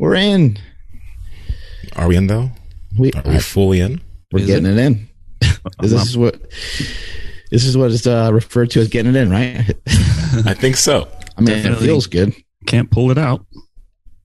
[0.00, 0.56] We're in.
[1.94, 2.50] Are we in though?
[2.98, 4.00] We Are we fully in?
[4.32, 5.08] we're Is getting it, in.
[5.80, 6.40] this is what
[7.50, 9.58] this is what is uh, referred to as getting it in, right?
[10.46, 11.06] I think so.
[11.36, 12.34] I mean, it feels good.
[12.66, 13.44] Can't pull it out.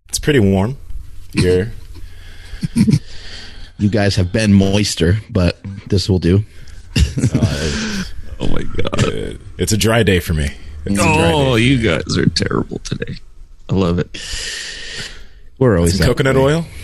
[0.08, 0.78] It's pretty warm
[1.34, 1.74] here.
[3.78, 6.46] You guys have been moister, but this will do.
[8.40, 9.04] Oh my god.
[9.04, 10.46] Uh, it's a dry day for me.
[10.86, 11.64] It's a dry Oh, day.
[11.64, 13.16] you guys are terrible today.
[13.70, 14.16] I love it.
[15.60, 16.42] We're always that coconut way.
[16.42, 16.66] oil.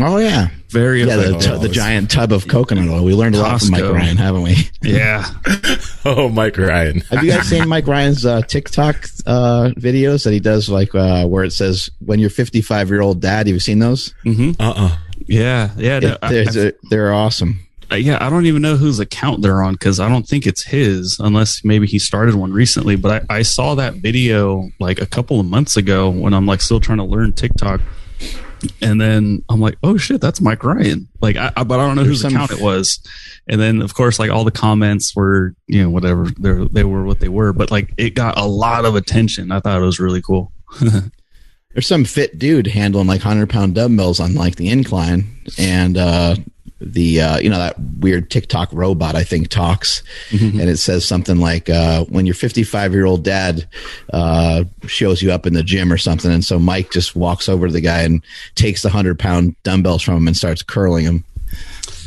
[0.00, 1.16] Oh yeah, Very yeah.
[1.16, 1.52] The, effective.
[1.54, 3.02] tu- the giant tub of coconut oil.
[3.04, 4.56] We learned a lot from Mike Ryan, haven't we?
[4.82, 5.24] yeah.
[6.04, 7.00] Oh, Mike Ryan.
[7.10, 8.94] Have you guys seen Mike Ryan's uh, TikTok
[9.26, 13.20] uh, videos that he does, like uh, where it says "When you're 55 year old
[13.20, 13.48] dad"?
[13.48, 14.14] Have you seen those?
[14.22, 15.70] hmm Uh uh Yeah.
[15.76, 15.98] Yeah.
[15.98, 17.58] no, It- I- I- they're, they're awesome.
[17.90, 20.62] Uh, yeah, I don't even know whose account they're on because I don't think it's
[20.62, 22.96] his, unless maybe he started one recently.
[22.96, 26.60] But I, I saw that video like a couple of months ago when I'm like
[26.60, 27.80] still trying to learn TikTok,
[28.82, 31.08] and then I'm like, oh shit, that's Mike Ryan.
[31.22, 33.00] Like, I, I but I don't know There's whose account it was.
[33.48, 37.04] And then of course, like all the comments were, you know, whatever they they were
[37.04, 39.50] what they were, but like it got a lot of attention.
[39.50, 40.52] I thought it was really cool.
[41.74, 45.26] There's some fit dude handling like 100 pound dumbbells on like the incline,
[45.58, 46.36] and uh,
[46.80, 51.36] the uh, you know that weird TikTok robot I think talks, and it says something
[51.38, 53.68] like uh, when your 55 year old dad
[54.14, 57.66] uh, shows you up in the gym or something, and so Mike just walks over
[57.66, 58.24] to the guy and
[58.54, 61.24] takes the 100 pound dumbbells from him and starts curling them.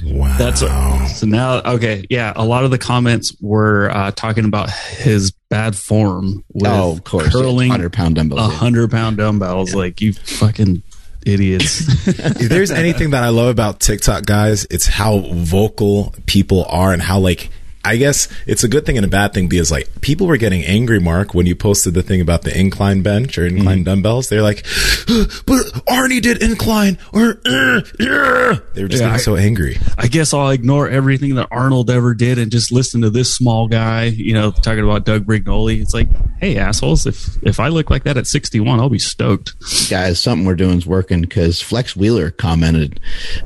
[0.04, 0.36] Wow.
[0.38, 1.62] That's so now.
[1.62, 2.34] Okay, yeah.
[2.36, 7.04] A lot of the comments were uh, talking about his bad form with oh, of
[7.04, 8.40] course, curling 100 pound dumbbells.
[8.42, 9.76] a hundred pound dumbbells.
[9.76, 10.84] Like you fucking
[11.26, 11.82] idiots.
[12.08, 17.02] if there's anything that I love about TikTok, guys, it's how vocal people are and
[17.02, 17.50] how like
[17.84, 20.64] I guess it's a good thing and a bad thing because like people were getting
[20.64, 24.30] angry, Mark, when you posted the thing about the incline bench or incline dumbbells.
[24.30, 24.64] They're like,
[25.08, 29.78] but Arnie did incline or uh, uh." they were just Yeah, getting I- so angry.
[29.98, 33.68] I guess I'll ignore everything that Arnold ever did and just listen to this small
[33.68, 34.06] guy.
[34.06, 35.82] You know, talking about Doug Brignole.
[35.82, 36.08] It's like,
[36.40, 39.56] hey assholes, if if I look like that at sixty one, I'll be stoked.
[39.90, 43.00] guys, something we're doing is working because Flex Wheeler commented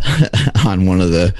[0.65, 1.33] on one of the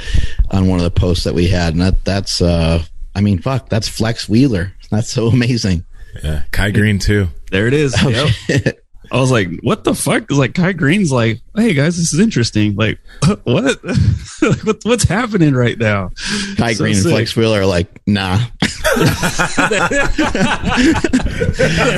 [0.52, 2.84] on one of the posts that we had, and that that's uh,
[3.16, 4.74] I mean, fuck, that's Flex Wheeler.
[4.92, 5.86] That's so amazing.
[6.24, 7.30] Yeah, Kai Greene too.
[7.52, 7.96] There it is.
[8.50, 8.80] Yep.
[9.12, 10.24] I was like, what the fuck?
[10.24, 12.76] It's like Kai Greene's like, hey guys, this is interesting.
[12.76, 13.00] Like,
[13.44, 13.84] what?
[14.64, 16.10] what what's happening right now?
[16.58, 17.06] Kai So Greene and.
[17.06, 18.40] Flex Wheeler are like, nah.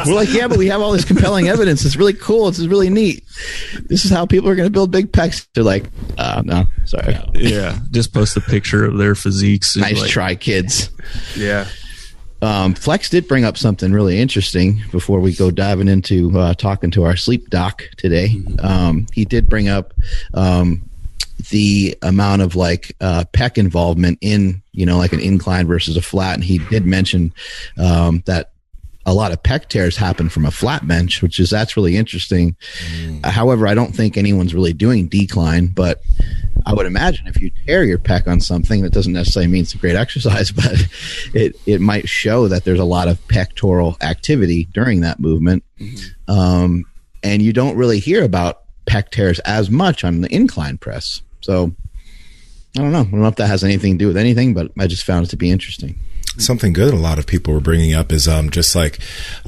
[0.05, 1.85] we're like, yeah, but we have all this compelling evidence.
[1.85, 2.47] It's really cool.
[2.49, 3.23] This is really neat.
[3.87, 5.47] This is how people are going to build big pecs.
[5.53, 5.85] They're like,
[6.17, 7.17] uh, no, sorry.
[7.35, 9.75] Yeah, just post a picture of their physiques.
[9.75, 10.89] and Nice like, try, kids.
[11.35, 11.67] Yeah.
[12.41, 16.91] Um, Flex did bring up something really interesting before we go diving into uh, talking
[16.91, 18.35] to our sleep doc today.
[18.59, 19.93] Um, he did bring up
[20.33, 20.87] um,
[21.49, 26.01] the amount of like uh, pec involvement in you know like an incline versus a
[26.01, 27.33] flat, and he did mention
[27.77, 28.51] um, that
[29.07, 32.57] a lot of pec tears happen from a flat bench, which is that's really interesting.
[33.23, 36.01] Uh, However, I don't think anyone's really doing decline, but
[36.65, 39.73] I would imagine if you tear your pec on something, that doesn't necessarily mean it's
[39.73, 40.85] a great exercise, but
[41.33, 45.63] it it might show that there's a lot of pectoral activity during that movement,
[46.27, 46.83] um,
[47.23, 51.21] and you don't really hear about pec tears as much on the incline press.
[51.39, 51.73] So
[52.77, 52.99] I don't know.
[52.99, 55.25] I don't know if that has anything to do with anything, but I just found
[55.25, 55.97] it to be interesting.
[56.37, 58.99] Something good a lot of people were bringing up is um, just like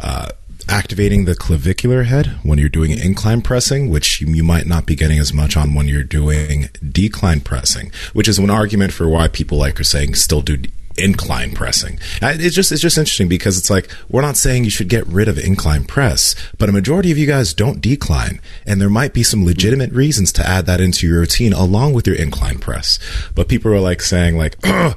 [0.01, 0.29] uh,
[0.67, 5.19] activating the clavicular head when you're doing incline pressing, which you, might not be getting
[5.19, 9.57] as much on when you're doing decline pressing, which is an argument for why people
[9.57, 10.57] like are saying still do
[10.97, 11.99] incline pressing.
[12.21, 15.27] It's just it's just interesting because it's like we're not saying you should get rid
[15.27, 19.23] of incline press, but a majority of you guys don't decline, and there might be
[19.23, 22.99] some legitimate reasons to add that into your routine along with your incline press.
[23.33, 24.95] But people are like saying like, I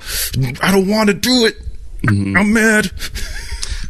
[0.73, 1.57] don't want to do it.
[2.09, 2.91] I'm mad.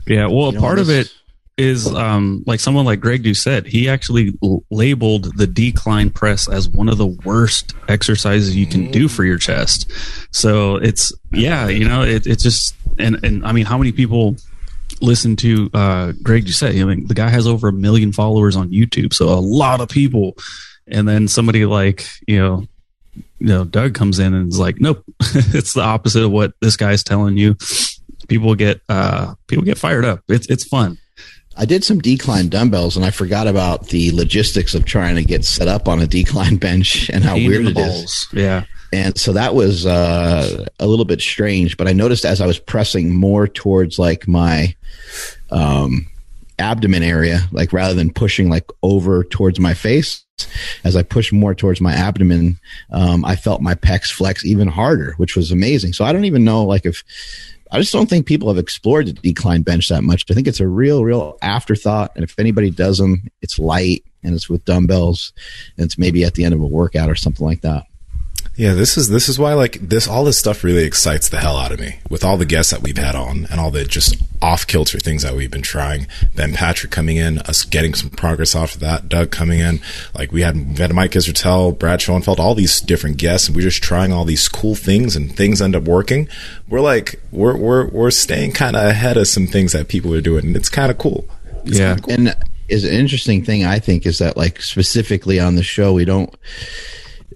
[0.06, 1.14] Yeah, well, know, part of this- it
[1.58, 3.66] is um, like someone like Greg Doucette.
[3.66, 8.90] He actually l- labeled the decline press as one of the worst exercises you can
[8.90, 9.90] do for your chest.
[10.30, 14.36] So it's yeah, you know, it, it's just and and I mean, how many people
[15.00, 16.80] listen to uh, Greg Doucette?
[16.80, 19.88] I mean, the guy has over a million followers on YouTube, so a lot of
[19.88, 20.36] people.
[20.88, 22.66] And then somebody like you know
[23.38, 26.76] you know, Doug comes in and is like, nope, it's the opposite of what this
[26.76, 27.56] guy's telling you.
[28.32, 30.20] People get uh people get fired up.
[30.26, 30.96] It's it's fun.
[31.54, 35.44] I did some decline dumbbells and I forgot about the logistics of trying to get
[35.44, 38.26] set up on a decline bench and how weird it is.
[38.32, 38.64] Yeah.
[38.90, 42.58] And so that was uh, a little bit strange, but I noticed as I was
[42.58, 44.74] pressing more towards like my
[45.50, 46.06] um,
[46.58, 50.24] abdomen area, like rather than pushing like over towards my face,
[50.84, 52.58] as I pushed more towards my abdomen,
[52.90, 55.92] um, I felt my pecs flex even harder, which was amazing.
[55.92, 57.02] So I don't even know like if
[57.72, 60.26] I just don't think people have explored the decline bench that much.
[60.30, 62.12] I think it's a real, real afterthought.
[62.14, 65.32] And if anybody does them, it's light and it's with dumbbells
[65.78, 67.86] and it's maybe at the end of a workout or something like that.
[68.56, 71.56] Yeah, this is this is why like this all this stuff really excites the hell
[71.56, 74.16] out of me with all the guests that we've had on and all the just
[74.42, 76.06] off kilter things that we've been trying.
[76.34, 79.08] Ben Patrick coming in, us getting some progress off of that.
[79.08, 79.80] Doug coming in,
[80.14, 83.62] like we had we had Mike Israetel, Brad Schoenfeld, all these different guests, and we're
[83.62, 86.28] just trying all these cool things and things end up working.
[86.68, 90.20] We're like we're we're we're staying kind of ahead of some things that people are
[90.20, 91.24] doing, and it's kind of cool.
[91.64, 92.12] It's yeah, cool.
[92.12, 92.36] and
[92.68, 96.34] is an interesting thing I think is that like specifically on the show we don't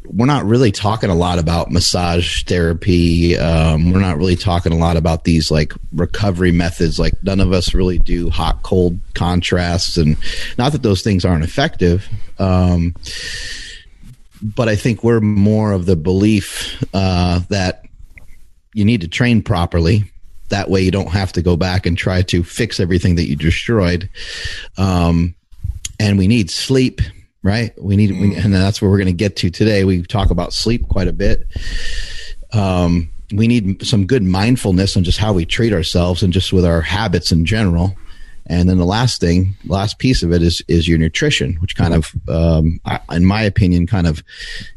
[0.05, 3.37] we're not really talking a lot about massage therapy.
[3.37, 6.99] Um, we're not really talking a lot about these like recovery methods.
[6.99, 10.17] Like none of us really do hot cold contrasts, and
[10.59, 12.09] not that those things aren't effective.
[12.39, 12.95] Um,
[14.43, 17.85] but I think we're more of the belief uh, that
[18.75, 20.11] you need to train properly.
[20.51, 23.37] That way, you don't have to go back and try to fix everything that you
[23.37, 24.09] destroyed.
[24.79, 25.35] Um,
[25.99, 27.01] and we need sleep
[27.47, 27.73] right?
[27.81, 28.21] We need, mm.
[28.21, 29.85] we, and that's where we're going to get to today.
[29.85, 31.47] We talk about sleep quite a bit.
[32.53, 36.65] Um, we need some good mindfulness on just how we treat ourselves and just with
[36.65, 37.97] our habits in general.
[38.49, 41.95] And then the last thing, last piece of it is is your nutrition, which kind
[41.95, 44.23] of, um, in my opinion, kind of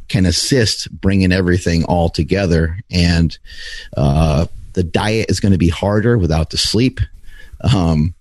[0.08, 2.80] can assist bringing everything all together.
[2.90, 3.38] And
[3.96, 7.00] uh, the diet is going to be harder without the sleep.
[7.62, 8.14] Um,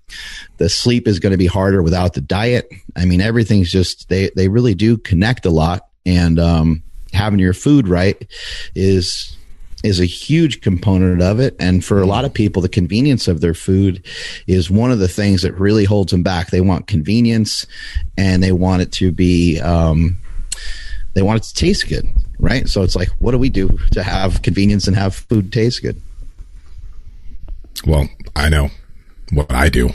[0.56, 2.70] the sleep is going to be harder without the diet.
[2.96, 6.82] I mean, everything's just they they really do connect a lot, and um,
[7.12, 8.26] having your food right
[8.74, 9.36] is
[9.84, 11.54] is a huge component of it.
[11.60, 14.04] And for a lot of people, the convenience of their food
[14.48, 16.50] is one of the things that really holds them back.
[16.50, 17.66] They want convenience,
[18.16, 19.60] and they want it to be.
[19.60, 20.16] Um,
[21.14, 22.06] they want it to taste good,
[22.38, 22.68] right?
[22.68, 26.00] So it's like, what do we do to have convenience and have food taste good?
[27.86, 28.70] Well, I know
[29.32, 29.90] what I do.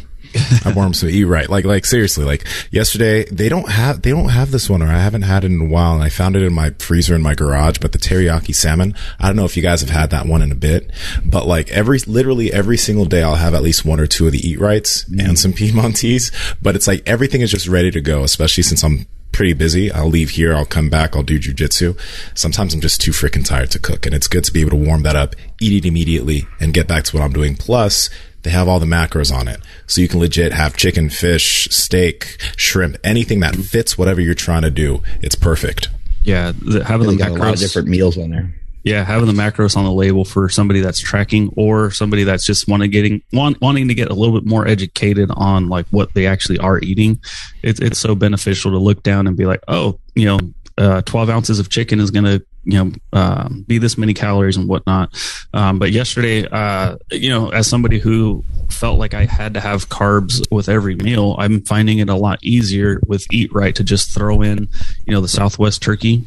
[0.65, 1.47] I want them to eat right.
[1.47, 4.97] Like, like seriously, like yesterday, they don't have, they don't have this one or I
[4.97, 7.35] haven't had it in a while and I found it in my freezer in my
[7.35, 10.41] garage, but the teriyaki salmon, I don't know if you guys have had that one
[10.41, 10.91] in a bit,
[11.23, 14.31] but like every, literally every single day I'll have at least one or two of
[14.31, 15.23] the Eat Rites mm.
[15.23, 16.31] and some Piedmontese,
[16.61, 19.91] but it's like everything is just ready to go, especially since I'm pretty busy.
[19.91, 20.55] I'll leave here.
[20.55, 21.15] I'll come back.
[21.15, 21.99] I'll do jujitsu.
[22.37, 24.75] Sometimes I'm just too freaking tired to cook and it's good to be able to
[24.87, 27.55] warm that up, eat it immediately and get back to what I'm doing.
[27.55, 28.09] Plus
[28.43, 29.59] they have all the macros on it.
[29.87, 34.61] So you can legit have chicken, fish, steak, shrimp, anything that fits whatever you're trying
[34.61, 35.01] to do.
[35.21, 35.89] It's perfect.
[36.23, 38.53] Yeah, the, having the macros, a lot of different meals on there.
[38.83, 42.67] Yeah, having the macros on the label for somebody that's tracking or somebody that's just
[42.67, 46.27] wanting getting want, wanting to get a little bit more educated on like what they
[46.27, 47.19] actually are eating.
[47.61, 50.39] It's it's so beneficial to look down and be like, oh, you know,
[50.77, 54.57] uh, 12 ounces of chicken is going to you know uh, be this many calories
[54.57, 55.13] and whatnot.
[55.53, 59.87] Um, but yesterday uh, you know as somebody who felt like i had to have
[59.89, 64.11] carbs with every meal i'm finding it a lot easier with Eat Rite to just
[64.11, 64.67] throw in
[65.05, 66.25] you know the southwest turkey.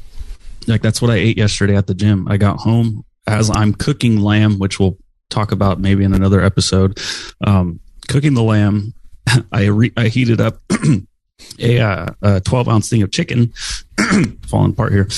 [0.67, 2.29] Like that's what i ate yesterday at the gym.
[2.29, 4.97] I got home as i'm cooking lamb which we'll
[5.31, 7.01] talk about maybe in another episode.
[7.41, 8.95] Um, cooking the lamb
[9.53, 10.61] i re- i heated up
[11.59, 13.53] a, uh, a 12 ounce thing of chicken
[14.47, 15.09] falling apart here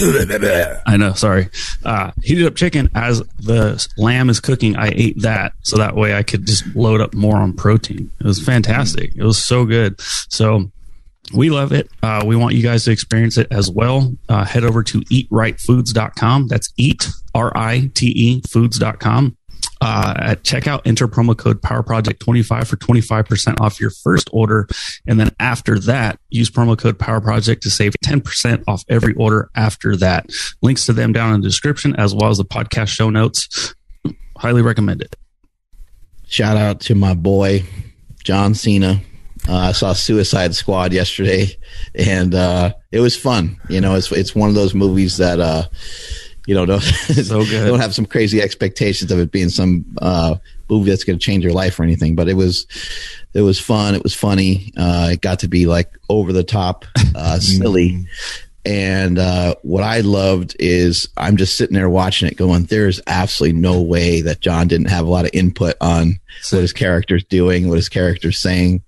[0.86, 1.48] I know, sorry.
[1.84, 4.76] Uh, heated up chicken as the lamb is cooking.
[4.76, 8.10] I ate that so that way I could just load up more on protein.
[8.20, 9.14] It was fantastic.
[9.16, 10.00] It was so good.
[10.00, 10.70] So
[11.34, 11.90] we love it.
[12.02, 14.14] Uh, we want you guys to experience it as well.
[14.28, 16.48] Uh, head over to eatritefoods.com.
[16.48, 19.36] That's eat, R I T E foods.com
[19.80, 24.68] uh, at checkout, enter promo code Power Project 25 for 25% off your first order.
[25.06, 29.50] And then after that, use promo code Power Project to save 10% off every order
[29.54, 30.28] after that.
[30.62, 33.74] Links to them down in the description as well as the podcast show notes.
[34.36, 35.16] Highly recommend it.
[36.26, 37.64] Shout out to my boy,
[38.22, 39.00] John Cena.
[39.48, 41.56] Uh, I saw Suicide Squad yesterday,
[41.94, 43.58] and uh, it was fun.
[43.68, 45.64] You know, it's it's one of those movies that uh,
[46.50, 50.34] you know, don't, so don't have some crazy expectations of it being some uh,
[50.68, 52.16] movie that's going to change your life or anything.
[52.16, 52.66] But it was,
[53.34, 53.94] it was fun.
[53.94, 54.72] It was funny.
[54.76, 58.04] Uh, it got to be like over the top, uh, silly.
[58.64, 63.58] And uh, what I loved is I'm just sitting there watching it, going, "There's absolutely
[63.58, 66.18] no way that John didn't have a lot of input on
[66.50, 68.82] what his character's doing, what his character's saying."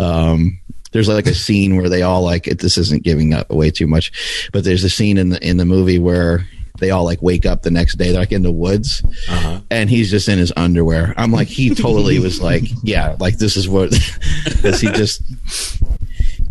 [0.00, 0.58] Um,
[0.90, 3.86] there's like a scene where they all like it, this isn't giving up away too
[3.86, 6.46] much, but there's a scene in the in the movie where
[6.78, 8.10] they all like wake up the next day.
[8.12, 9.60] They're like in the woods, Uh-huh.
[9.70, 11.14] and he's just in his underwear.
[11.16, 13.90] I'm like, he totally was like, yeah, like this is what
[14.44, 15.22] because he just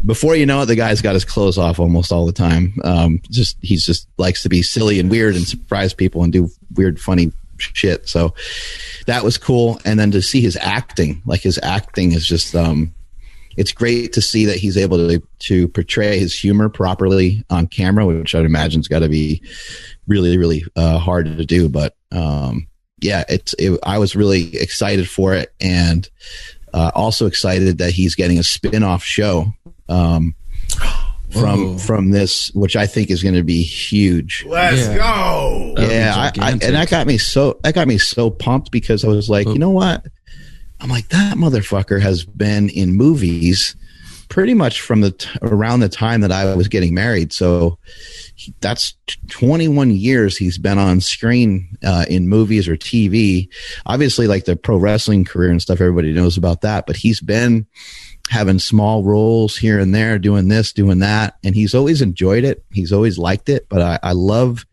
[0.06, 2.74] before you know it, the guy's got his clothes off almost all the time.
[2.84, 6.50] Um, just he's just likes to be silly and weird and surprise people and do
[6.76, 8.08] weird, funny shit.
[8.08, 8.34] So
[9.08, 9.80] that was cool.
[9.86, 12.94] And then to see his acting, like his acting is just um,
[13.58, 18.06] it's great to see that he's able to to portray his humor properly on camera,
[18.06, 19.42] which I'd imagine's got to be
[20.08, 21.70] really, really uh, hard to do.
[21.70, 22.68] But um,
[23.02, 26.10] yeah, it's it, I was really excited for it, and
[26.74, 29.54] uh, also excited that he's getting a spin off show
[29.90, 30.36] um,
[31.32, 31.78] from Whoa.
[31.78, 34.46] from this, which I think is going to be huge.
[34.48, 34.98] Let's Yeah.
[34.98, 35.74] go.
[35.76, 39.04] That'd yeah, I, I, and that got me so that got me so pumped because
[39.04, 40.06] I was like, you know what?
[40.82, 43.76] I'm like that motherfucker has been in movies
[44.30, 47.32] pretty much from the t- around the time that I was getting married.
[47.34, 47.78] So
[48.36, 48.94] he, that's
[49.30, 53.48] 21 years he's been on screen uh, in movies or TV.
[53.86, 56.86] Obviously, like the pro wrestling career and stuff, everybody knows about that.
[56.86, 57.66] But he's been
[58.30, 62.64] having small roles here and there, doing this, doing that, and he's always enjoyed it.
[62.72, 63.68] He's always liked it.
[63.70, 64.66] But I, I love,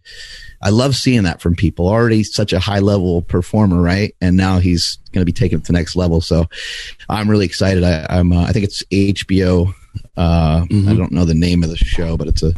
[0.63, 1.87] I love seeing that from people.
[1.89, 4.15] Already such a high level performer, right?
[4.21, 6.21] And now he's going to be taken to the next level.
[6.21, 6.47] So
[7.09, 7.85] I'm really excited.
[7.85, 9.75] I, I'm, uh, I think it's HBO.
[10.17, 10.89] Uh, Mhm.
[10.91, 12.55] I don't know the name of the show, but it's a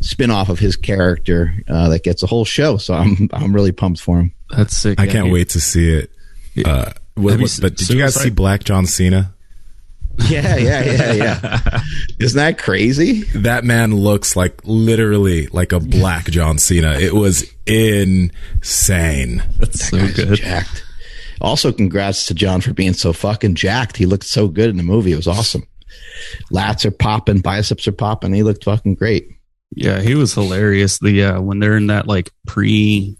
[0.00, 2.76] spin off of his character uh, that gets a whole show.
[2.76, 4.32] So I'm, I'm really pumped for him.
[4.50, 5.00] That's sick.
[5.00, 6.10] I Yeah, can't he- wait to see it.
[6.64, 9.34] Uh, what- what- but did you guys see Black John Cena?
[10.18, 11.80] Yeah, yeah, yeah, yeah.
[12.18, 13.22] Isn't that crazy?
[13.34, 16.92] That man looks like literally like a black John Cena.
[16.92, 19.42] It was insane.
[19.58, 20.36] That's so Guy's good.
[20.36, 20.84] Jacked.
[21.40, 23.96] Also, congrats to John for being so fucking jacked.
[23.96, 25.12] He looked so good in the movie.
[25.12, 25.64] It was awesome.
[26.52, 28.32] Lats are popping, biceps are popping.
[28.32, 29.28] He looked fucking great.
[29.74, 30.98] Yeah, he was hilarious.
[30.98, 33.16] The uh, when they're in that like pre,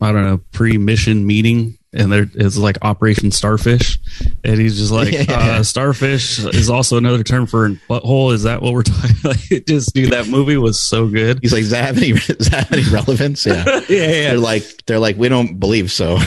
[0.00, 3.98] I don't know, pre mission meeting, and there is like Operation Starfish,
[4.44, 5.58] and he's just like, Yeah.
[5.58, 8.32] uh, Starfish is also another term for a butthole.
[8.32, 9.16] Is that what we're talking?
[9.24, 11.40] Like, it just dude, that movie was so good.
[11.42, 13.44] He's like, does that have any, does that have any relevance?
[13.44, 13.64] Yeah.
[13.88, 16.18] yeah, They're like, they're like, we don't believe so.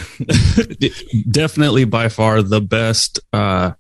[1.30, 3.20] definitely by far the best.
[3.32, 3.72] uh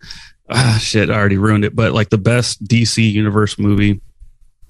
[0.50, 4.02] ah, shit, I already ruined it, but like the best DC universe movie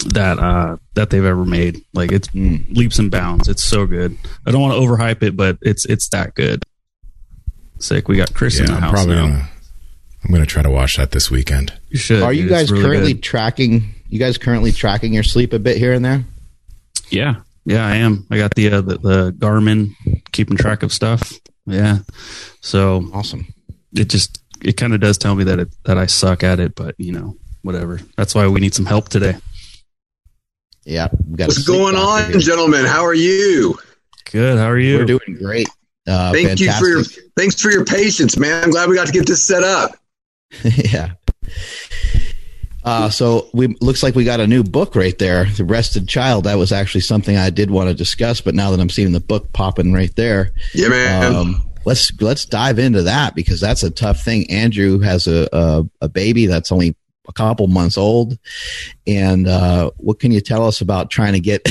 [0.07, 1.83] that uh that they've ever made.
[1.93, 2.75] Like it's Mm.
[2.75, 3.47] leaps and bounds.
[3.47, 4.17] It's so good.
[4.45, 6.63] I don't want to overhype it, but it's it's that good.
[7.83, 8.07] Sick.
[8.07, 9.21] We got Chris in Yeah, the I'm house probably now.
[9.27, 9.49] gonna.
[10.25, 11.73] I'm gonna try to watch that this weekend.
[11.89, 12.23] You should.
[12.23, 12.51] Are you dude.
[12.51, 13.23] It's guys really currently good.
[13.23, 13.93] tracking?
[14.09, 16.23] You guys currently tracking your sleep a bit here and there?
[17.09, 17.35] Yeah,
[17.65, 18.25] yeah, I am.
[18.31, 19.95] I got the uh, the, the Garmin
[20.31, 21.33] keeping track of stuff.
[21.65, 21.99] Yeah,
[22.61, 23.47] so Awesome.
[23.95, 26.75] it just it kind of does tell me that it that I suck at it,
[26.75, 27.99] but you know whatever.
[28.17, 29.35] That's why we need some help today.
[30.85, 31.07] Yeah.
[31.29, 32.39] We got What's going on, here.
[32.39, 32.85] gentlemen?
[32.85, 33.77] How are you?
[34.31, 34.57] Good.
[34.57, 34.97] How are you?
[34.97, 35.67] We're doing great.
[36.07, 37.03] Uh, Thank you for your
[37.37, 38.63] thanks for your patience, man.
[38.63, 39.91] I'm glad we got to get this set up.
[40.63, 41.11] yeah.
[42.83, 46.43] Uh, so we looks like we got a new book right there, The Rested Child.
[46.43, 49.21] That was actually something I did want to discuss, but now that I'm seeing the
[49.21, 51.33] book popping right there, Yeah, man.
[51.35, 54.49] um, let's let's dive into that because that's a tough thing.
[54.51, 56.93] Andrew has a a, a baby that's only
[57.29, 58.37] a couple months old,
[59.07, 61.65] and uh, what can you tell us about trying to get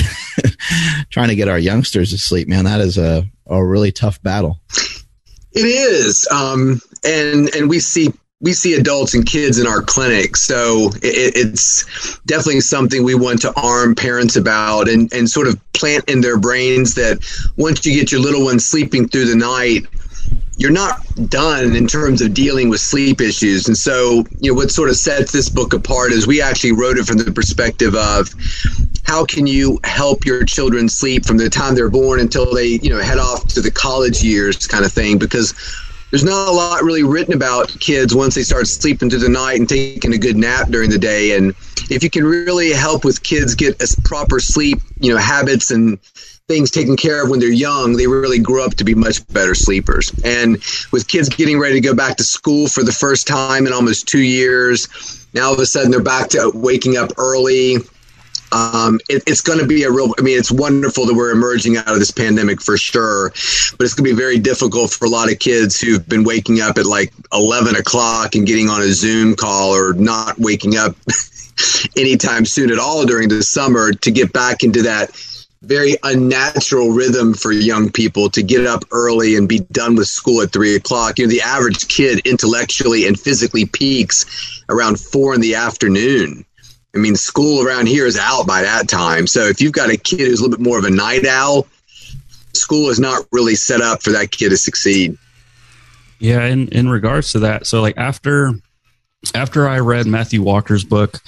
[1.11, 2.47] trying to get our youngsters to sleep?
[2.47, 4.59] Man, that is a a really tough battle.
[5.51, 10.35] It is, um, and and we see we see adults and kids in our clinic,
[10.35, 15.59] so it, it's definitely something we want to arm parents about and and sort of
[15.73, 17.19] plant in their brains that
[17.57, 19.85] once you get your little one sleeping through the night.
[20.57, 23.67] You're not done in terms of dealing with sleep issues.
[23.67, 26.97] And so, you know, what sort of sets this book apart is we actually wrote
[26.97, 28.29] it from the perspective of
[29.03, 32.89] how can you help your children sleep from the time they're born until they you
[32.89, 35.53] know head off to the college years kind of thing because
[36.09, 39.59] there's not a lot really written about kids once they start sleeping through the night
[39.59, 41.53] and taking a good nap during the day and
[41.89, 45.99] if you can really help with kids get a proper sleep you know habits and
[46.49, 49.55] things taken care of when they're young they really grow up to be much better
[49.55, 50.57] sleepers and
[50.91, 54.09] with kids getting ready to go back to school for the first time in almost
[54.09, 57.77] two years now all of a sudden they're back to waking up early
[58.51, 60.13] um, it, it's going to be a real.
[60.19, 63.95] I mean, it's wonderful that we're emerging out of this pandemic for sure, but it's
[63.95, 66.85] going to be very difficult for a lot of kids who've been waking up at
[66.85, 70.95] like eleven o'clock and getting on a Zoom call, or not waking up
[71.97, 75.09] anytime soon at all during the summer to get back into that
[75.63, 80.41] very unnatural rhythm for young people to get up early and be done with school
[80.41, 81.17] at three o'clock.
[81.17, 86.45] You know, the average kid intellectually and physically peaks around four in the afternoon
[86.95, 89.25] I mean, school around here is out by that time.
[89.25, 91.67] So if you've got a kid who's a little bit more of a night owl,
[92.53, 95.17] school is not really set up for that kid to succeed.
[96.19, 98.53] Yeah, in in regards to that, so like after
[99.33, 101.19] after I read Matthew Walker's book,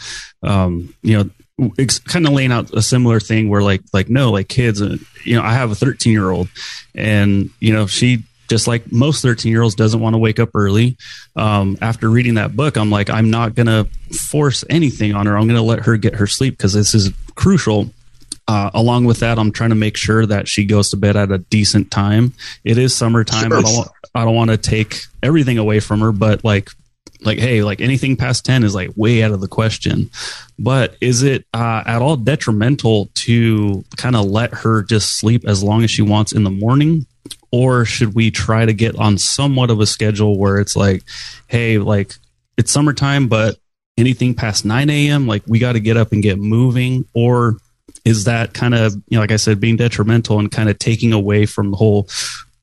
[0.43, 1.29] um, you know,
[1.77, 4.97] it's kind of laying out a similar thing where like like no, like kids, uh,
[5.23, 6.49] you know, I have a 13 year old,
[6.93, 10.49] and you know, she just like most 13 year olds doesn't want to wake up
[10.53, 10.97] early
[11.35, 15.35] um, after reading that book i'm like i'm not going to force anything on her
[15.35, 17.89] i'm going to let her get her sleep because this is crucial
[18.47, 21.31] uh, along with that, I'm trying to make sure that she goes to bed at
[21.31, 22.33] a decent time.
[22.63, 23.49] It is summertime.
[23.49, 23.57] Sure.
[23.57, 26.69] I don't, I don't want to take everything away from her, but like,
[27.25, 30.09] like, hey, like anything past 10 is like way out of the question.
[30.59, 35.63] But is it uh, at all detrimental to kind of let her just sleep as
[35.63, 37.05] long as she wants in the morning?
[37.51, 41.03] Or should we try to get on somewhat of a schedule where it's like,
[41.47, 42.15] hey, like
[42.57, 43.57] it's summertime, but
[43.97, 47.05] anything past 9 a.m., like we got to get up and get moving?
[47.13, 47.57] Or
[48.03, 51.11] is that kind of you know like i said being detrimental and kind of taking
[51.11, 52.07] away from the whole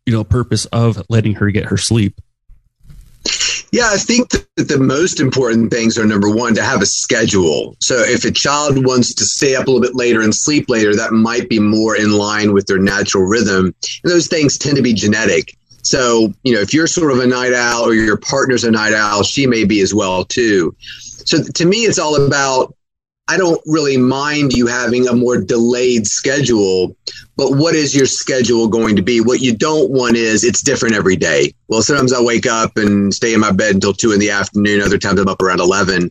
[0.07, 2.21] you know purpose of letting her get her sleep
[3.73, 7.75] yeah, I think that the most important things are number one, to have a schedule.
[7.81, 10.95] So if a child wants to stay up a little bit later and sleep later,
[10.95, 13.75] that might be more in line with their natural rhythm.
[14.05, 15.57] And those things tend to be genetic.
[15.83, 18.93] So, you know, if you're sort of a night owl or your partner's a night
[18.93, 20.77] owl, she may be as well too.
[21.25, 22.77] So to me, it's all about
[23.33, 26.95] I don't really mind you having a more delayed schedule,
[27.35, 29.23] but what is your schedule going to be?
[29.23, 31.55] What you don't want is it's different every day.
[31.67, 34.83] Well, sometimes I wake up and stay in my bed until two in the afternoon.
[34.83, 36.11] Other times I'm up around 11.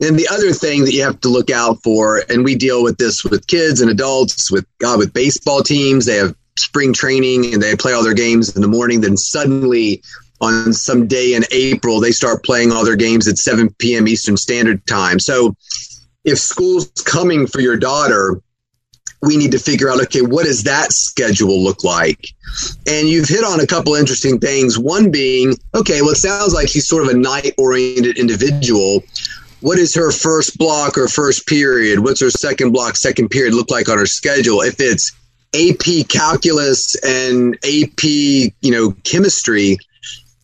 [0.00, 2.98] And the other thing that you have to look out for, and we deal with
[2.98, 7.60] this with kids and adults, with God, with baseball teams, they have spring training and
[7.60, 9.00] they play all their games in the morning.
[9.00, 10.04] Then suddenly
[10.40, 14.06] on some day in April, they start playing all their games at 7 p.m.
[14.06, 15.18] Eastern Standard Time.
[15.18, 15.56] So
[16.24, 18.40] if school's coming for your daughter,
[19.22, 22.28] we need to figure out okay, what does that schedule look like?
[22.86, 24.78] And you've hit on a couple interesting things.
[24.78, 29.02] One being, okay, well, it sounds like she's sort of a night oriented individual.
[29.60, 32.00] What is her first block or first period?
[32.00, 34.60] What's her second block, second period look like on her schedule?
[34.60, 35.12] If it's
[35.54, 39.78] AP calculus and AP, you know, chemistry,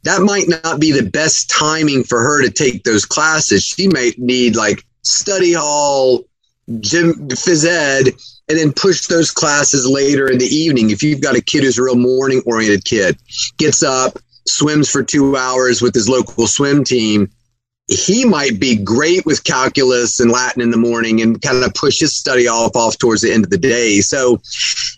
[0.05, 3.63] that might not be the best timing for her to take those classes.
[3.63, 6.25] She might need like study hall,
[6.81, 8.13] gym, phys ed,
[8.49, 10.91] and then push those classes later in the evening.
[10.91, 13.19] If you've got a kid who's a real morning oriented kid,
[13.59, 17.31] gets up, swims for two hours with his local swim team,
[17.91, 21.99] he might be great with calculus and Latin in the morning and kind of push
[21.99, 24.01] his study off off towards the end of the day.
[24.01, 24.41] So,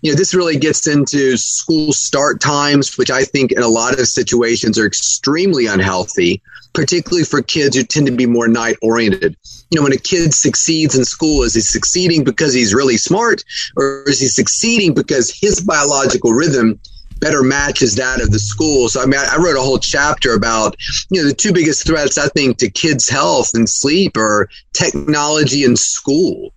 [0.02, 3.98] you know, this really gets into school start times, which I think in a lot
[3.98, 6.42] of situations are extremely unhealthy,
[6.74, 9.36] particularly for kids who tend to be more night oriented.
[9.70, 13.42] You know, when a kid succeeds in school, is he succeeding because he's really smart
[13.74, 16.78] or is he succeeding because his biological rhythm
[17.22, 18.88] better matches that of the school.
[18.88, 20.76] So I mean, I, wrote a whole chapter about
[21.08, 25.64] you know the two biggest threats I think to kids' health and sleep are technology
[25.64, 26.52] and school.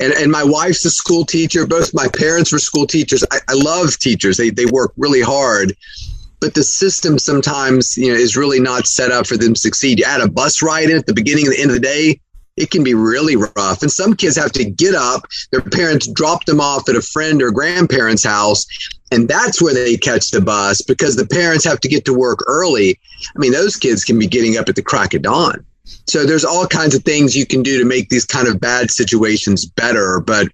[0.00, 1.66] And, and my wife's a school teacher.
[1.66, 3.22] Both my parents were school teachers.
[3.30, 4.36] I, I love teachers.
[4.36, 5.76] They, they work really hard
[6.40, 9.98] but the system sometimes you know is really not set up for them to succeed.
[9.98, 12.18] You add a bus ride in at the beginning and the end of the day,
[12.60, 13.82] it can be really rough.
[13.82, 15.22] And some kids have to get up.
[15.50, 18.66] Their parents drop them off at a friend or grandparent's house,
[19.10, 22.40] and that's where they catch the bus because the parents have to get to work
[22.46, 22.98] early.
[23.34, 25.64] I mean, those kids can be getting up at the crack of dawn.
[26.06, 28.90] So there's all kinds of things you can do to make these kind of bad
[28.90, 30.20] situations better.
[30.20, 30.48] But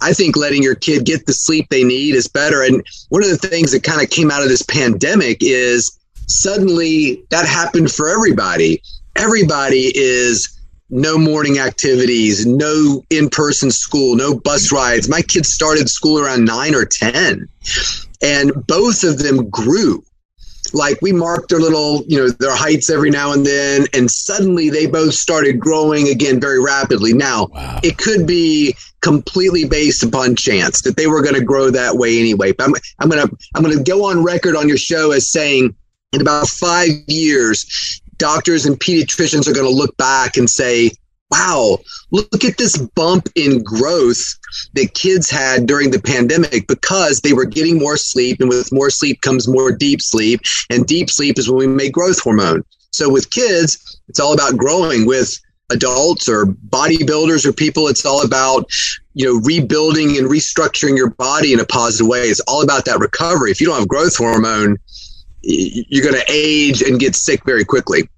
[0.00, 2.62] I think letting your kid get the sleep they need is better.
[2.62, 7.22] And one of the things that kind of came out of this pandemic is suddenly
[7.30, 8.82] that happened for everybody.
[9.16, 10.57] Everybody is
[10.90, 15.08] no morning activities, no in person school, no bus rides.
[15.08, 17.48] My kids started school around nine or 10,
[18.22, 20.02] and both of them grew.
[20.74, 24.68] Like we marked their little, you know, their heights every now and then, and suddenly
[24.68, 27.14] they both started growing again very rapidly.
[27.14, 27.80] Now, wow.
[27.82, 32.18] it could be completely based upon chance that they were going to grow that way
[32.18, 32.52] anyway.
[32.52, 35.30] But I'm, I'm going to, I'm going to go on record on your show as
[35.30, 35.74] saying
[36.12, 40.90] in about five years, doctors and pediatricians are going to look back and say,
[41.30, 41.78] wow,
[42.10, 44.22] look at this bump in growth
[44.74, 48.40] that kids had during the pandemic because they were getting more sleep.
[48.40, 50.40] And with more sleep comes more deep sleep.
[50.70, 52.64] And deep sleep is when we make growth hormone.
[52.92, 55.06] So with kids, it's all about growing.
[55.06, 55.38] With
[55.70, 58.70] adults or bodybuilders or people, it's all about,
[59.12, 62.22] you know, rebuilding and restructuring your body in a positive way.
[62.22, 63.50] It's all about that recovery.
[63.50, 64.78] If you don't have growth hormone,
[65.48, 68.08] you're going to age and get sick very quickly.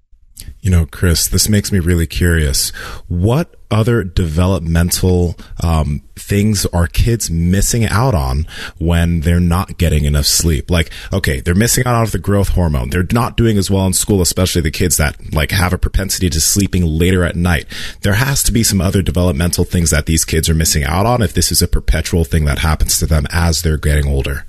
[0.59, 2.69] You know, Chris, this makes me really curious.
[3.07, 8.45] What other developmental um, things are kids missing out on
[8.77, 10.69] when they're not getting enough sleep?
[10.69, 12.91] Like, okay, they're missing out on the growth hormone.
[12.91, 16.29] They're not doing as well in school, especially the kids that like have a propensity
[16.29, 17.65] to sleeping later at night.
[18.01, 21.23] There has to be some other developmental things that these kids are missing out on
[21.23, 24.45] if this is a perpetual thing that happens to them as they're getting older.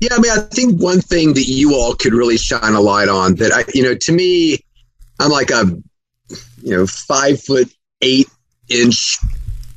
[0.00, 3.08] Yeah, I mean, I think one thing that you all could really shine a light
[3.08, 4.58] on that I, you know, to me,
[5.18, 5.64] I'm like a,
[6.62, 8.28] you know, five foot eight
[8.68, 9.18] inch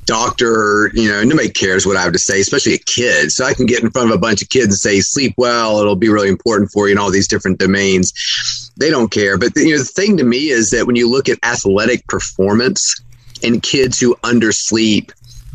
[0.06, 3.32] doctor, you know, nobody cares what I have to say, especially a kid.
[3.32, 5.78] So I can get in front of a bunch of kids and say, sleep well,
[5.80, 8.72] it'll be really important for you in all these different domains.
[8.76, 9.38] They don't care.
[9.38, 12.06] But, the, you know, the thing to me is that when you look at athletic
[12.06, 13.00] performance
[13.42, 15.12] and kids who undersleep,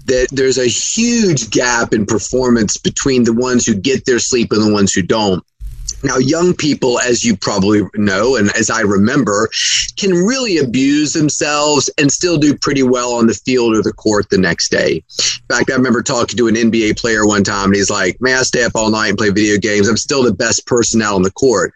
[0.10, 4.62] that there's a huge gap in performance between the ones who get their sleep and
[4.62, 5.44] the ones who don't.
[6.04, 9.50] Now, young people, as you probably know, and as I remember,
[9.98, 14.30] can really abuse themselves and still do pretty well on the field or the court
[14.30, 15.04] the next day.
[15.50, 18.38] In fact, I remember talking to an NBA player one time, and he's like, Man,
[18.38, 19.90] I stay up all night and play video games.
[19.90, 21.74] I'm still the best person out on the court.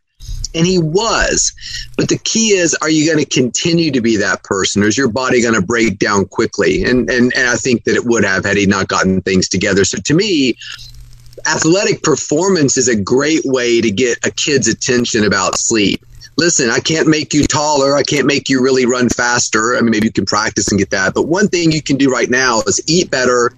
[0.55, 1.53] And he was.
[1.97, 4.97] But the key is, are you going to continue to be that person or is
[4.97, 6.83] your body going to break down quickly?
[6.83, 9.83] And, and, and I think that it would have had he not gotten things together.
[9.85, 10.55] So to me,
[11.47, 16.05] athletic performance is a great way to get a kid's attention about sleep.
[16.37, 17.95] Listen, I can't make you taller.
[17.95, 19.75] I can't make you really run faster.
[19.75, 21.13] I mean, maybe you can practice and get that.
[21.13, 23.53] But one thing you can do right now is eat better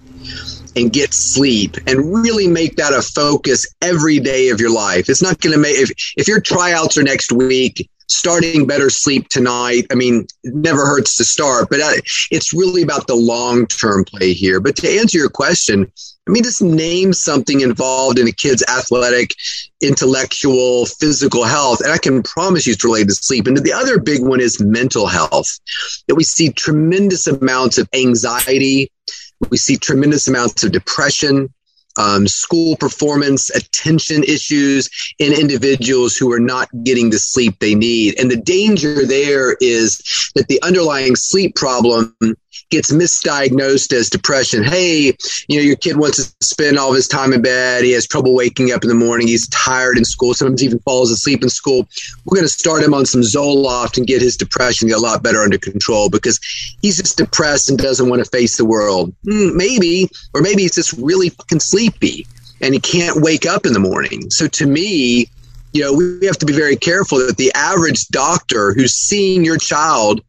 [0.76, 5.08] and get sleep and really make that a focus every day of your life.
[5.08, 9.28] It's not going to make, if, if your tryouts are next week, starting better sleep
[9.28, 9.86] tonight.
[9.90, 11.92] I mean, never hurts to start, but uh,
[12.30, 14.60] it's really about the long term play here.
[14.60, 15.90] But to answer your question,
[16.28, 19.34] I mean, just name something involved in a kid's athletic,
[19.80, 23.46] intellectual, physical health, and I can promise you it's related to sleep.
[23.46, 25.58] And the other big one is mental health,
[26.08, 28.90] that we see tremendous amounts of anxiety,
[29.50, 31.52] we see tremendous amounts of depression,
[31.98, 38.18] um, school performance, attention issues in individuals who are not getting the sleep they need.
[38.18, 39.98] And the danger there is
[40.34, 42.14] that the underlying sleep problem
[42.70, 44.64] gets misdiagnosed as depression.
[44.64, 45.14] Hey,
[45.48, 47.84] you know, your kid wants to spend all of his time in bed.
[47.84, 49.28] He has trouble waking up in the morning.
[49.28, 50.34] He's tired in school.
[50.34, 51.86] Sometimes even falls asleep in school.
[52.24, 55.42] We're going to start him on some Zoloft and get his depression a lot better
[55.42, 56.38] under control because
[56.82, 59.14] he's just depressed and doesn't want to face the world.
[59.26, 62.26] Mm, maybe, or maybe he's just really fucking sleepy
[62.60, 64.30] and he can't wake up in the morning.
[64.30, 65.28] So to me,
[65.72, 69.58] you know, we have to be very careful that the average doctor who's seeing your
[69.58, 70.22] child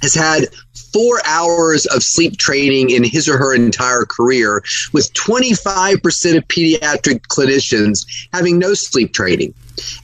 [0.00, 0.48] has had
[0.92, 7.20] four hours of sleep training in his or her entire career, with 25% of pediatric
[7.28, 9.54] clinicians having no sleep training.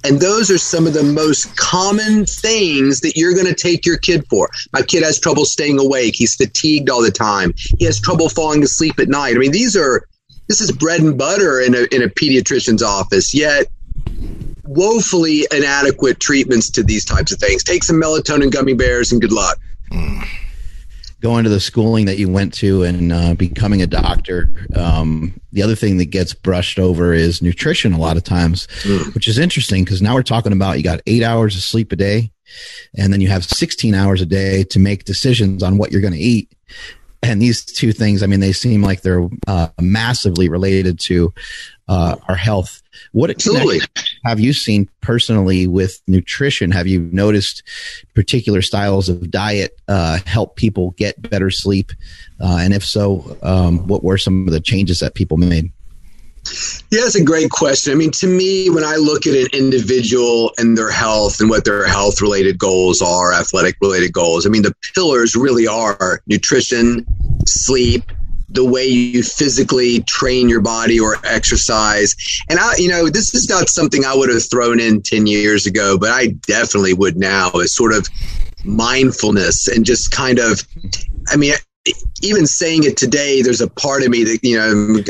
[0.05, 3.99] And those are some of the most common things that you're going to take your
[3.99, 4.49] kid for.
[4.73, 6.15] My kid has trouble staying awake.
[6.17, 7.53] He's fatigued all the time.
[7.79, 9.35] He has trouble falling asleep at night.
[9.37, 10.05] I mean, these are,
[10.49, 13.35] this is bread and butter in a, in a pediatrician's office.
[13.35, 13.67] Yet,
[14.65, 17.63] woefully inadequate treatments to these types of things.
[17.63, 19.59] Take some melatonin gummy bears and good luck.
[19.91, 20.27] Mm
[21.21, 25.63] going to the schooling that you went to and uh, becoming a doctor, um, the
[25.63, 29.15] other thing that gets brushed over is nutrition a lot of times, mm.
[29.15, 31.97] which is interesting because now we're talking about you got eight hours of sleep a
[31.97, 32.31] day,
[32.97, 36.15] and then you have 16 hours a day to make decisions on what you're going
[36.15, 36.53] to eat.
[37.23, 41.33] And these two things, I mean, they seem like they're uh, massively related to
[41.89, 42.81] uh, our health.
[43.13, 43.81] What Absolutely.
[44.25, 46.71] Have you seen personally with nutrition?
[46.71, 47.63] Have you noticed
[48.15, 51.93] particular styles of diet uh, help people get better sleep?
[52.41, 55.71] Uh, and if so, um, what were some of the changes that people made?
[56.91, 57.93] Yeah, that's a great question.
[57.93, 61.65] I mean, to me, when I look at an individual and their health and what
[61.65, 67.05] their health related goals are, athletic related goals, I mean, the pillars really are nutrition,
[67.45, 68.11] sleep,
[68.51, 72.17] the way you physically train your body or exercise.
[72.49, 75.67] And I, you know, this is not something I would have thrown in 10 years
[75.67, 78.09] ago, but I definitely would now is sort of
[78.65, 80.67] mindfulness and just kind of,
[81.29, 81.55] I mean,
[82.23, 85.03] even saying it today, there's a part of me that, you know,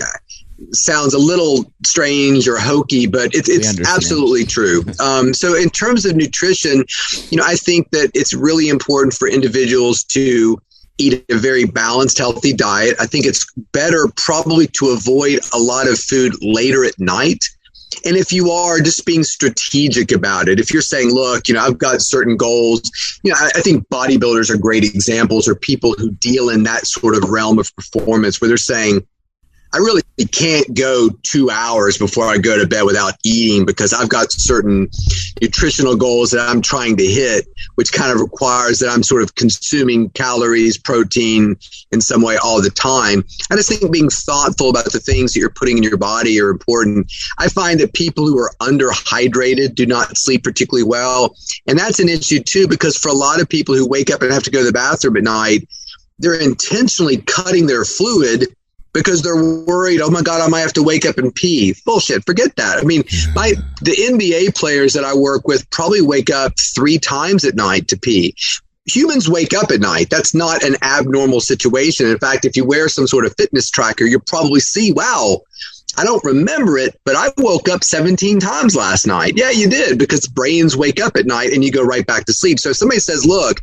[0.73, 4.85] sounds a little strange or hokey, but it's, it's absolutely true.
[5.01, 6.85] Um, so in terms of nutrition,
[7.31, 10.61] you know, I think that it's really important for individuals to
[10.99, 12.97] eat a very balanced, healthy diet.
[13.01, 17.45] I think it's better probably to avoid a lot of food later at night.
[18.05, 21.61] And if you are just being strategic about it, if you're saying, look, you know,
[21.61, 22.83] I've got certain goals,
[23.23, 26.87] you know, I, I think bodybuilders are great examples or people who deal in that
[26.87, 29.07] sort of realm of performance where they're saying,
[29.73, 30.03] I really
[30.33, 34.89] can't go two hours before I go to bed without eating because I've got certain
[35.41, 39.35] nutritional goals that I'm trying to hit, which kind of requires that I'm sort of
[39.35, 41.57] consuming calories, protein
[41.93, 43.25] in some way all the time.
[43.51, 46.51] I just think being thoughtful about the things that you're putting in your body are
[46.51, 47.13] important.
[47.39, 51.37] I find that people who are underhydrated do not sleep particularly well.
[51.67, 54.33] And that's an issue too, because for a lot of people who wake up and
[54.33, 55.69] have to go to the bathroom at night,
[56.19, 58.47] they're intentionally cutting their fluid
[58.99, 61.75] because they're worried, oh my God, I might have to wake up and pee.
[61.85, 62.25] Bullshit.
[62.27, 62.79] Forget that.
[62.79, 67.45] I mean, my the NBA players that I work with probably wake up three times
[67.45, 68.35] at night to pee.
[68.87, 70.09] Humans wake up at night.
[70.11, 72.07] That's not an abnormal situation.
[72.07, 75.43] In fact, if you wear some sort of fitness tracker, you'll probably see, wow,
[75.99, 79.35] I don't remember it, but I woke up 17 times last night.
[79.37, 82.33] Yeah, you did because brains wake up at night and you go right back to
[82.33, 82.61] sleep.
[82.61, 83.61] So if somebody says, look,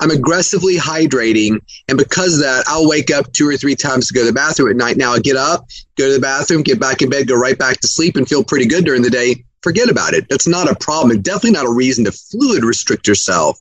[0.00, 1.60] I'm aggressively hydrating.
[1.88, 4.32] And because of that, I'll wake up two or three times to go to the
[4.32, 4.96] bathroom at night.
[4.96, 7.80] Now I get up, go to the bathroom, get back in bed, go right back
[7.80, 9.44] to sleep and feel pretty good during the day.
[9.62, 10.28] Forget about it.
[10.28, 11.22] That's not a problem.
[11.22, 13.58] definitely not a reason to fluid restrict yourself.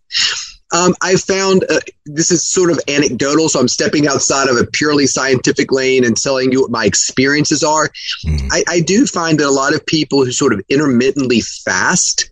[0.73, 4.65] Um, I found uh, this is sort of anecdotal, so I'm stepping outside of a
[4.65, 7.89] purely scientific lane and telling you what my experiences are.
[8.25, 8.49] Mm.
[8.51, 12.31] I, I do find that a lot of people who sort of intermittently fast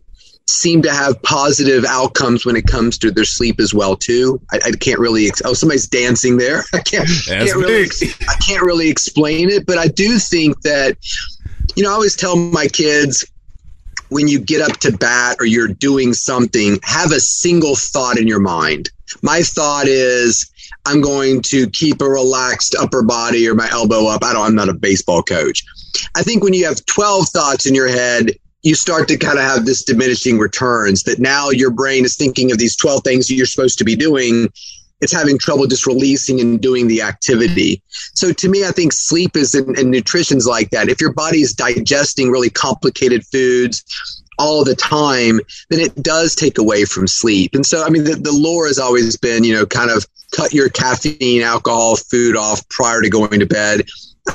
[0.52, 4.40] seem to have positive outcomes when it comes to their sleep as well too.
[4.52, 5.28] I, I can't really.
[5.28, 6.64] Ex- oh, somebody's dancing there.
[6.74, 7.08] I can't.
[7.26, 7.88] can't really,
[8.28, 10.98] I can't really explain it, but I do think that
[11.76, 13.26] you know I always tell my kids
[14.10, 18.28] when you get up to bat or you're doing something, have a single thought in
[18.28, 18.90] your mind.
[19.22, 20.48] My thought is.
[20.84, 24.24] I'm going to keep a relaxed upper body or my elbow up.
[24.24, 25.64] I don't, I'm not a baseball coach.
[26.16, 28.32] I think when you have 12 thoughts in your head,
[28.64, 32.52] you start to kind of have this diminishing returns that now your brain is thinking
[32.52, 34.52] of these 12 things you're supposed to be doing.
[35.02, 37.82] It's having trouble just releasing and doing the activity.
[38.14, 40.90] So to me i think sleep is and, and nutrition's like that.
[40.90, 43.84] If your body is digesting really complicated foods
[44.38, 47.56] all the time then it does take away from sleep.
[47.56, 50.54] And so i mean the, the lore has always been you know kind of cut
[50.54, 53.82] your caffeine alcohol food off prior to going to bed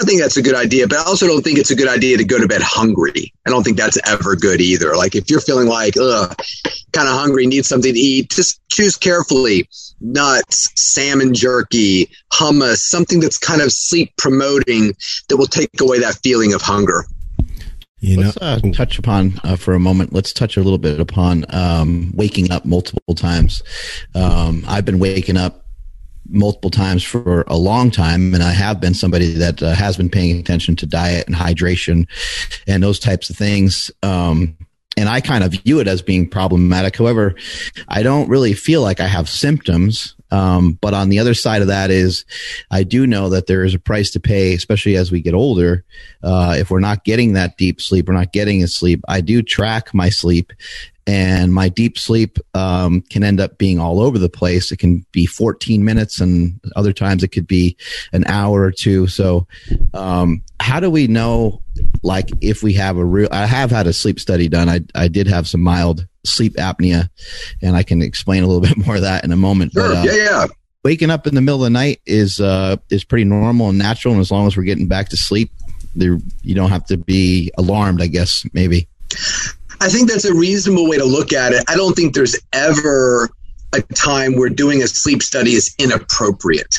[0.05, 2.25] think that's a good idea, but I also don't think it's a good idea to
[2.25, 3.33] go to bed hungry.
[3.47, 4.97] I don't think that's ever good either.
[4.97, 6.37] Like if you're feeling like, ugh,
[6.93, 9.69] kind of hungry, need something to eat, just choose carefully.
[10.01, 14.95] Nuts, salmon jerky, hummus, something that's kind of sleep promoting
[15.29, 17.05] that will take away that feeling of hunger.
[18.01, 20.13] You know, let's uh, touch upon uh, for a moment.
[20.13, 23.63] Let's touch a little bit upon um, waking up multiple times.
[24.15, 25.66] Um, I've been waking up
[26.29, 30.11] multiple times for a long time, and I have been somebody that uh, has been
[30.11, 32.07] paying attention to diet and hydration
[32.67, 33.91] and those types of things.
[34.03, 34.57] Um,
[34.97, 36.97] and I kind of view it as being problematic.
[36.97, 37.35] However,
[37.89, 40.15] I don't really feel like I have symptoms.
[40.31, 42.25] Um, but on the other side of that is,
[42.71, 45.85] I do know that there is a price to pay, especially as we get older.
[46.23, 49.03] Uh, if we're not getting that deep sleep, we're not getting a sleep.
[49.07, 50.53] I do track my sleep
[51.07, 54.73] and my deep sleep um, can end up being all over the place.
[54.73, 57.77] It can be 14 minutes, and other times it could be
[58.13, 59.07] an hour or two.
[59.07, 59.47] So,
[59.95, 61.63] um, how do we know,
[62.03, 63.29] like, if we have a real?
[63.31, 64.69] I have had a sleep study done.
[64.69, 67.09] I I did have some mild sleep apnea,
[67.63, 69.73] and I can explain a little bit more of that in a moment.
[69.73, 69.89] Sure.
[69.89, 70.47] But, uh, yeah, yeah.
[70.85, 74.13] Waking up in the middle of the night is uh, is pretty normal and natural,
[74.13, 75.53] and as long as we're getting back to sleep,
[75.95, 78.03] there you don't have to be alarmed.
[78.03, 78.89] I guess maybe.
[79.81, 81.65] I think that's a reasonable way to look at it.
[81.69, 83.29] I don't think there's ever
[83.73, 86.79] a time where doing a sleep study is inappropriate.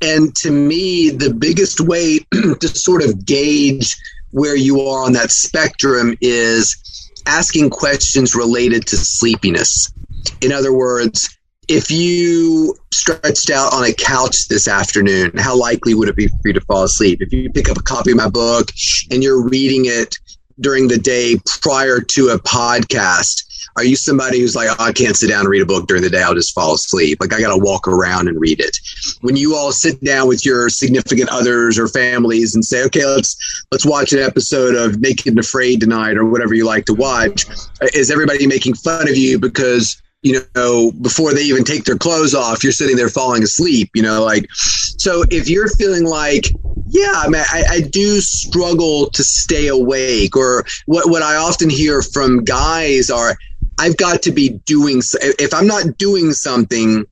[0.00, 3.96] And to me, the biggest way to sort of gauge
[4.30, 9.92] where you are on that spectrum is asking questions related to sleepiness.
[10.40, 16.08] In other words, if you stretched out on a couch this afternoon, how likely would
[16.08, 17.22] it be for you to fall asleep?
[17.22, 18.70] If you pick up a copy of my book
[19.10, 20.16] and you're reading it
[20.62, 23.44] during the day prior to a podcast?
[23.76, 26.02] Are you somebody who's like, oh, I can't sit down and read a book during
[26.02, 26.22] the day.
[26.22, 27.18] I'll just fall asleep.
[27.20, 28.76] Like I got to walk around and read it.
[29.22, 33.64] When you all sit down with your significant others or families and say, okay, let's,
[33.72, 37.46] let's watch an episode of Naked and Afraid tonight or whatever you like to watch.
[37.94, 42.34] Is everybody making fun of you because you know, before they even take their clothes
[42.34, 46.46] off, you're sitting there falling asleep, you know, like, so if you're feeling like,
[46.86, 51.68] yeah, I mean, I, I do struggle to stay awake, or what, what I often
[51.68, 53.36] hear from guys are,
[53.78, 57.04] I've got to be doing, if I'm not doing something,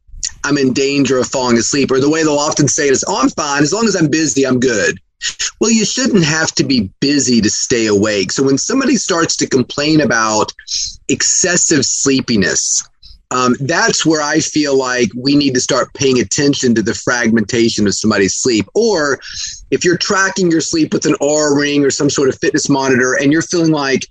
[0.45, 1.91] I'm in danger of falling asleep.
[1.91, 3.63] Or the way they'll often say it is, oh, I'm fine.
[3.63, 4.99] As long as I'm busy, I'm good.
[5.61, 8.33] Well, you shouldn't have to be busy to stay awake.
[8.33, 10.53] So when somebody starts to complain about
[11.09, 12.89] excessive sleepiness,
[13.31, 17.87] um, that's where I feel like we need to start paying attention to the fragmentation
[17.87, 18.67] of somebody's sleep.
[18.75, 19.21] Or
[19.71, 23.17] if you're tracking your sleep with an Oura ring or some sort of fitness monitor
[23.21, 24.07] and you're feeling like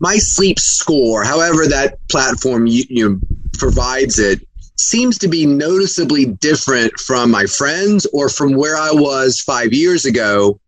[0.00, 3.20] my sleep score, however that platform you, you
[3.54, 4.40] provides it,
[4.76, 10.04] seems to be noticeably different from my friends or from where I was five years
[10.04, 10.60] ago.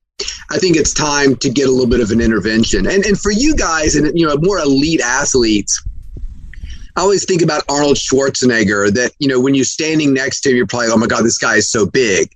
[0.51, 2.87] I think it's time to get a little bit of an intervention.
[2.87, 5.83] And and for you guys and you know more elite athletes,
[7.01, 10.57] I always think about Arnold Schwarzenegger that, you know, when you're standing next to him,
[10.57, 12.31] you're probably, oh my God, this guy is so big.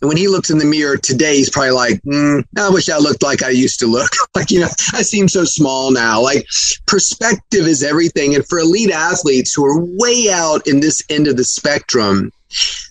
[0.00, 2.96] And when he looks in the mirror today, he's probably like, mm, I wish I
[2.96, 4.10] looked like I used to look.
[4.34, 6.22] like, you know, I seem so small now.
[6.22, 6.46] Like,
[6.86, 8.34] perspective is everything.
[8.34, 12.32] And for elite athletes who are way out in this end of the spectrum,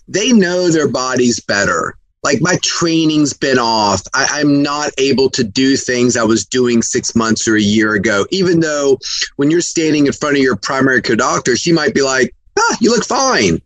[0.06, 4.02] they know their bodies better like my training's been off.
[4.12, 7.94] I, am not able to do things I was doing six months or a year
[7.94, 8.26] ago.
[8.30, 8.98] Even though
[9.36, 12.76] when you're standing in front of your primary care doctor, she might be like, ah,
[12.80, 13.60] you look fine.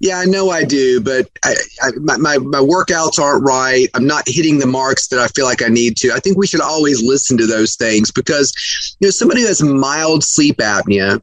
[0.00, 3.88] Yeah, I know I do, but I, I, my, my, my workouts aren't right.
[3.94, 6.12] I'm not hitting the marks that I feel like I need to.
[6.12, 8.52] I think we should always listen to those things because,
[9.00, 11.22] you know, somebody who has mild sleep apnea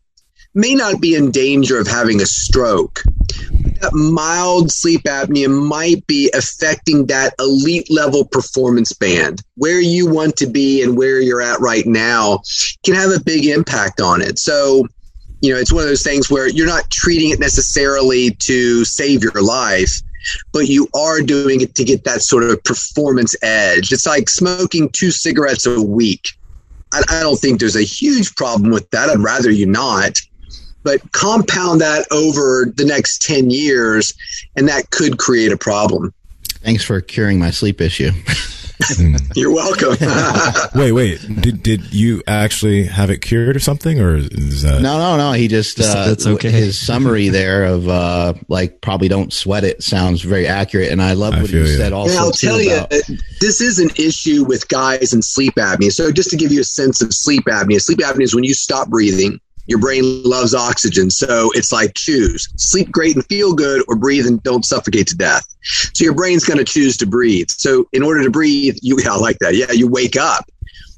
[0.53, 3.03] may not be in danger of having a stroke,
[3.81, 9.41] that mild sleep apnea might be affecting that elite level performance band.
[9.55, 12.41] Where you want to be and where you're at right now
[12.83, 14.39] can have a big impact on it.
[14.39, 14.87] So,
[15.41, 19.23] you know, it's one of those things where you're not treating it necessarily to save
[19.23, 20.01] your life,
[20.53, 23.91] but you are doing it to get that sort of performance edge.
[23.91, 26.33] It's like smoking two cigarettes a week.
[26.93, 29.09] I, I don't think there's a huge problem with that.
[29.09, 30.19] I'd rather you not
[30.83, 34.13] but compound that over the next 10 years
[34.55, 36.13] and that could create a problem
[36.61, 38.11] thanks for curing my sleep issue
[39.35, 39.95] You're welcome.
[40.79, 41.41] wait, wait.
[41.41, 45.31] Did did you actually have it cured or something, or is that no, no, no?
[45.33, 46.51] He just uh, that's okay.
[46.51, 51.13] His summary there of uh, like probably don't sweat it sounds very accurate, and I
[51.13, 51.93] love what you said.
[51.93, 52.89] Also, I'll tell you, about-
[53.39, 55.91] this is an issue with guys and sleep apnea.
[55.91, 58.53] So just to give you a sense of sleep apnea, sleep apnea is when you
[58.53, 59.39] stop breathing
[59.71, 61.09] your brain loves oxygen.
[61.09, 65.15] So it's like choose sleep great and feel good or breathe and don't suffocate to
[65.15, 65.47] death.
[65.93, 67.49] So your brain's going to choose to breathe.
[67.49, 69.55] So in order to breathe, you, yeah, I like that.
[69.55, 69.71] Yeah.
[69.71, 70.45] You wake up.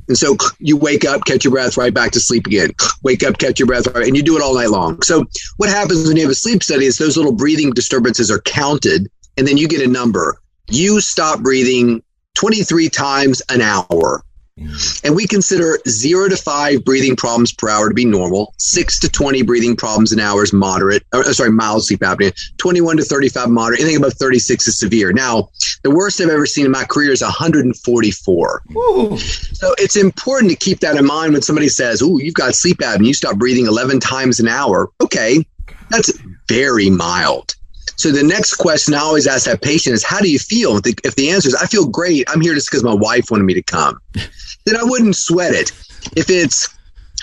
[0.09, 2.71] And so you wake up, catch your breath, right back to sleep again.
[3.03, 5.01] Wake up, catch your breath, right, and you do it all night long.
[5.01, 5.23] So
[5.57, 9.09] what happens when you have a sleep study is those little breathing disturbances are counted
[9.38, 10.41] and then you get a number.
[10.67, 12.03] You stop breathing
[12.36, 14.23] 23 times an hour.
[14.59, 15.07] Mm-hmm.
[15.07, 19.09] And we consider zero to five breathing problems per hour to be normal, six to
[19.09, 23.03] 20 breathing problems an hour is moderate, or, uh, sorry, mild sleep apnea, 21 to
[23.03, 25.11] 35 moderate, anything above 36 is severe.
[25.11, 25.49] Now,
[25.81, 28.63] the worst I've ever seen in my career is 144.
[28.77, 29.17] Ooh.
[29.17, 32.77] So it's important to keep that in mind when somebody says, Oh, you've got sleep
[32.77, 34.91] apnea, you stop breathing 11 times an hour.
[35.01, 35.43] Okay,
[35.89, 36.11] that's
[36.47, 37.55] very mild.
[37.95, 40.77] So the next question I always ask that patient is, how do you feel?
[40.77, 43.29] If the, if the answer is, I feel great, I'm here just because my wife
[43.29, 43.99] wanted me to come,
[44.65, 45.71] then I wouldn't sweat it.
[46.15, 46.69] If it's,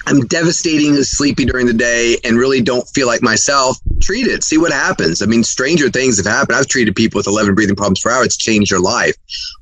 [0.07, 4.43] I'm devastatingly sleepy during the day and really don't feel like myself, treat it.
[4.43, 5.21] See what happens.
[5.21, 6.57] I mean, stranger things have happened.
[6.57, 8.25] I've treated people with 11 breathing problems per hour.
[8.25, 9.15] It's changed your life.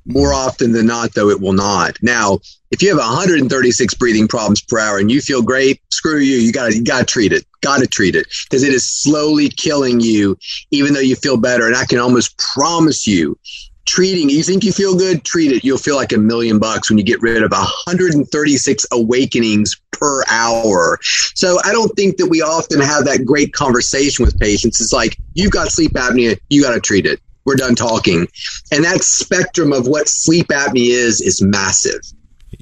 [0.06, 1.98] More often than not, though, it will not.
[2.02, 2.38] Now,
[2.70, 6.36] if you have 136 breathing problems per hour and you feel great, screw you.
[6.36, 7.44] You gotta, you gotta treat it.
[7.60, 10.38] Gotta treat it because it is slowly killing you,
[10.70, 11.66] even though you feel better.
[11.66, 13.38] And I can almost promise you,
[13.86, 15.64] treating, you think you feel good, treat it.
[15.64, 20.98] You'll feel like a million bucks when you get rid of 136 awakenings per hour.
[21.34, 24.80] So I don't think that we often have that great conversation with patients.
[24.80, 27.20] It's like, you've got sleep apnea, you got to treat it.
[27.44, 28.28] We're done talking.
[28.70, 32.02] And that spectrum of what sleep apnea is, is massive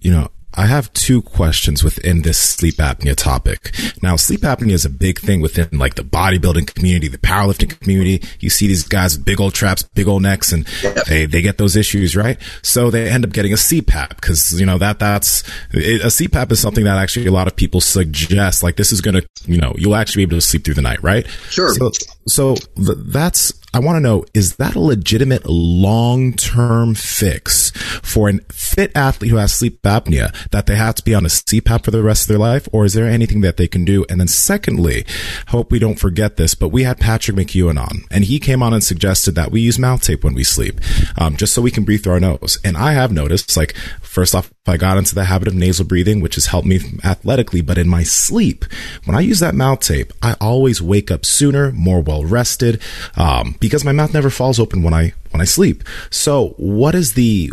[0.00, 3.74] you know, I have two questions within this sleep apnea topic.
[4.02, 8.26] Now, sleep apnea is a big thing within like the bodybuilding community, the powerlifting community.
[8.40, 10.66] You see these guys with big old traps, big old necks, and
[11.08, 12.38] they, they get those issues, right?
[12.62, 15.42] So they end up getting a CPAP because, you know, that, that's,
[15.72, 19.00] it, a CPAP is something that actually a lot of people suggest, like this is
[19.00, 21.26] going to, you know, you'll actually be able to sleep through the night, right?
[21.50, 21.68] Sure.
[21.74, 21.90] So,
[22.26, 28.38] so th- that's, I want to know, is that a legitimate long-term fix for a
[28.50, 31.90] fit athlete who has sleep apnea that they have to be on a CPAP for
[31.90, 32.66] the rest of their life?
[32.72, 34.06] Or is there anything that they can do?
[34.08, 35.04] And then secondly,
[35.48, 38.72] hope we don't forget this, but we had Patrick McKeown on and he came on
[38.72, 40.80] and suggested that we use mouth tape when we sleep,
[41.18, 42.58] um, just so we can breathe through our nose.
[42.64, 43.76] And I have noticed like
[44.16, 47.60] First off, I got into the habit of nasal breathing, which has helped me athletically,
[47.60, 48.64] but in my sleep,
[49.04, 52.80] when I use that mouth tape, I always wake up sooner, more well rested,
[53.18, 55.84] um, because my mouth never falls open when I when I sleep.
[56.08, 57.50] So, what is the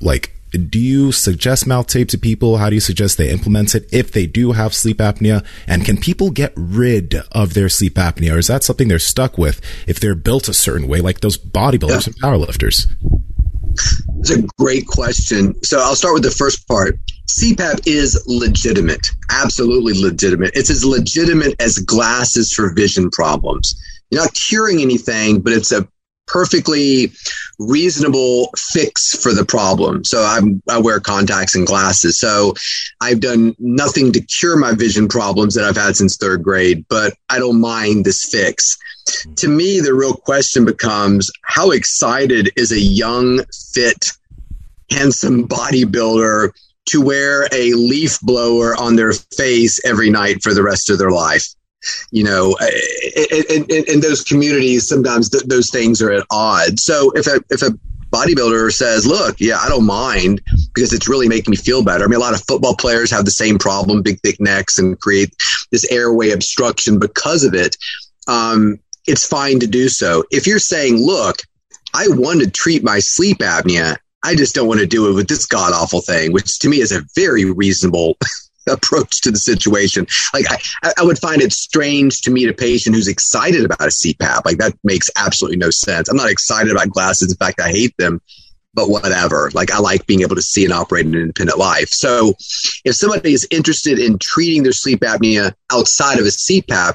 [0.00, 0.32] like?
[0.52, 2.58] do you suggest mouth tape to people?
[2.58, 5.44] How do you suggest they implement it if they do have sleep apnea?
[5.66, 8.34] And can people get rid of their sleep apnea?
[8.34, 11.38] Or is that something they're stuck with if they're built a certain way, like those
[11.38, 12.12] bodybuilders yeah.
[12.12, 12.88] and powerlifters?
[14.20, 15.60] It's a great question.
[15.62, 16.98] So I'll start with the first part.
[17.28, 20.50] CPAP is legitimate, absolutely legitimate.
[20.54, 23.80] It's as legitimate as glasses for vision problems.
[24.10, 25.88] You're not curing anything, but it's a
[26.26, 27.12] perfectly
[27.58, 30.04] reasonable fix for the problem.
[30.04, 32.18] So I'm, I wear contacts and glasses.
[32.18, 32.54] So
[33.00, 37.14] I've done nothing to cure my vision problems that I've had since third grade, but
[37.28, 38.78] I don't mind this fix.
[39.36, 43.42] To me, the real question becomes how excited is a young,
[43.72, 44.12] fit,
[44.90, 46.50] handsome bodybuilder
[46.86, 51.10] to wear a leaf blower on their face every night for the rest of their
[51.10, 51.46] life?
[52.10, 52.56] you know,
[53.50, 56.82] in, in, in those communities, sometimes th- those things are at odds.
[56.82, 57.78] So if a, if a
[58.10, 60.40] bodybuilder says, look, yeah, I don't mind
[60.74, 62.04] because it's really making me feel better.
[62.04, 65.00] I mean, a lot of football players have the same problem, big, thick necks and
[65.00, 65.34] create
[65.70, 67.76] this airway obstruction because of it.
[68.26, 68.78] Um,
[69.10, 70.24] it's fine to do so.
[70.30, 71.38] If you're saying, look,
[71.92, 73.96] I want to treat my sleep apnea.
[74.22, 76.80] I just don't want to do it with this god awful thing, which to me
[76.80, 78.16] is a very reasonable
[78.68, 80.06] approach to the situation.
[80.32, 83.86] Like I, I would find it strange to meet a patient who's excited about a
[83.86, 84.44] CPAP.
[84.44, 86.08] Like that makes absolutely no sense.
[86.08, 87.32] I'm not excited about glasses.
[87.32, 88.20] In fact, I hate them,
[88.74, 89.50] but whatever.
[89.54, 91.88] Like I like being able to see and operate in an independent life.
[91.88, 92.34] So
[92.84, 96.94] if somebody is interested in treating their sleep apnea outside of a CPAP,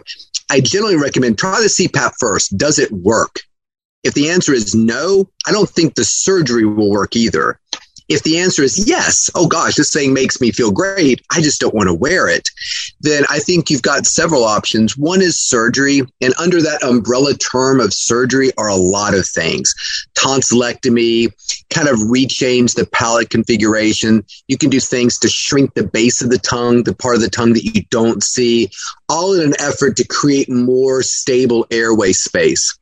[0.49, 2.57] I generally recommend try the CPAP first.
[2.57, 3.41] Does it work?
[4.03, 7.59] If the answer is no, I don't think the surgery will work either.
[8.08, 11.60] If the answer is yes, oh gosh, this thing makes me feel great, I just
[11.60, 12.49] don't want to wear it,
[13.01, 14.97] then I think you've got several options.
[14.97, 19.74] One is surgery, and under that umbrella term of surgery are a lot of things
[20.16, 21.30] tonsillectomy,
[21.70, 24.26] kind of rechange the palate configuration.
[24.47, 27.30] You can do things to shrink the base of the tongue, the part of the
[27.30, 28.70] tongue that you don't see,
[29.10, 32.78] all in an effort to create more stable airway space.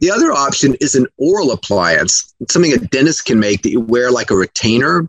[0.00, 3.80] The other option is an oral appliance, it's something a dentist can make that you
[3.80, 5.08] wear like a retainer.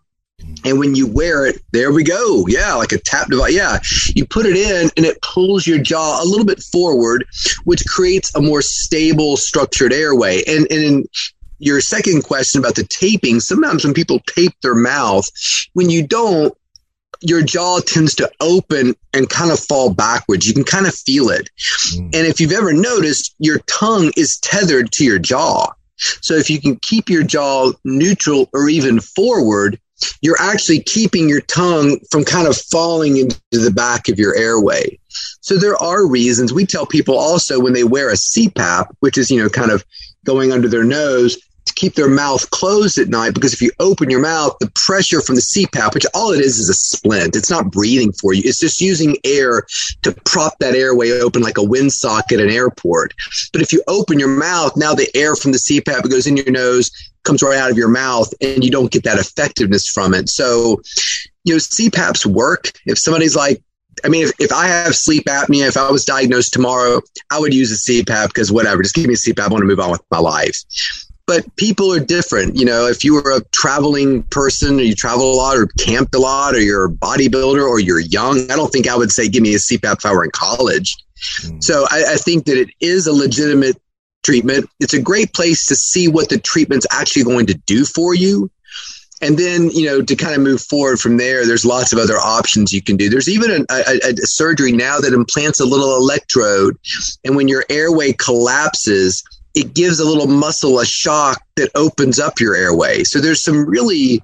[0.63, 2.45] And when you wear it, there we go.
[2.47, 3.53] Yeah, like a tap device.
[3.53, 3.79] Yeah,
[4.15, 7.25] you put it in and it pulls your jaw a little bit forward,
[7.63, 10.43] which creates a more stable, structured airway.
[10.45, 11.05] And, and in
[11.59, 15.29] your second question about the taping, sometimes when people tape their mouth,
[15.73, 16.55] when you don't,
[17.21, 20.47] your jaw tends to open and kind of fall backwards.
[20.47, 21.49] You can kind of feel it.
[21.93, 22.15] Mm.
[22.15, 25.73] And if you've ever noticed, your tongue is tethered to your jaw.
[26.21, 29.79] So if you can keep your jaw neutral or even forward,
[30.21, 34.99] you're actually keeping your tongue from kind of falling into the back of your airway.
[35.39, 39.31] So there are reasons we tell people also when they wear a CPAP, which is,
[39.31, 39.85] you know, kind of
[40.25, 44.09] going under their nose, to keep their mouth closed at night because if you open
[44.09, 47.49] your mouth, the pressure from the CPAP, which all it is is a splint, it's
[47.49, 48.41] not breathing for you.
[48.45, 49.63] It's just using air
[50.03, 53.13] to prop that airway open like a windsock at an airport.
[53.51, 56.51] But if you open your mouth, now the air from the CPAP goes in your
[56.51, 56.91] nose,
[57.23, 60.29] comes right out of your mouth, and you don't get that effectiveness from it.
[60.29, 60.81] So,
[61.43, 62.71] you know, CPAPs work.
[62.85, 63.61] If somebody's like,
[64.03, 67.01] I mean, if, if I have sleep apnea, if I was diagnosed tomorrow,
[67.31, 69.39] I would use a CPAP because whatever, just give me a CPAP.
[69.39, 70.55] I want to move on with my life
[71.27, 72.55] but people are different.
[72.55, 76.13] You know, if you were a traveling person or you travel a lot or camped
[76.13, 79.27] a lot or you're a bodybuilder or you're young, I don't think I would say
[79.27, 80.95] give me a CPAP if I were in college.
[81.41, 81.63] Mm.
[81.63, 83.77] So I, I think that it is a legitimate
[84.23, 84.69] treatment.
[84.79, 88.51] It's a great place to see what the treatment's actually going to do for you.
[89.21, 92.17] And then, you know, to kind of move forward from there, there's lots of other
[92.17, 93.09] options you can do.
[93.09, 96.77] There's even a, a, a surgery now that implants a little electrode.
[97.23, 99.23] And when your airway collapses,
[99.55, 103.03] it gives a little muscle a shock that opens up your airway.
[103.03, 104.21] So there's some really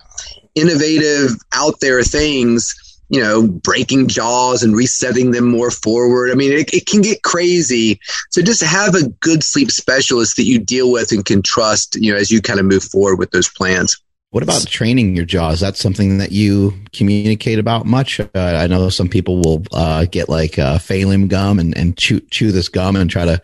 [0.55, 2.75] innovative out there things,
[3.09, 6.31] you know, breaking jaws and resetting them more forward.
[6.31, 7.99] I mean, it, it can get crazy.
[8.29, 12.11] So just have a good sleep specialist that you deal with and can trust, you
[12.11, 13.97] know, as you kind of move forward with those plans.
[14.31, 15.59] What about training your jaws?
[15.59, 18.21] That's something that you communicate about much.
[18.21, 22.21] Uh, I know some people will uh, get like uh, Falim gum and, and chew,
[22.31, 23.41] chew this gum and try to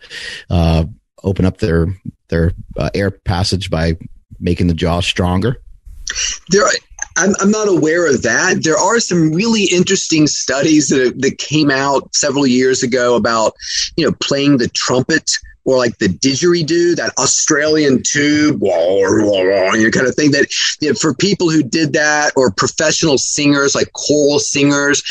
[0.48, 0.84] uh,
[1.24, 1.94] open up their
[2.28, 3.96] their uh, air passage by
[4.38, 5.60] making the jaw stronger?
[6.50, 6.66] There,
[7.16, 8.62] I'm, I'm not aware of that.
[8.62, 13.54] There are some really interesting studies that that came out several years ago about
[13.96, 15.38] you know playing the trumpet
[15.68, 20.30] or like the didgeridoo, that Australian tube, you kind of thing.
[20.30, 20.48] That
[20.80, 25.02] you know, for people who did that, or professional singers like choral singers,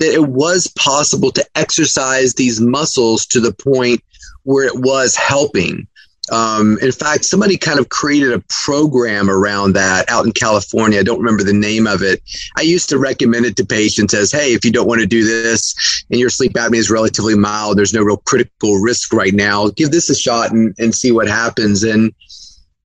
[0.00, 4.02] that it was possible to exercise these muscles to the point
[4.44, 5.86] where it was helping.
[6.30, 11.00] Um, in fact, somebody kind of created a program around that out in California.
[11.00, 12.22] I don't remember the name of it.
[12.56, 15.24] I used to recommend it to patients as, hey, if you don't want to do
[15.24, 19.68] this and your sleep apnea is relatively mild, there's no real critical risk right now,
[19.70, 21.82] give this a shot and, and see what happens.
[21.82, 22.14] And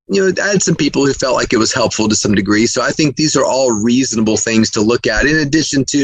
[0.10, 2.66] you know, I had some people who felt like it was helpful to some degree.
[2.66, 5.26] So I think these are all reasonable things to look at.
[5.26, 5.98] In addition to,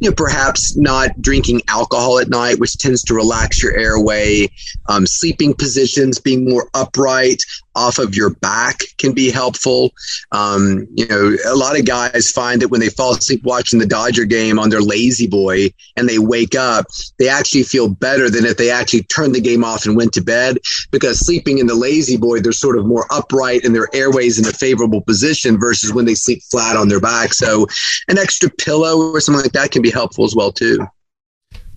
[0.00, 4.50] you know, perhaps not drinking alcohol at night, which tends to relax your airway,
[4.88, 7.42] um, sleeping positions, being more upright,
[7.80, 9.90] off of your back can be helpful.
[10.32, 13.86] Um, you know, a lot of guys find that when they fall asleep watching the
[13.86, 16.86] Dodger game on their La-Z-Boy and they wake up,
[17.18, 20.20] they actually feel better than if they actually turned the game off and went to
[20.20, 20.58] bed
[20.90, 24.52] because sleeping in the La-Z-Boy, they're sort of more upright and their airways in a
[24.52, 27.32] favorable position versus when they sleep flat on their back.
[27.32, 27.66] So
[28.08, 30.86] an extra pillow or something like that can be helpful as well too.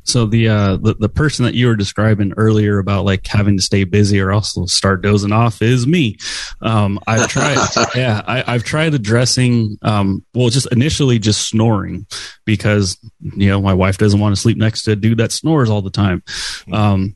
[0.03, 3.63] So the, uh, the the person that you were describing earlier about like having to
[3.63, 6.17] stay busy or also start dozing off is me.
[6.61, 7.57] Um, I've tried,
[7.95, 12.05] yeah, I, have tried addressing, um, well, just initially just snoring
[12.45, 15.69] because you know my wife doesn't want to sleep next to a dude that snores
[15.69, 16.23] all the time.
[16.71, 17.15] Um,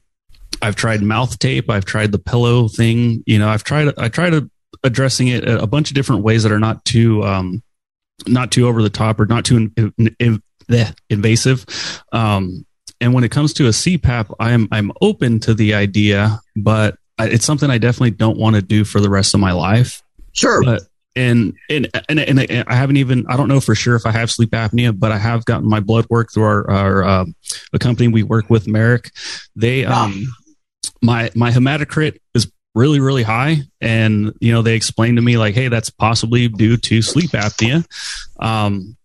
[0.61, 1.69] I've tried mouth tape.
[1.69, 3.23] I've tried the pillow thing.
[3.25, 4.49] You know, I've tried I tried
[4.83, 7.63] addressing it a bunch of different ways that are not too um,
[8.25, 10.41] not too over the top or not too in, in, in,
[11.09, 11.65] invasive.
[12.11, 12.65] Um,
[13.00, 17.45] and when it comes to a CPAP, I'm I'm open to the idea, but it's
[17.45, 20.02] something I definitely don't want to do for the rest of my life.
[20.34, 20.64] Sure.
[20.64, 20.84] But
[21.16, 24.30] and, and and and I haven't even I don't know for sure if I have
[24.30, 27.26] sleep apnea, but I have gotten my blood work through our our
[27.74, 29.12] a company we work with, Marek.
[29.56, 30.28] They um
[31.02, 35.56] my my hematocrit is really really high, and you know they explained to me like,
[35.56, 37.86] hey, that's possibly due to sleep apnea.
[38.39, 38.97] Um,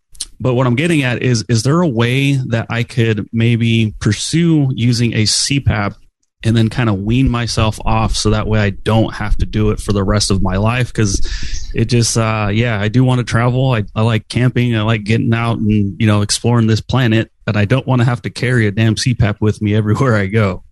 [0.43, 4.72] but what I'm getting at is, is there a way that I could maybe pursue
[4.74, 5.95] using a CPAP
[6.43, 9.70] and then kind of wean myself off so that way I don't have to do
[9.70, 10.93] it for the rest of my life.
[10.93, 13.70] Cause it just, uh, yeah, I do want to travel.
[13.70, 14.76] I, I like camping.
[14.76, 18.05] I like getting out and, you know, exploring this planet, but I don't want to
[18.05, 20.64] have to carry a damn CPAP with me everywhere I go.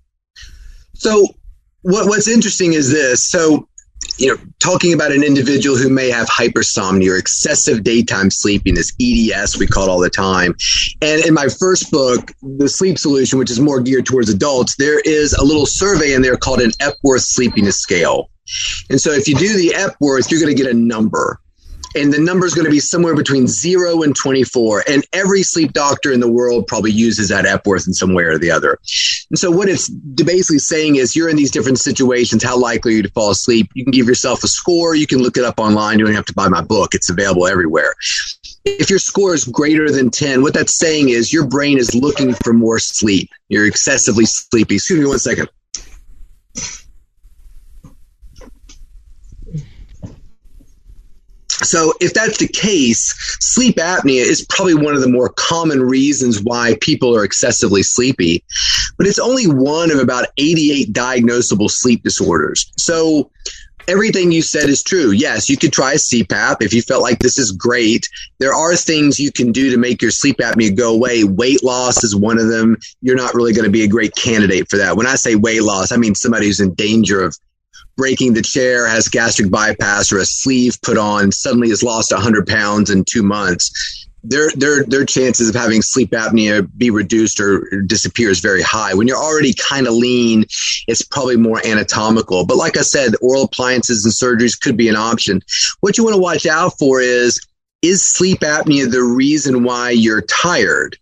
[0.95, 1.29] So
[1.83, 3.23] what, what's interesting is this.
[3.23, 3.69] So
[4.21, 9.59] you know, talking about an individual who may have hypersomnia or excessive daytime sleepiness, EDS,
[9.59, 10.55] we call it all the time.
[11.01, 15.01] And in my first book, The Sleep Solution, which is more geared towards adults, there
[15.01, 18.31] is a little survey in there called an Epworth sleepiness scale.
[18.91, 21.41] And so if you do the Epworth, you're going to get a number
[21.95, 24.85] and the number is going to be somewhere between zero and 24.
[24.89, 28.39] And every sleep doctor in the world probably uses that Epworth in some way or
[28.39, 28.79] the other.
[29.31, 32.43] And so what it's basically saying is you're in these different situations.
[32.43, 33.71] How likely are you to fall asleep?
[33.75, 34.95] You can give yourself a score.
[34.95, 35.99] You can look it up online.
[35.99, 36.95] You don't have to buy my book.
[36.95, 37.95] It's available everywhere.
[38.65, 42.35] If your score is greater than 10, what that's saying is your brain is looking
[42.35, 43.31] for more sleep.
[43.49, 44.77] You're excessively sleepy.
[44.77, 45.49] Excuse me one second.
[51.63, 56.43] So, if that's the case, sleep apnea is probably one of the more common reasons
[56.43, 58.43] why people are excessively sleepy,
[58.97, 62.71] but it's only one of about 88 diagnosable sleep disorders.
[62.77, 63.31] So,
[63.89, 65.11] everything you said is true.
[65.11, 68.09] Yes, you could try a CPAP if you felt like this is great.
[68.39, 71.25] There are things you can do to make your sleep apnea go away.
[71.25, 72.77] Weight loss is one of them.
[73.03, 74.97] You're not really going to be a great candidate for that.
[74.97, 77.37] When I say weight loss, I mean somebody who's in danger of
[78.01, 82.47] breaking the chair, has gastric bypass or a sleeve put on, suddenly has lost 100
[82.47, 87.83] pounds in two months, their their their chances of having sleep apnea be reduced or
[87.83, 88.95] disappear is very high.
[88.95, 90.45] When you're already kind of lean,
[90.89, 92.47] it's probably more anatomical.
[92.47, 95.43] But like I said, oral appliances and surgeries could be an option.
[95.81, 97.39] What you want to watch out for is
[97.83, 100.97] is sleep apnea the reason why you're tired?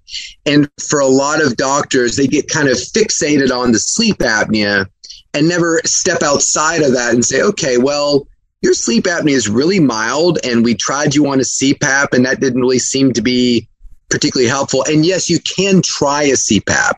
[0.47, 4.87] And for a lot of doctors, they get kind of fixated on the sleep apnea
[5.35, 8.27] and never step outside of that and say, okay, well,
[8.63, 12.41] your sleep apnea is really mild and we tried you on a CPAP and that
[12.41, 13.69] didn't really seem to be
[14.09, 14.85] particularly helpful.
[14.89, 16.95] And yes, you can try a CPAP.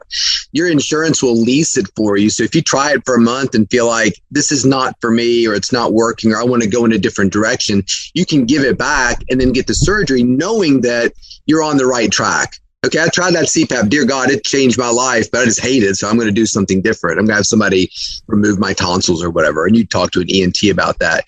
[0.52, 2.30] Your insurance will lease it for you.
[2.30, 5.10] So if you try it for a month and feel like this is not for
[5.10, 7.82] me or it's not working or I want to go in a different direction,
[8.14, 11.12] you can give it back and then get the surgery knowing that
[11.46, 13.88] you're on the right track okay, I tried that CPAP.
[13.88, 15.96] Dear God, it changed my life, but I just hate it.
[15.96, 17.18] So I'm going to do something different.
[17.18, 17.90] I'm going to have somebody
[18.26, 19.66] remove my tonsils or whatever.
[19.66, 21.24] And you talk to an ENT about that.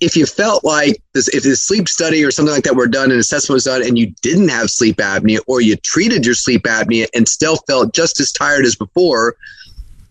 [0.00, 3.12] If you felt like this, if the sleep study or something like that were done,
[3.12, 6.62] an assessment was done, and you didn't have sleep apnea, or you treated your sleep
[6.62, 9.36] apnea and still felt just as tired as before,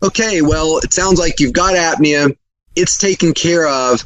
[0.03, 2.35] okay, well, it sounds like you've got apnea.
[2.75, 4.05] It's taken care of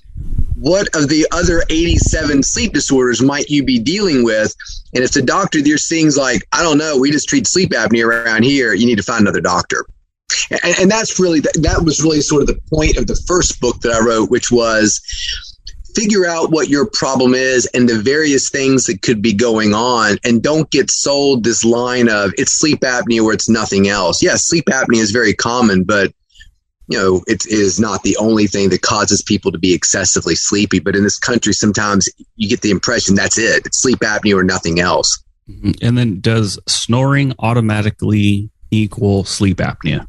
[0.64, 4.56] what of the other 87 sleep disorders might you be dealing with?
[4.96, 8.06] And if the doctor seeing is like, I don't know, we just treat sleep apnea
[8.06, 9.86] around here, you need to find another doctor.
[10.64, 13.82] and, and that's really that was really sort of the point of the first book
[13.82, 15.02] that I wrote, which was
[15.96, 20.18] figure out what your problem is and the various things that could be going on
[20.24, 24.24] and don't get sold this line of it's sleep apnea or it's nothing else.
[24.24, 26.14] Yes, sleep apnea is very common, but
[26.88, 30.80] you know, it is not the only thing that causes people to be excessively sleepy.
[30.80, 33.66] But in this country, sometimes you get the impression that's it.
[33.66, 35.24] It's sleep apnea or nothing else.
[35.50, 35.72] Mm-hmm.
[35.82, 40.08] And then does snoring automatically equal sleep apnea?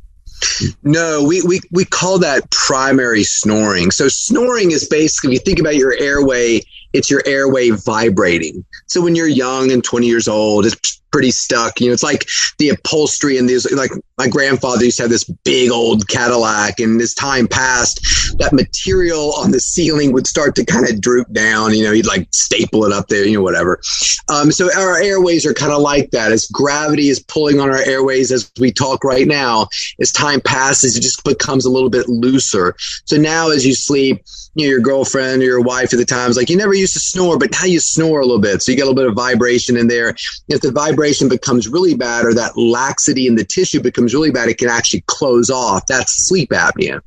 [0.83, 3.91] No, we, we, we call that primary snoring.
[3.91, 6.61] So snoring is basically, if you think about your airway,
[6.93, 8.65] it's your airway vibrating.
[8.87, 11.81] So when you're young and 20 years old, it's pretty stuck.
[11.81, 12.27] You know, it's like
[12.59, 17.01] the upholstery and these, like my grandfather used to have this big old Cadillac and
[17.01, 18.01] as time passed,
[18.39, 21.75] that material on the ceiling would start to kind of droop down.
[21.75, 23.81] You know, he'd like staple it up there, you know, whatever.
[24.29, 26.33] Um, so our airways are kind of like that.
[26.33, 29.67] As gravity is pulling on our airways as we talk right now,
[30.01, 32.77] as time passes, it just becomes a little bit looser.
[33.07, 34.23] So now as you sleep,
[34.55, 36.93] you know, your girlfriend or your wife at the time is like, you never used
[36.93, 38.63] to snore, but now you snore a little bit.
[38.63, 40.15] So you get a little bit of vibration in there.
[40.49, 44.49] If the vibration becomes really bad or that laxity in the tissue becomes really bad,
[44.49, 45.87] it can actually close off.
[45.87, 47.01] That's sleep apnea.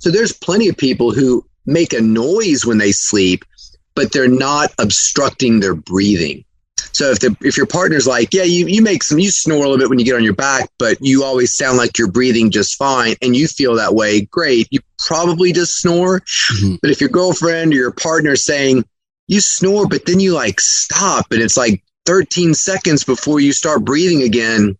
[0.00, 3.44] So there's plenty of people who make a noise when they sleep,
[3.94, 6.44] but they're not obstructing their breathing.
[6.92, 9.60] So if the if your partner's like, yeah, you, you make some you snore a
[9.62, 12.50] little bit when you get on your back, but you always sound like you're breathing
[12.50, 14.68] just fine and you feel that way, great.
[14.70, 16.20] You probably just snore.
[16.20, 16.76] Mm-hmm.
[16.82, 18.84] But if your girlfriend or your partner saying,
[19.26, 23.84] you snore, but then you like stop and it's like 13 seconds before you start
[23.84, 24.76] breathing again,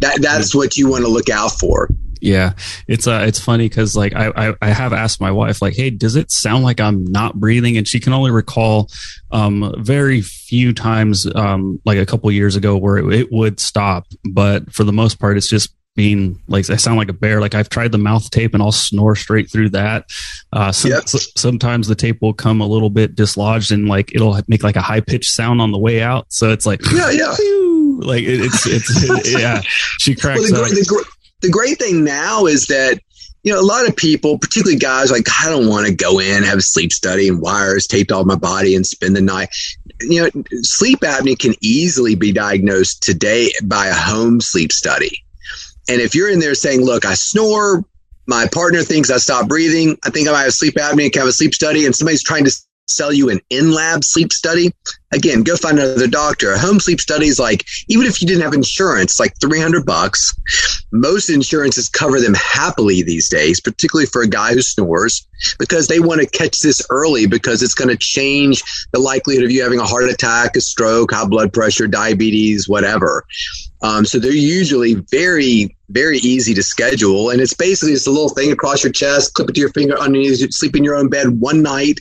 [0.00, 1.88] that that's what you want to look out for.
[2.20, 2.52] Yeah,
[2.86, 5.90] it's uh, it's funny because like I, I, I have asked my wife like, hey,
[5.90, 7.76] does it sound like I'm not breathing?
[7.76, 8.88] And she can only recall
[9.32, 14.06] um very few times um like a couple years ago where it, it would stop,
[14.30, 17.40] but for the most part, it's just being like I sound like a bear.
[17.40, 20.10] Like I've tried the mouth tape and I'll snore straight through that.
[20.52, 21.08] Uh, some, yep.
[21.08, 24.82] sometimes the tape will come a little bit dislodged and like it'll make like a
[24.82, 26.26] high pitched sound on the way out.
[26.28, 27.34] So it's like yeah, yeah,
[27.98, 28.90] like it, it's it's
[29.26, 29.60] it, yeah.
[29.98, 31.04] She cracks well, the, the,
[31.42, 33.00] the great thing now is that
[33.44, 36.44] you know, a lot of people, particularly guys, like I don't want to go in,
[36.44, 39.48] have a sleep study and wires taped all my body and spend the night.
[40.00, 45.24] You know, sleep apnea can easily be diagnosed today by a home sleep study.
[45.88, 47.84] And if you're in there saying, look, I snore,
[48.26, 51.28] my partner thinks I stop breathing, I think I might have sleep apnea, can have
[51.28, 52.52] a sleep study, and somebody's trying to
[52.96, 54.72] sell you an in-lab sleep study,
[55.12, 56.52] again, go find another doctor.
[56.52, 60.34] A home sleep study is like, even if you didn't have insurance, like 300 bucks.
[60.90, 65.26] Most insurances cover them happily these days, particularly for a guy who snores,
[65.58, 68.62] because they want to catch this early because it's going to change
[68.92, 73.24] the likelihood of you having a heart attack, a stroke, high blood pressure, diabetes, whatever.
[73.82, 77.30] Um, so they're usually very, very easy to schedule.
[77.30, 79.98] And it's basically just a little thing across your chest, clip it to your finger
[79.98, 82.00] underneath, sleep in your own bed one night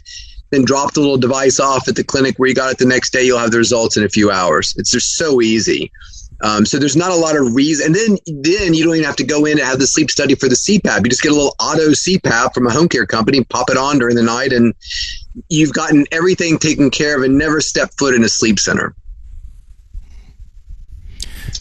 [0.52, 3.12] then drop the little device off at the clinic where you got it the next
[3.12, 3.24] day.
[3.24, 4.74] You'll have the results in a few hours.
[4.78, 5.92] It's just so easy.
[6.44, 7.88] Um, so there's not a lot of reason.
[7.88, 10.36] And then, then you don't even have to go in and have the sleep study
[10.36, 11.04] for the CPAP.
[11.04, 14.00] You just get a little auto CPAP from a home care company, pop it on
[14.00, 14.74] during the night, and
[15.50, 18.96] you've gotten everything taken care of and never step foot in a sleep center.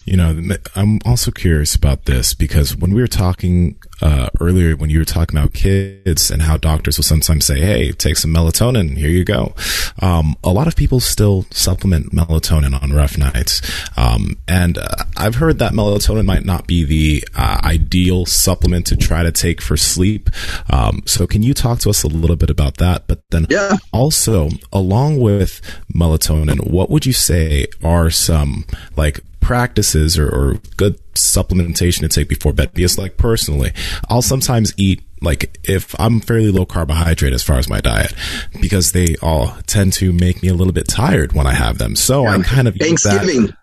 [0.06, 4.88] You know, I'm also curious about this because when we were talking uh, earlier, when
[4.88, 8.96] you were talking about kids and how doctors will sometimes say, "Hey, take some melatonin.
[8.96, 9.54] Here you go."
[10.00, 13.60] Um, a lot of people still supplement melatonin on rough nights,
[13.98, 18.96] um, and uh, I've heard that melatonin might not be the uh, ideal supplement to
[18.96, 20.30] try to take for sleep.
[20.70, 23.06] Um, so, can you talk to us a little bit about that?
[23.06, 23.76] But then, yeah.
[23.92, 25.60] also along with
[25.94, 28.64] melatonin, what would you say are some
[28.96, 33.72] like practices or, or good supplementation to take before bed because like personally
[34.08, 38.12] i'll sometimes eat like if i'm fairly low carbohydrate as far as my diet
[38.60, 41.96] because they all tend to make me a little bit tired when i have them
[41.96, 42.36] so yeah.
[42.36, 43.56] i kind of thanksgiving that,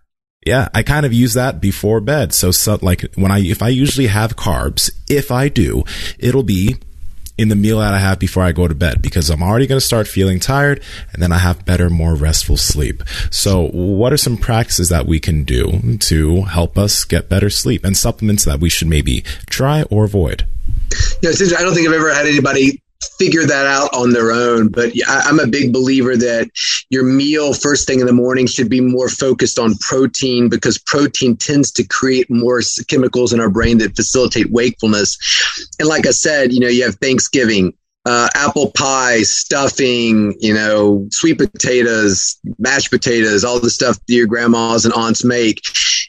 [0.46, 2.32] yeah, I kind of use that before bed.
[2.34, 5.84] So, so, like when I, if I usually have carbs, if I do,
[6.20, 6.78] it'll be
[7.38, 9.80] in the meal that I have before I go to bed because I'm already going
[9.80, 10.82] to start feeling tired
[11.14, 13.04] and then I have better, more restful sleep.
[13.30, 17.86] So what are some practices that we can do to help us get better sleep
[17.86, 20.46] and supplements that we should maybe try or avoid?
[21.22, 22.82] Yeah, I don't think I've ever had anybody
[23.18, 24.70] figure that out on their own.
[24.70, 26.50] But I'm a big believer that
[26.90, 31.36] your meal first thing in the morning should be more focused on protein because protein
[31.36, 35.18] tends to create more chemicals in our brain that facilitate wakefulness.
[35.80, 37.74] And like I said, you know, you have Thanksgiving.
[38.08, 44.28] Uh, apple pie, stuffing, you know, sweet potatoes, mashed potatoes, all the stuff that your
[44.28, 45.60] grandmas and aunts make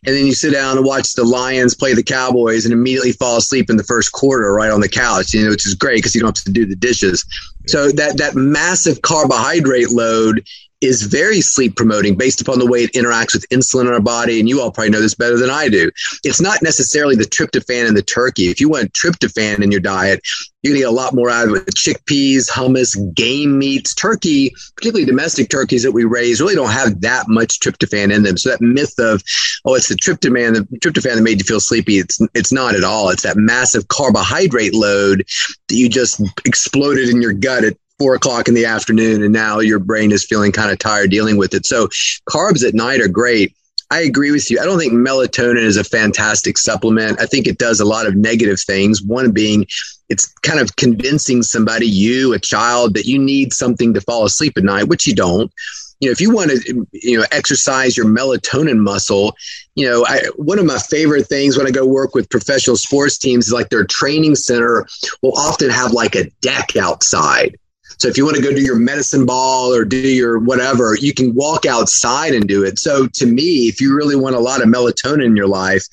[0.05, 3.39] and then you sit down and watch the Lions play the Cowboys and immediately fall
[3.39, 6.15] asleep in the first quarter right on the couch, you know, which is great because
[6.15, 7.25] you don't have to do the dishes.
[7.67, 10.47] So that that massive carbohydrate load
[10.81, 14.39] is very sleep promoting based upon the way it interacts with insulin in our body.
[14.39, 15.91] And you all probably know this better than I do.
[16.25, 18.49] It's not necessarily the tryptophan in the turkey.
[18.49, 20.21] If you want tryptophan in your diet,
[20.63, 21.67] you get a lot more out of it.
[21.75, 27.29] Chickpeas, hummus, game meats, turkey, particularly domestic turkeys that we raise, really don't have that
[27.29, 28.37] much tryptophan in them.
[28.37, 29.23] So that myth of,
[29.65, 31.99] oh, it's the tryptophan, the tryptophan that made you feel sleepy.
[31.99, 33.11] It's it's not at all.
[33.11, 35.25] It's that massive carbohydrate load
[35.69, 39.59] that you just exploded in your gut at four o'clock in the afternoon and now
[39.59, 41.67] your brain is feeling kind of tired dealing with it.
[41.67, 41.89] So
[42.29, 43.55] carbs at night are great.
[43.91, 44.61] I agree with you.
[44.61, 47.21] I don't think melatonin is a fantastic supplement.
[47.21, 49.03] I think it does a lot of negative things.
[49.03, 49.67] One being
[50.11, 54.57] it's kind of convincing somebody, you, a child, that you need something to fall asleep
[54.57, 55.53] at night, which you don't.
[56.01, 59.35] You know, if you want to, you know, exercise your melatonin muscle,
[59.75, 63.19] you know, I, one of my favorite things when I go work with professional sports
[63.19, 64.87] teams is like their training center
[65.23, 67.59] will often have like a deck outside
[67.99, 71.13] so if you want to go do your medicine ball or do your whatever, you
[71.13, 72.79] can walk outside and do it.
[72.79, 75.85] So to me, if you really want a lot of melatonin in your life,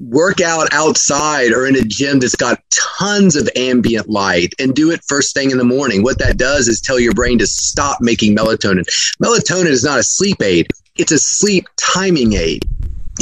[0.00, 4.90] work out outside or in a gym that's got tons of ambient light and do
[4.90, 6.02] it first thing in the morning.
[6.02, 8.84] What that does is tell your brain to stop making melatonin.
[9.22, 10.66] Melatonin is not a sleep aid.
[10.96, 12.64] It's a sleep timing aid.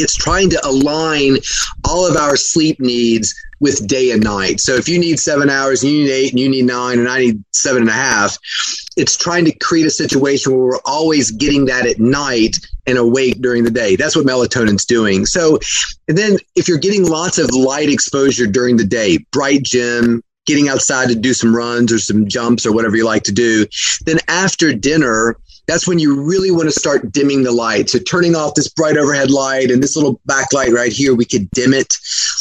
[0.00, 1.38] It's trying to align
[1.84, 4.60] all of our sleep needs with day and night.
[4.60, 7.08] So if you need seven hours and you need eight and you need nine and
[7.08, 8.38] I need seven and a half,
[8.96, 13.40] it's trying to create a situation where we're always getting that at night and awake
[13.40, 13.96] during the day.
[13.96, 15.26] That's what melatonin's doing.
[15.26, 15.58] So,
[16.08, 20.68] and then if you're getting lots of light exposure during the day, bright gym, getting
[20.68, 23.66] outside to do some runs or some jumps or whatever you like to do,
[24.06, 25.36] then after dinner,
[25.68, 27.90] that's when you really want to start dimming the light.
[27.90, 31.48] So turning off this bright overhead light and this little backlight right here, we could
[31.50, 31.94] dim it.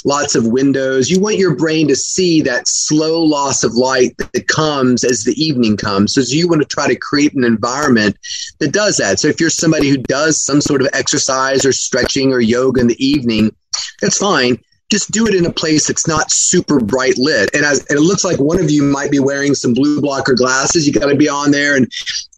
[0.05, 1.09] Lots of windows.
[1.09, 5.33] You want your brain to see that slow loss of light that comes as the
[5.33, 6.13] evening comes.
[6.13, 8.17] So you want to try to create an environment
[8.59, 9.19] that does that.
[9.19, 12.87] So if you're somebody who does some sort of exercise or stretching or yoga in
[12.87, 13.53] the evening,
[14.01, 14.57] that's fine
[14.89, 17.53] just do it in a place that's not super bright lit.
[17.53, 20.33] And, as, and it looks like one of you might be wearing some blue blocker
[20.33, 20.87] glasses.
[20.87, 21.91] You got to be on there and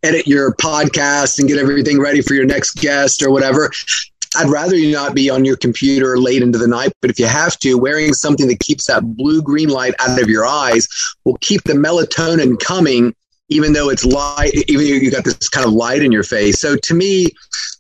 [0.04, 3.70] edit your podcast and get everything ready for your next guest or whatever.
[4.36, 7.26] I'd rather you not be on your computer late into the night, but if you
[7.26, 10.88] have to, wearing something that keeps that blue green light out of your eyes
[11.26, 13.16] will keep the melatonin coming
[13.50, 16.60] even though it's light, even though you got this kind of light in your face.
[16.60, 17.28] So to me,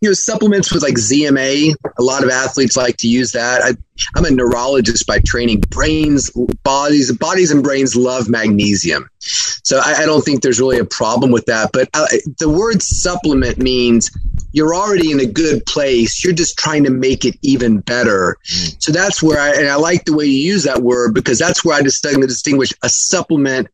[0.01, 3.61] you know, supplements with like ZMA, a lot of athletes like to use that.
[3.61, 3.74] I,
[4.15, 5.59] I'm a neurologist by training.
[5.70, 6.32] Brains,
[6.63, 9.09] bodies, bodies and brains love magnesium.
[9.20, 11.72] So I, I don't think there's really a problem with that.
[11.74, 12.07] But uh,
[12.39, 14.09] the word supplement means
[14.53, 16.24] you're already in a good place.
[16.24, 18.38] You're just trying to make it even better.
[18.51, 18.82] Mm.
[18.82, 21.63] So that's where I, and I like the way you use that word because that's
[21.63, 23.67] where I just starting to distinguish a supplement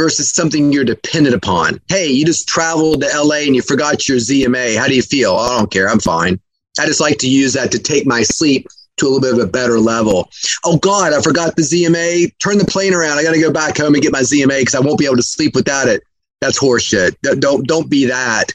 [0.00, 1.78] versus something you're dependent upon.
[1.88, 4.78] Hey, you just traveled to LA and you forgot your ZMA.
[4.78, 5.36] How do you feel?
[5.36, 5.90] I don't care.
[5.90, 6.40] I'm fine.
[6.78, 9.46] I just like to use that to take my sleep to a little bit of
[9.46, 10.30] a better level.
[10.64, 12.32] Oh God, I forgot the ZMA.
[12.38, 13.18] Turn the plane around.
[13.18, 15.16] I got to go back home and get my ZMA because I won't be able
[15.16, 16.02] to sleep without it.
[16.40, 17.16] That's horseshit.
[17.38, 18.46] Don't don't be that.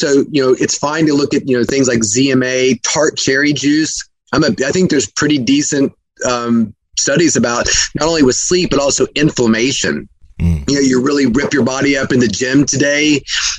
[0.00, 3.52] So you know it's fine to look at you know things like ZMA, tart cherry
[3.52, 4.08] juice.
[4.32, 5.92] I'm a, I think there's pretty decent
[6.28, 10.08] um, studies about not only with sleep but also inflammation.
[10.38, 10.68] Mm.
[10.68, 13.16] You know, you really rip your body up in the gym today.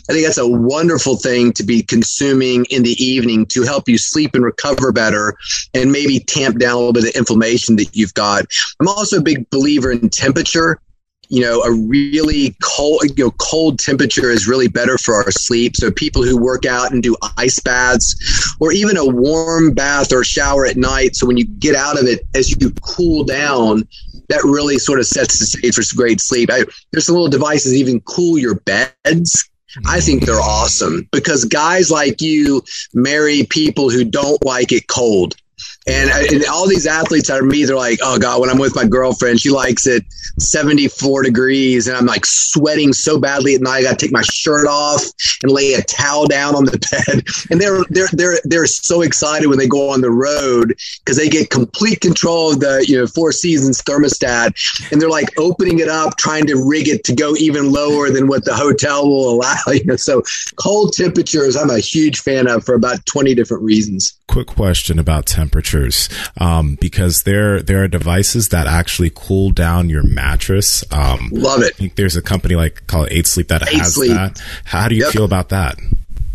[0.10, 3.98] I think that's a wonderful thing to be consuming in the evening to help you
[3.98, 5.36] sleep and recover better
[5.74, 8.46] and maybe tamp down a little bit of inflammation that you've got.
[8.80, 10.80] I'm also a big believer in temperature
[11.30, 15.76] you know, a really cold, you know, cold temperature is really better for our sleep.
[15.76, 20.24] So people who work out and do ice baths or even a warm bath or
[20.24, 21.16] shower at night.
[21.16, 23.88] So when you get out of it, as you cool down,
[24.30, 26.50] that really sort of sets the stage for great sleep.
[26.52, 29.50] I, there's some little devices even cool your beds.
[29.78, 30.00] I mm-hmm.
[30.00, 32.64] think they're awesome because guys like you
[32.94, 35.36] marry people who don't like it cold.
[35.90, 38.76] And, uh, and, all these athletes are me, they're like, oh God, when I'm with
[38.76, 40.04] my girlfriend, she likes it
[40.38, 41.88] 74 degrees.
[41.88, 43.80] And I'm like sweating so badly at night.
[43.80, 45.04] I got to take my shirt off
[45.42, 46.78] and lay a towel down on the
[47.08, 47.26] bed.
[47.50, 51.28] And they're, they're, they're, they're so excited when they go on the road because they
[51.28, 54.54] get complete control of the, you know, four seasons thermostat.
[54.92, 58.28] And they're like opening it up, trying to rig it to go even lower than
[58.28, 59.56] what the hotel will allow.
[59.80, 60.24] You know, so
[60.58, 65.26] cold temperatures, I'm a huge fan of for about 20 different reasons quick question about
[66.38, 70.84] um, because there there are devices that actually cool down your mattress.
[70.92, 71.74] Um, Love it.
[71.76, 74.12] I think there's a company like called Eight Sleep that Eight has Sleep.
[74.12, 74.42] that.
[74.66, 75.14] How do you yep.
[75.14, 75.78] feel about that?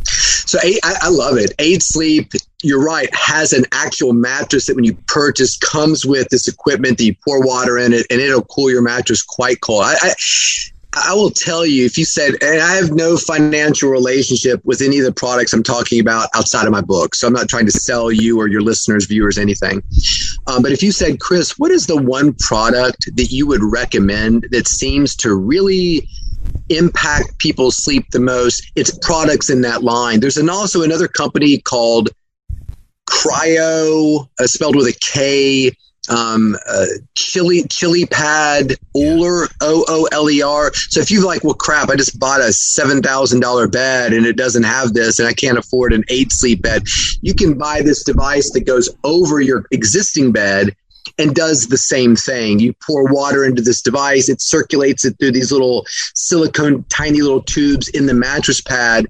[0.07, 1.53] So I, I love it.
[1.59, 2.33] Eight Sleep,
[2.63, 7.05] you're right, has an actual mattress that when you purchase comes with this equipment that
[7.05, 9.85] you pour water in it and it'll cool your mattress quite cold.
[9.85, 10.15] I, I,
[10.97, 14.99] I will tell you if you said, and I have no financial relationship with any
[14.99, 17.15] of the products I'm talking about outside of my book.
[17.15, 19.83] So I'm not trying to sell you or your listeners, viewers, anything.
[20.47, 24.47] Um, but if you said, Chris, what is the one product that you would recommend
[24.51, 26.09] that seems to really
[26.69, 28.71] impact people's sleep the most?
[28.77, 30.21] It's products in that line.
[30.21, 32.11] There's an, also another company called
[33.11, 35.73] Kryo, uh, spelled with a K
[36.09, 40.73] um, uh, chili chili pad Ooler O O L E R.
[40.75, 44.27] So if you like, well, crap, I just bought a seven thousand dollar bed and
[44.27, 46.85] it doesn't have this, and I can't afford an eight sleep bed,
[47.23, 50.75] you can buy this device that goes over your existing bed
[51.19, 52.59] and does the same thing.
[52.59, 57.43] You pour water into this device, it circulates it through these little silicone, tiny little
[57.43, 59.07] tubes in the mattress pad.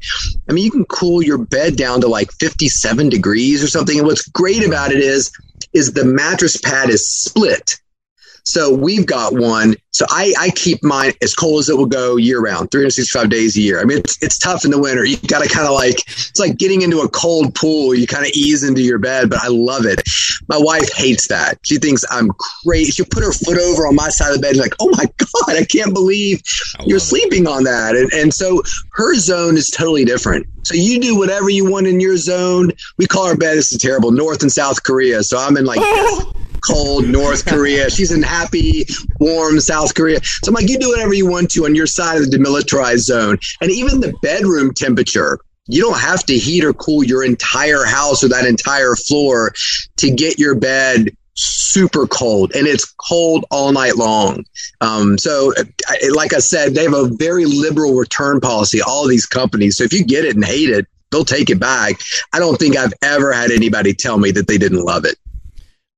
[0.49, 3.99] I mean, you can cool your bed down to like 57 degrees or something.
[3.99, 5.33] And what's great about it is
[5.73, 7.81] is the mattress pad is split.
[8.45, 9.75] So we've got one.
[9.91, 13.57] So I, I keep mine as cold as it will go year round, 365 days
[13.57, 13.81] a year.
[13.81, 15.05] I mean, it's, it's tough in the winter.
[15.05, 17.95] You got to kind of like, it's like getting into a cold pool.
[17.95, 20.03] You kind of ease into your bed, but I love it.
[20.49, 21.59] My wife hates that.
[21.63, 22.31] She thinks I'm
[22.65, 22.91] crazy.
[22.91, 25.05] She'll put her foot over on my side of the bed and like, oh my
[25.17, 26.43] God, I can't believe
[26.85, 27.95] you're sleeping on that.
[27.97, 30.47] And, and so her zone is totally different.
[30.65, 32.73] So you do whatever you want in your zone.
[32.99, 35.23] We call our bed, this is terrible, North and South Korea.
[35.23, 35.81] So I'm in like
[36.67, 37.91] cold North Korea.
[37.91, 38.87] She's in happy,
[39.21, 40.21] warm South Korea.
[40.23, 43.01] So I'm like, you do whatever you want to on your side of the demilitarized
[43.01, 43.39] zone.
[43.61, 48.23] And even the bedroom temperature, you don't have to heat or cool your entire house
[48.23, 49.53] or that entire floor
[49.97, 54.45] to get your bed super cold and it's cold all night long.
[54.81, 55.53] Um, so,
[56.13, 59.77] like I said, they have a very liberal return policy, all these companies.
[59.77, 62.01] So, if you get it and hate it, they'll take it back.
[62.33, 65.17] I don't think I've ever had anybody tell me that they didn't love it.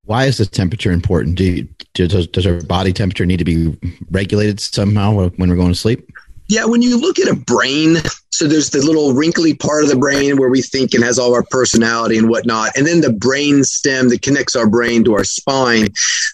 [0.06, 1.36] Why is the temperature important?
[1.36, 3.76] Do you, does, does our body temperature need to be
[4.10, 6.10] regulated somehow when we're going to sleep?
[6.48, 7.96] Yeah, when you look at a brain,
[8.36, 11.34] so there's the little wrinkly part of the brain where we think and has all
[11.34, 12.76] our personality and whatnot.
[12.76, 15.88] And then the brain stem that connects our brain to our spine.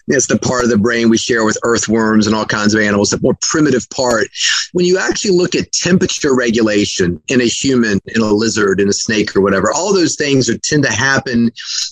[0.07, 3.11] That's the part of the brain we share with earthworms and all kinds of animals,
[3.11, 4.27] the more primitive part.
[4.73, 8.93] When you actually look at temperature regulation in a human, in a lizard, in a
[8.93, 11.51] snake or whatever, all those things are, tend to happen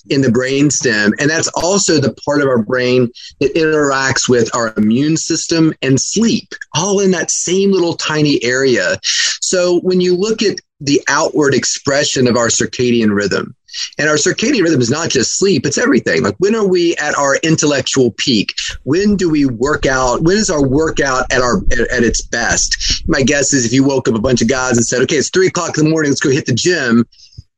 [0.10, 1.14] in the brain stem.
[1.20, 3.10] And that's also the part of our brain
[3.40, 8.98] that interacts with our immune system and sleep, all in that same little tiny area.
[9.40, 13.56] So when you look at the outward expression of our circadian rhythm,
[13.98, 16.24] and our circadian rhythm is not just sleep, it's everything.
[16.24, 18.54] Like when are we at our intellectual peak?
[18.84, 20.24] When do we work out?
[20.24, 23.04] When is our workout at our at, at its best?
[23.08, 25.30] My guess is if you woke up a bunch of guys and said, okay, it's
[25.30, 27.06] three o'clock in the morning, let's go hit the gym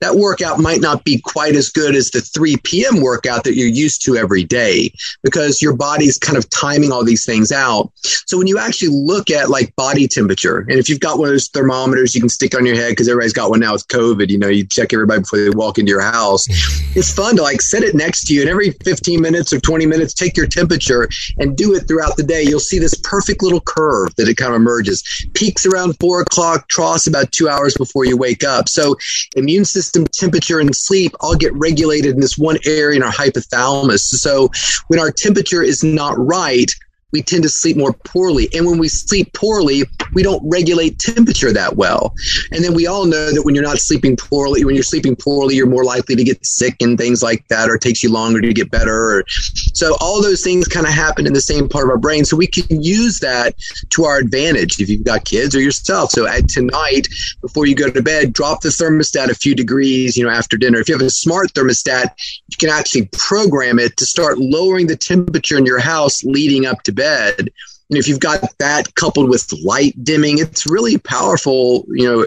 [0.03, 3.01] that workout might not be quite as good as the 3 p.m.
[3.01, 4.91] workout that you're used to every day
[5.23, 7.91] because your body's kind of timing all these things out.
[8.27, 11.33] So when you actually look at like body temperature, and if you've got one of
[11.33, 14.29] those thermometers you can stick on your head because everybody's got one now with COVID,
[14.29, 16.47] you know, you check everybody before they walk into your house.
[16.47, 16.99] Mm-hmm.
[16.99, 19.85] It's fun to like set it next to you and every 15 minutes or 20
[19.85, 22.43] minutes, take your temperature and do it throughout the day.
[22.43, 25.03] You'll see this perfect little curve that it kind of emerges.
[25.33, 28.67] Peaks around four o'clock, troughs about two hours before you wake up.
[28.67, 28.97] So
[29.35, 33.11] immune system system, temperature, and sleep all get regulated in this one area in our
[33.11, 33.99] hypothalamus.
[33.99, 34.49] So
[34.87, 36.71] when our temperature is not right,
[37.13, 38.49] we tend to sleep more poorly.
[38.53, 39.83] And when we sleep poorly,
[40.13, 42.13] we don't regulate temperature that well.
[42.51, 45.55] And then we all know that when you're not sleeping poorly, when you're sleeping poorly,
[45.55, 48.41] you're more likely to get sick and things like that, or it takes you longer
[48.41, 49.23] to get better.
[49.27, 52.25] So all those things kind of happen in the same part of our brain.
[52.25, 53.53] So we can use that
[53.91, 56.09] to our advantage if you've got kids or yourself.
[56.09, 57.07] So at tonight,
[57.41, 60.79] before you go to bed, drop the thermostat a few degrees, you know, after dinner.
[60.79, 62.09] If you have a smart thermostat,
[62.47, 66.81] you can actually program it to start lowering the temperature in your house leading up
[66.83, 67.49] to bed bed.
[67.89, 72.25] And if you've got that coupled with light dimming, it's really powerful, you know,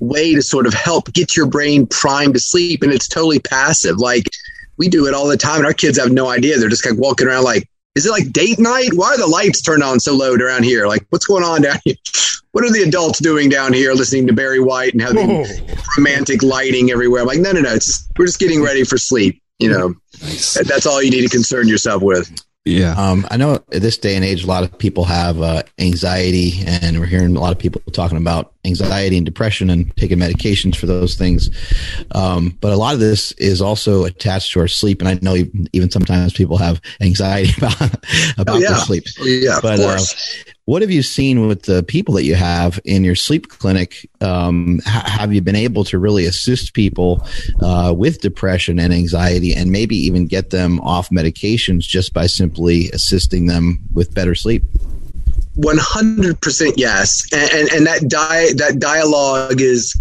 [0.00, 2.82] way to sort of help get your brain primed to sleep.
[2.82, 3.98] And it's totally passive.
[3.98, 4.24] Like
[4.76, 5.58] we do it all the time.
[5.58, 6.58] And our kids have no idea.
[6.58, 8.90] They're just kind of walking around like, is it like date night?
[8.92, 10.86] Why are the lights turned on so low around here?
[10.86, 11.96] Like, what's going on down here?
[12.52, 15.44] What are the adults doing down here listening to Barry White and having
[15.98, 17.20] romantic lighting everywhere?
[17.20, 17.74] I'm like, no, no, no.
[17.74, 19.42] It's just, we're just getting ready for sleep.
[19.58, 20.54] You know, nice.
[20.66, 22.32] that's all you need to concern yourself with.
[22.66, 22.94] Yeah.
[22.94, 26.64] Um, I know at this day and age, a lot of people have uh, anxiety,
[26.66, 30.74] and we're hearing a lot of people talking about anxiety and depression and taking medications
[30.74, 31.48] for those things.
[32.10, 35.36] Um, but a lot of this is also attached to our sleep, and I know
[35.72, 37.80] even sometimes people have anxiety about
[38.36, 38.70] about oh, yeah.
[38.70, 39.04] their sleep.
[39.20, 40.44] Yeah, but, of uh, course.
[40.48, 44.08] Uh, what have you seen with the people that you have in your sleep clinic?
[44.20, 47.24] Um, have you been able to really assist people
[47.62, 52.90] uh, with depression and anxiety, and maybe even get them off medications just by simply
[52.90, 54.64] assisting them with better sleep?
[55.56, 59.98] 100% yes and, and, and that di- that dialogue is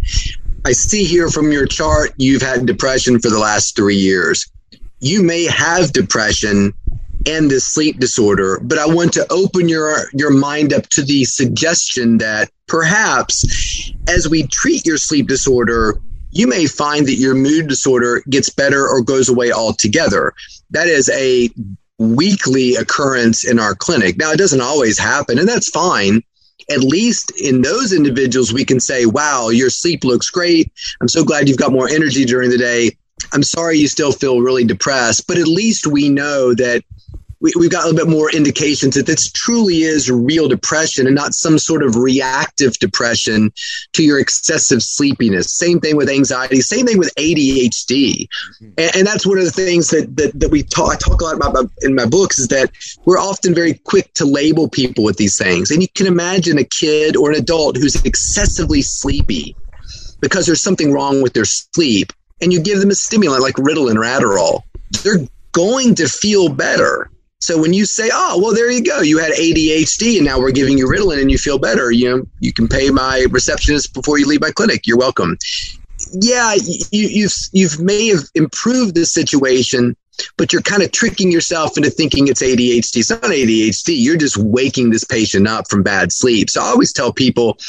[0.65, 4.51] i see here from your chart you've had depression for the last three years
[4.99, 6.73] you may have depression
[7.27, 11.25] and this sleep disorder, but I want to open your your mind up to the
[11.25, 15.99] suggestion that perhaps as we treat your sleep disorder,
[16.31, 20.33] you may find that your mood disorder gets better or goes away altogether.
[20.71, 21.49] That is a
[21.97, 24.17] weekly occurrence in our clinic.
[24.17, 26.21] Now, it doesn't always happen, and that's fine.
[26.69, 30.71] At least in those individuals, we can say, wow, your sleep looks great.
[30.99, 32.91] I'm so glad you've got more energy during the day.
[33.31, 36.83] I'm sorry you still feel really depressed, but at least we know that
[37.55, 41.15] we, have got a little bit more indications that this truly is real depression and
[41.15, 43.51] not some sort of reactive depression
[43.93, 45.53] to your excessive sleepiness.
[45.53, 46.61] Same thing with anxiety.
[46.61, 48.27] Same thing with ADHD.
[48.27, 48.65] Mm-hmm.
[48.77, 51.23] And, and, that's one of the things that, that, that we talk, I talk a
[51.23, 52.71] lot about in my books is that
[53.05, 55.69] we're often very quick to label people with these things.
[55.69, 59.55] And you can imagine a kid or an adult who's excessively sleepy
[60.21, 63.95] because there's something wrong with their sleep and you give them a stimulant like Ritalin
[63.95, 64.63] or Adderall.
[65.03, 67.09] They're going to feel better
[67.45, 70.51] so when you say, "Oh, well, there you go, you had ADHD, and now we're
[70.51, 74.17] giving you Ritalin, and you feel better," you know, you can pay my receptionist before
[74.17, 74.87] you leave my clinic.
[74.87, 75.37] You're welcome.
[76.11, 79.95] Yeah, you, you've you've may have improved the situation,
[80.37, 82.97] but you're kind of tricking yourself into thinking it's ADHD.
[82.97, 83.93] It's not ADHD.
[83.95, 86.49] You're just waking this patient up from bad sleep.
[86.49, 87.59] So I always tell people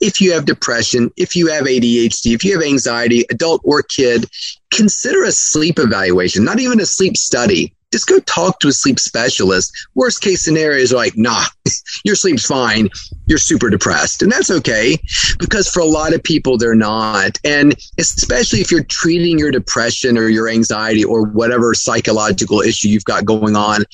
[0.00, 4.26] if you have depression, if you have ADHD, if you have anxiety, adult or kid,
[4.70, 8.98] consider a sleep evaluation, not even a sleep study just go talk to a sleep
[8.98, 9.72] specialist.
[9.94, 11.44] Worst case scenario is like, nah,
[12.04, 12.88] your sleep's fine.
[13.28, 14.20] You're super depressed.
[14.20, 14.98] And that's okay
[15.38, 17.38] because for a lot of people, they're not.
[17.44, 23.04] And especially if you're treating your depression or your anxiety or whatever psychological issue you've
[23.04, 23.84] got going on,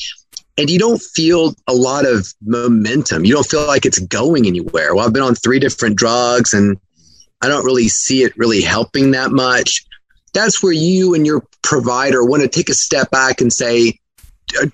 [0.56, 3.26] and you don't feel a lot of momentum.
[3.26, 4.94] You don't feel like it's going anywhere.
[4.94, 6.78] Well, I've been on three different drugs and
[7.42, 9.84] I don't really see it really helping that much
[10.32, 13.98] that's where you and your provider want to take a step back and say,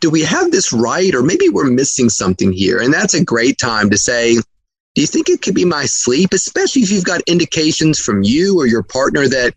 [0.00, 1.14] do we have this right?
[1.14, 2.80] Or maybe we're missing something here.
[2.80, 6.32] And that's a great time to say, do you think it could be my sleep?
[6.32, 9.54] Especially if you've got indications from you or your partner that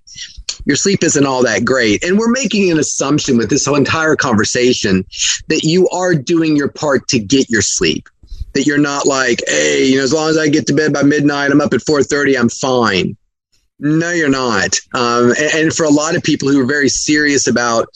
[0.66, 2.04] your sleep isn't all that great.
[2.04, 5.06] And we're making an assumption with this whole entire conversation
[5.48, 8.10] that you are doing your part to get your sleep.
[8.54, 11.04] That you're not like, hey, you know, as long as I get to bed by
[11.04, 13.16] midnight, I'm up at 4:30, I'm fine.
[13.80, 14.78] No, you're not.
[14.94, 17.88] Um, and, and, for a lot of people who are very serious about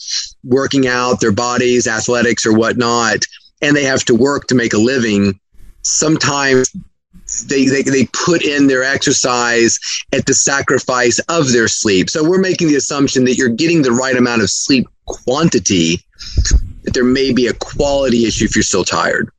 [0.42, 3.26] working out their bodies, athletics, or whatnot,
[3.60, 5.38] and they have to work to make a living,
[5.82, 6.74] sometimes
[7.46, 9.78] they, they, they put in their exercise
[10.12, 12.08] at the sacrifice of their sleep.
[12.08, 16.00] So we're making the assumption that you're getting the right amount of sleep quantity,
[16.82, 19.30] that there may be a quality issue if you're still tired.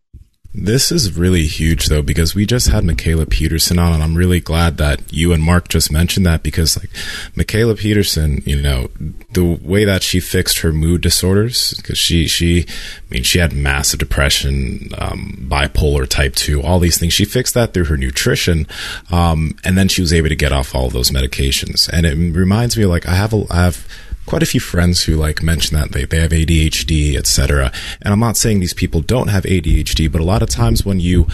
[0.58, 4.40] This is really huge though, because we just had Mikhaila Peterson on, and I'm really
[4.40, 6.90] glad that you and Mark just mentioned that because like
[7.36, 8.88] Mikhaila Peterson, you know,
[9.34, 13.52] the way that she fixed her mood disorders, because she, she, I mean, she had
[13.52, 17.12] massive depression, um, bipolar type two, all these things.
[17.14, 18.66] She fixed that through her nutrition.
[19.12, 21.90] Um, and then she was able to get off all those medications.
[21.90, 23.86] And it reminds me like I have a, I have,
[24.26, 27.72] quite a few friends who like mention that they, they have ADHD, etc.
[28.02, 31.00] And I'm not saying these people don't have ADHD, but a lot of times when
[31.00, 31.28] you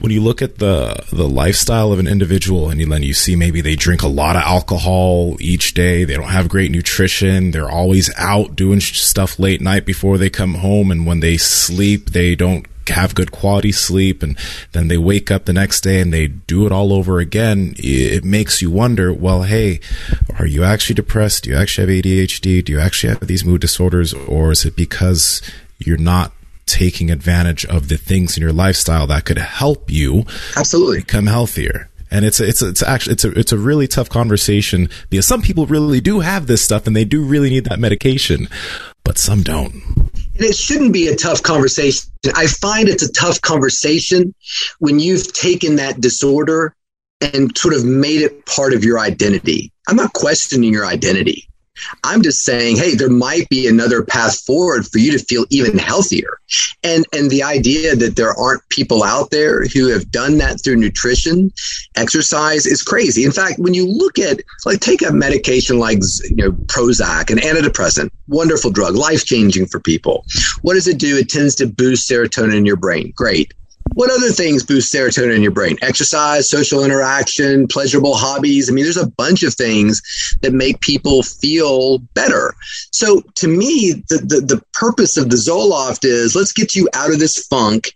[0.00, 3.36] when you look at the the lifestyle of an individual and you, then you see
[3.36, 7.70] maybe they drink a lot of alcohol each day, they don't have great nutrition, they're
[7.70, 12.34] always out doing stuff late night before they come home, and when they sleep, they
[12.34, 14.38] don't have good quality sleep and
[14.72, 18.24] then they wake up the next day and they do it all over again, it
[18.24, 19.80] makes you wonder, well, hey,
[20.38, 21.44] are you actually depressed?
[21.44, 22.64] Do you actually have ADHD?
[22.64, 24.12] Do you actually have these mood disorders?
[24.14, 25.42] Or is it because
[25.78, 26.32] you're not
[26.66, 30.24] taking advantage of the things in your lifestyle that could help you
[30.56, 31.88] absolutely become healthier?
[32.10, 35.42] and it's a, it's it's actually it's a it's a really tough conversation because some
[35.42, 38.48] people really do have this stuff and they do really need that medication,
[39.04, 40.07] but some don't.
[40.38, 42.10] It shouldn't be a tough conversation.
[42.34, 44.34] I find it's a tough conversation
[44.78, 46.74] when you've taken that disorder
[47.20, 49.72] and sort of made it part of your identity.
[49.88, 51.47] I'm not questioning your identity.
[52.04, 55.78] I'm just saying, hey, there might be another path forward for you to feel even
[55.78, 56.38] healthier.
[56.82, 60.76] And and the idea that there aren't people out there who have done that through
[60.76, 61.52] nutrition,
[61.96, 63.24] exercise is crazy.
[63.24, 65.98] In fact, when you look at like take a medication like
[66.30, 70.24] you know Prozac, an antidepressant, wonderful drug, life changing for people.
[70.62, 71.16] What does it do?
[71.16, 73.12] It tends to boost serotonin in your brain.
[73.16, 73.52] Great.
[73.98, 75.76] What other things boost serotonin in your brain?
[75.82, 78.70] Exercise, social interaction, pleasurable hobbies.
[78.70, 80.00] I mean, there's a bunch of things
[80.40, 82.54] that make people feel better.
[82.92, 87.10] So to me, the, the, the purpose of the Zoloft is let's get you out
[87.10, 87.88] of this funk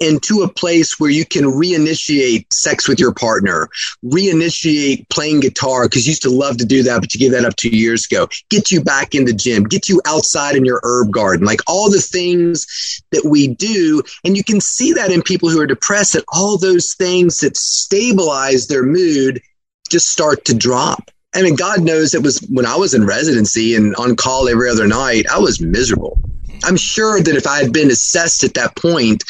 [0.00, 3.68] into a place where you can reinitiate sex with your partner,
[4.04, 7.44] reinitiate playing guitar because you used to love to do that, but you gave that
[7.44, 8.28] up two years ago.
[8.50, 11.90] Get you back in the gym, get you outside in your herb garden, like all
[11.90, 14.02] the things that we do.
[14.24, 17.56] And you can see that in people who are depressed that all those things that
[17.56, 19.40] stabilize their mood
[19.88, 21.10] just start to drop.
[21.34, 24.70] I mean, God knows it was when I was in residency and on call every
[24.70, 26.18] other night, I was miserable.
[26.64, 29.22] I'm sure that if I had been assessed at that point,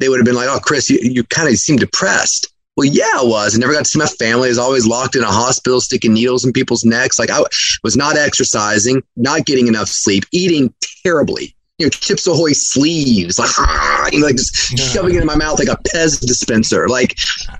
[0.00, 3.12] they would have been like, "Oh, Chris, you, you kind of seem depressed." Well, yeah,
[3.16, 3.54] I was.
[3.54, 4.46] I never got to see my family.
[4.46, 7.18] I was always locked in a hospital, sticking needles in people's necks.
[7.18, 7.42] Like I
[7.82, 10.72] was not exercising, not getting enough sleep, eating
[11.04, 11.54] terribly.
[11.78, 13.50] You know, Chips Ahoy sleeves, like,
[14.20, 14.84] like just yeah.
[14.84, 17.18] shoving it in my mouth like a Pez dispenser, like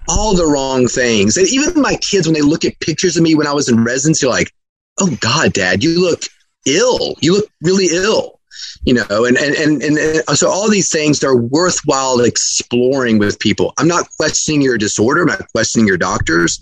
[0.08, 1.36] all the wrong things.
[1.36, 3.84] And even my kids, when they look at pictures of me when I was in
[3.84, 4.52] residency, like,
[5.00, 6.22] "Oh God, Dad, you look
[6.66, 7.16] ill.
[7.20, 8.39] You look really ill."
[8.84, 13.38] You know, and, and, and, and uh, so all these things are worthwhile exploring with
[13.38, 13.74] people.
[13.78, 15.22] I'm not questioning your disorder.
[15.22, 16.60] I'm not questioning your doctors.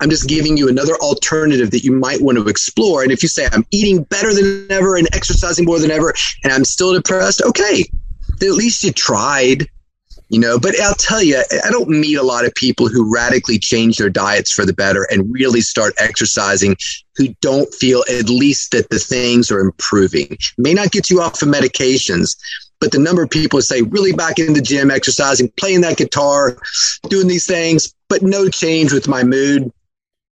[0.00, 3.02] I'm just giving you another alternative that you might want to explore.
[3.02, 6.14] And if you say, I'm eating better than ever and exercising more than ever,
[6.44, 7.84] and I'm still depressed, okay,
[8.34, 9.68] at least you tried
[10.28, 13.58] you know but i'll tell you i don't meet a lot of people who radically
[13.58, 16.76] change their diets for the better and really start exercising
[17.18, 20.38] who don't feel at least that the things are improving.
[20.56, 22.36] May not get you off of medications
[22.80, 26.56] but the number of people say really back in the gym exercising playing that guitar
[27.08, 29.70] doing these things but no change with my mood.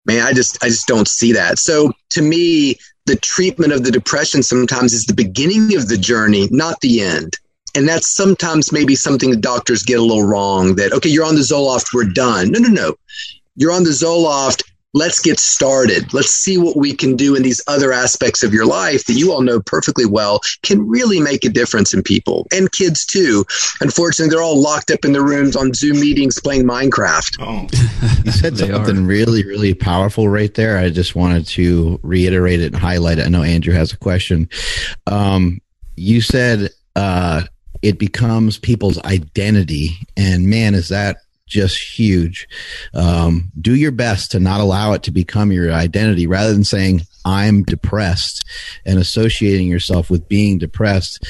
[0.05, 1.57] Man i just i just don't see that.
[1.57, 2.75] So to me
[3.05, 7.37] the treatment of the depression sometimes is the beginning of the journey not the end
[7.75, 11.35] and that's sometimes maybe something the doctors get a little wrong that, okay, you're on
[11.35, 12.51] the Zoloft, we're done.
[12.51, 12.95] No, no, no.
[13.55, 14.63] You're on the Zoloft.
[14.95, 16.13] Let's get started.
[16.13, 19.31] Let's see what we can do in these other aspects of your life that you
[19.31, 23.43] all know perfectly well can really make a difference in people and kids too.
[23.81, 27.37] Unfortunately, they're all locked up in their rooms on Zoom meetings playing Minecraft.
[27.39, 27.67] Oh.
[28.23, 29.01] you said something are.
[29.01, 30.77] really, really powerful right there.
[30.77, 33.25] I just wanted to reiterate it and highlight it.
[33.25, 34.47] I know Andrew has a question.
[35.07, 35.59] Um,
[35.95, 37.43] you said uh,
[37.83, 39.97] it becomes people's identity.
[40.17, 42.47] And man, is that just huge.
[42.93, 47.01] Um, do your best to not allow it to become your identity rather than saying,
[47.25, 48.45] I'm depressed
[48.85, 51.25] and associating yourself with being depressed.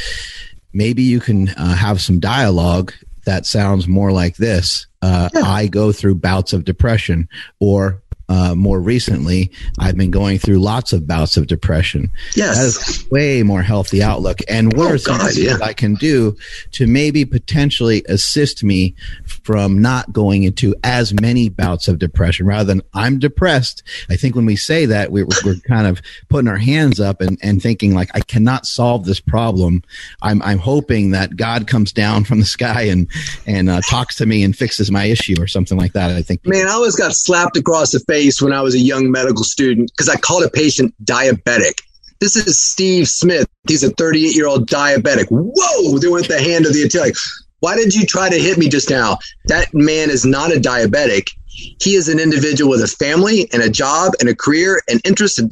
[0.72, 2.94] Maybe you can uh, have some dialogue
[3.26, 4.88] that sounds more like this.
[5.02, 5.42] Uh, yeah.
[5.42, 7.28] I go through bouts of depression,
[7.60, 12.10] or uh, more recently, I've been going through lots of bouts of depression.
[12.36, 12.58] Yes.
[12.58, 14.40] That is way more healthy outlook.
[14.48, 15.58] And what oh, are some God, things yeah.
[15.62, 16.36] I can do
[16.72, 18.96] to maybe potentially assist me
[19.28, 23.84] from not going into as many bouts of depression rather than I'm depressed?
[24.10, 27.38] I think when we say that, we're, we're kind of putting our hands up and,
[27.44, 29.84] and thinking like, I cannot solve this problem.
[30.22, 33.10] I'm, I'm hoping that God comes down from the sky and,
[33.46, 36.12] and uh, talks to me and fixes my issue or something like that.
[36.12, 36.46] I think.
[36.46, 39.92] Man, I always got slapped across the face when I was a young medical student
[39.92, 41.82] because I called a patient diabetic.
[42.20, 43.48] This is Steve Smith.
[43.68, 45.28] He's a 38 year old diabetic.
[45.30, 45.98] Whoa!
[45.98, 47.14] They went the hand of the attack.
[47.60, 49.18] Why did you try to hit me just now?
[49.46, 51.32] That man is not a diabetic.
[51.48, 55.40] He is an individual with a family and a job and a career and interest,
[55.40, 55.52] and,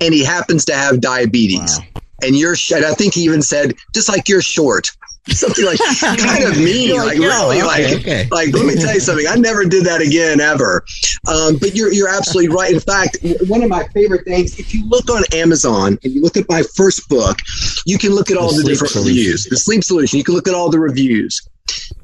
[0.00, 1.78] and he happens to have diabetes.
[1.78, 2.02] Wow.
[2.22, 4.90] And you're, and I think he even said, just like you're short
[5.30, 8.28] something like kind of mean, like, like really, okay, like, okay.
[8.30, 9.26] like let me tell you something.
[9.28, 10.84] I never did that again ever.
[11.26, 12.72] Um, but you're you're absolutely right.
[12.72, 16.36] In fact, one of my favorite things, if you look on Amazon and you look
[16.36, 17.38] at my first book,
[17.86, 19.16] you can look at all the, the different solution.
[19.16, 19.44] reviews.
[19.44, 20.18] The sleep solution.
[20.18, 21.46] You can look at all the reviews.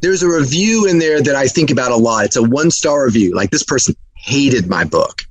[0.01, 2.25] There's a review in there that I think about a lot.
[2.27, 3.35] It's a one star review.
[3.35, 5.23] Like this person hated my book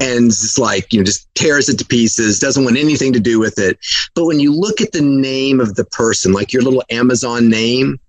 [0.00, 3.38] and it's like, you know, just tears it to pieces, doesn't want anything to do
[3.38, 3.78] with it.
[4.14, 8.00] But when you look at the name of the person, like your little Amazon name,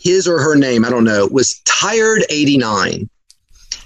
[0.00, 3.08] his or her name, I don't know, was Tired 89.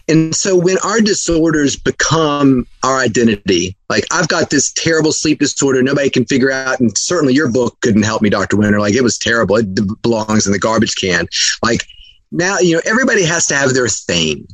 [0.07, 5.82] And so when our disorders become our identity, like I've got this terrible sleep disorder
[5.82, 8.56] nobody can figure out, and certainly your book couldn't help me, Dr.
[8.56, 8.81] Winter.
[8.81, 9.56] Like it was terrible.
[9.56, 11.27] It belongs in the garbage can.
[11.62, 11.85] Like
[12.32, 14.47] now, you know, everybody has to have their thing.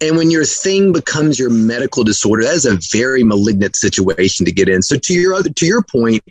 [0.00, 4.52] And when your thing becomes your medical disorder, that is a very malignant situation to
[4.52, 4.82] get in.
[4.82, 6.22] So to your other, to your point,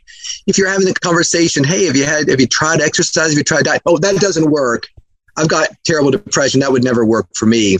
[0.47, 3.29] if you're having the conversation, hey, have you had have you tried exercise?
[3.29, 3.81] Have you tried diet?
[3.85, 4.87] Oh, that doesn't work.
[5.37, 6.59] I've got terrible depression.
[6.59, 7.77] That would never work for me.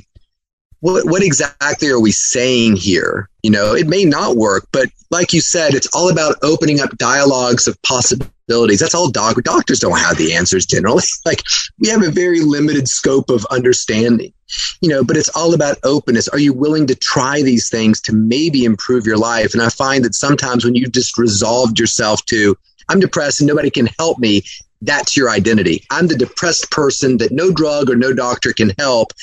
[0.83, 3.29] What, what exactly are we saying here?
[3.41, 6.97] You know, it may not work, but like you said, it's all about opening up
[6.97, 8.81] dialogues of possibilities.
[8.81, 11.03] That's all doc- doctors don't have the answers generally.
[11.25, 11.41] like
[11.79, 14.33] we have a very limited scope of understanding,
[14.81, 16.27] you know, but it's all about openness.
[16.27, 19.53] Are you willing to try these things to maybe improve your life?
[19.53, 22.57] And I find that sometimes when you've just resolved yourself to,
[22.89, 24.41] I'm depressed and nobody can help me,
[24.81, 25.85] that's your identity.
[25.89, 29.13] I'm the depressed person that no drug or no doctor can help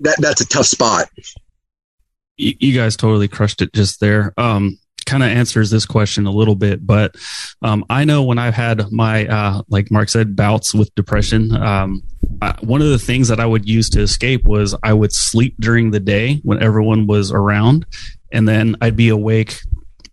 [0.00, 1.08] that that's a tough spot.
[2.36, 4.34] You, guys totally crushed it just there.
[4.36, 7.14] Um, kind of answers this question a little bit, but
[7.62, 12.02] um, I know when I've had my, uh, like Mark said, bouts with depression, um,
[12.42, 15.54] I, one of the things that I would use to escape was I would sleep
[15.58, 17.86] during the day when everyone was around,
[18.32, 19.60] and then I'd be awake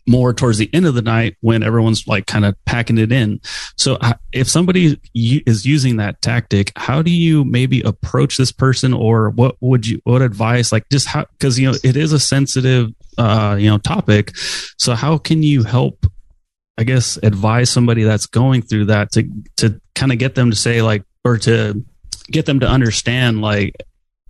[0.05, 3.39] more towards the end of the night when everyone's like kind of packing it in.
[3.77, 3.97] So
[4.31, 9.55] if somebody is using that tactic, how do you maybe approach this person or what
[9.61, 13.55] would you, what advice, like just how, cause you know, it is a sensitive, uh,
[13.59, 14.31] you know, topic.
[14.77, 16.05] So how can you help,
[16.77, 20.55] I guess, advise somebody that's going through that to, to kind of get them to
[20.55, 21.85] say like, or to
[22.29, 23.75] get them to understand like,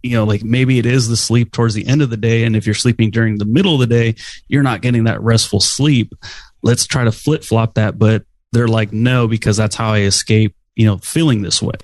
[0.03, 2.43] you know, like maybe it is the sleep towards the end of the day.
[2.43, 4.15] And if you're sleeping during the middle of the day,
[4.49, 6.13] you're not getting that restful sleep.
[6.61, 7.97] Let's try to flip flop that.
[7.97, 11.77] But they're like, no, because that's how I escape, you know, feeling this way.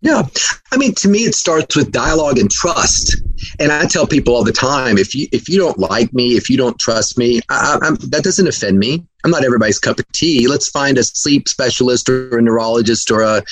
[0.00, 0.22] Yeah.
[0.70, 3.20] I mean, to me, it starts with dialogue and trust.
[3.58, 6.48] And I tell people all the time, if you, if you don't like me, if
[6.48, 9.04] you don't trust me, I, that doesn't offend me.
[9.24, 10.46] I'm not everybody's cup of tea.
[10.46, 13.42] Let's find a sleep specialist or a neurologist or a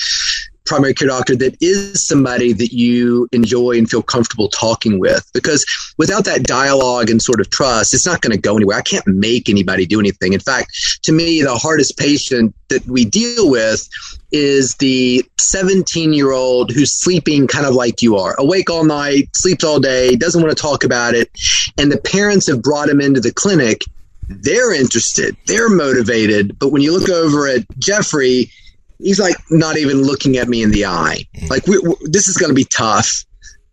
[0.67, 5.29] primary care doctor that is somebody that you enjoy and feel comfortable talking with.
[5.33, 5.65] Because
[5.97, 8.77] without that dialogue and sort of trust, it's not going to go anywhere.
[8.77, 10.33] I can't make anybody do anything.
[10.33, 13.87] In fact, to me, the hardest patient that we deal with
[14.31, 19.29] is the 17 year old who's sleeping kind of like you are, awake all night,
[19.33, 21.29] sleeps all day, doesn't want to talk about it.
[21.77, 23.83] And the parents have brought him into the clinic.
[24.29, 26.59] They're interested, they're motivated.
[26.59, 28.51] But when you look over at Jeffrey,
[28.99, 31.25] he's like not even looking at me in the eye.
[31.49, 33.25] Like we, we, this is going to be tough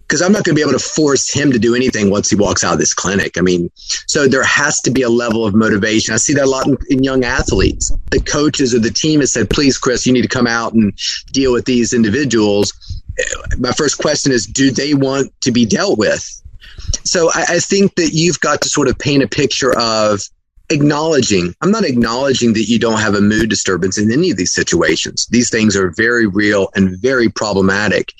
[0.02, 2.36] because I'm not going to be able to force him to do anything once he
[2.36, 3.38] walks out of this clinic.
[3.38, 3.70] I mean,
[4.06, 6.12] so there has to be a level of motivation.
[6.12, 7.90] I see that a lot in, in young athletes.
[8.10, 10.92] The coaches or the team has said, "Please, Chris, you need to come out and
[11.32, 12.72] deal with these individuals."
[13.59, 16.28] My first question is, do they want to be dealt with?
[17.05, 20.20] So I, I think that you've got to sort of paint a picture of
[20.70, 24.53] acknowledging i'm not acknowledging that you don't have a mood disturbance in any of these
[24.53, 25.27] situations.
[25.31, 28.12] These things are very real and very problematic.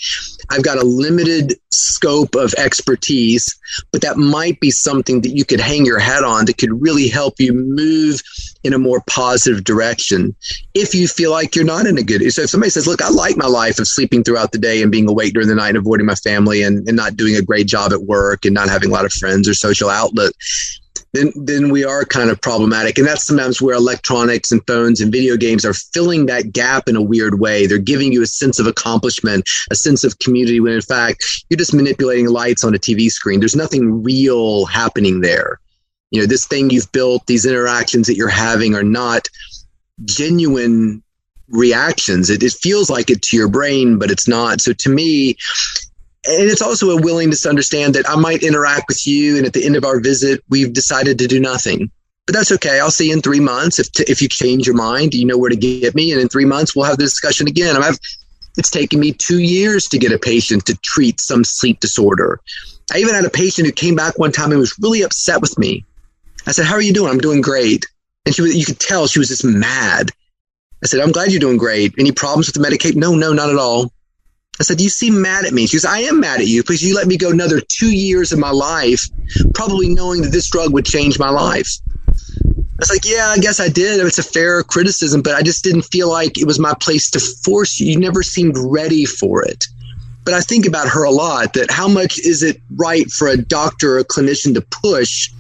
[0.51, 3.59] I've got a limited scope of expertise
[3.91, 7.09] but that might be something that you could hang your hat on that could really
[7.09, 8.23] help you move
[8.63, 10.37] in a more positive direction
[10.75, 13.09] if you feel like you're not in a good so if somebody says look i
[13.09, 15.79] like my life of sleeping throughout the day and being awake during the night and
[15.79, 18.91] avoiding my family and, and not doing a great job at work and not having
[18.91, 20.33] a lot of friends or social outlet
[21.15, 22.99] then then we are kind of problematic.
[22.99, 26.97] And that's sometimes where electronics and phones and video games are filling that gap in
[26.97, 27.67] a weird way.
[27.67, 31.59] They're giving you a sense of accomplishment, a sense of community, when in fact you're
[31.59, 33.39] just manipulating lights on a TV screen.
[33.39, 35.61] There's nothing real happening there.
[36.11, 39.29] You know, this thing you've built, these interactions that you're having are not
[40.05, 41.03] genuine
[41.49, 42.29] reactions.
[42.29, 44.61] It, it feels like it to your brain, but it's not.
[44.61, 45.37] So to me,
[46.27, 49.53] and it's also a willingness to understand that I might interact with you, and at
[49.53, 51.91] the end of our visit, we've decided to do nothing.
[52.27, 52.81] But that's okay.
[52.81, 53.79] I'll see you in three months.
[53.79, 56.29] If t- if you change your mind, you know where to get me, and in
[56.29, 57.77] three months we'll have the discussion again.
[57.77, 57.99] I've,
[58.57, 62.41] it's taken me two years to get a patient to treat some sleep disorder.
[62.95, 65.59] I even had a patient who came back one time and was really upset with
[65.59, 65.85] me.
[66.47, 67.87] I said, "How are you doing?" I'm doing great,
[68.25, 70.11] and she was, you could tell she was just mad.
[70.83, 71.95] I said, "I'm glad you're doing great.
[71.99, 73.93] Any problems with the medication?" No, no, not at all.
[74.61, 75.67] I said, You seem mad at me.
[75.67, 78.33] She goes, I am mad at you because you let me go another two years
[78.33, 79.03] of my life,
[79.55, 81.69] probably knowing that this drug would change my life.
[82.55, 84.05] I was like, Yeah, I guess I did.
[84.05, 87.21] It's a fair criticism, but I just didn't feel like it was my place to
[87.21, 87.91] force you.
[87.91, 89.65] You never seemed ready for it.
[90.25, 93.37] But I think about her a lot that how much is it right for a
[93.37, 95.31] doctor or a clinician to push?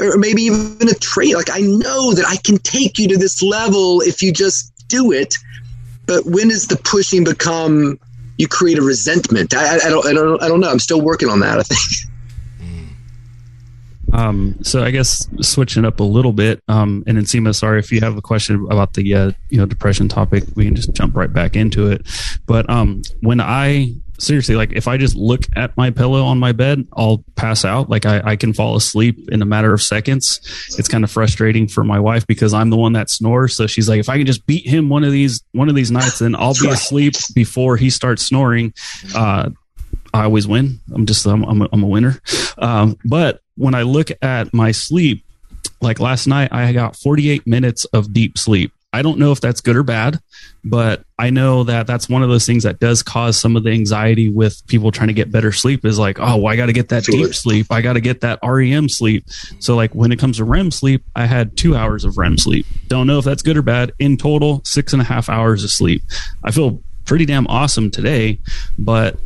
[0.00, 1.34] Or maybe even a trade.
[1.34, 5.12] Like, I know that I can take you to this level if you just do
[5.12, 5.36] it.
[6.06, 7.98] But when does the pushing become
[8.38, 9.54] you create a resentment.
[9.54, 10.70] I, I, don't, I don't, I don't know.
[10.70, 11.58] I'm still working on that.
[11.58, 11.80] I think.
[14.12, 18.00] Um, so I guess switching up a little bit, um, and Nsima, sorry if you
[18.00, 21.30] have a question about the uh, you know depression topic, we can just jump right
[21.30, 22.06] back into it.
[22.46, 26.52] But um, when I seriously like if I just look at my pillow on my
[26.52, 27.90] bed, I'll pass out.
[27.90, 30.40] Like I, I can fall asleep in a matter of seconds.
[30.78, 33.56] It's kind of frustrating for my wife because I'm the one that snores.
[33.56, 35.90] So she's like, if I can just beat him one of these one of these
[35.90, 38.72] nights, then I'll be asleep before he starts snoring.
[39.14, 39.50] Uh,
[40.14, 40.80] I always win.
[40.94, 42.20] I'm just I'm I'm a, I'm a winner.
[42.58, 45.24] Um, but when I look at my sleep,
[45.80, 48.72] like last night, I got 48 minutes of deep sleep.
[48.92, 50.20] I don't know if that's good or bad,
[50.68, 53.70] but I know that that's one of those things that does cause some of the
[53.70, 56.72] anxiety with people trying to get better sleep is like, oh, well, I got to
[56.72, 57.68] get that deep sleep.
[57.70, 59.24] I got to get that REM sleep.
[59.60, 62.66] So, like, when it comes to REM sleep, I had two hours of REM sleep.
[62.88, 63.92] Don't know if that's good or bad.
[64.00, 66.02] In total, six and a half hours of sleep.
[66.42, 68.40] I feel pretty damn awesome today,
[68.76, 69.16] but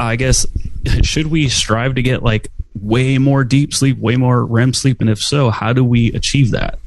[0.00, 0.46] I guess
[1.02, 5.00] should we strive to get like way more deep sleep, way more REM sleep?
[5.00, 6.80] And if so, how do we achieve that?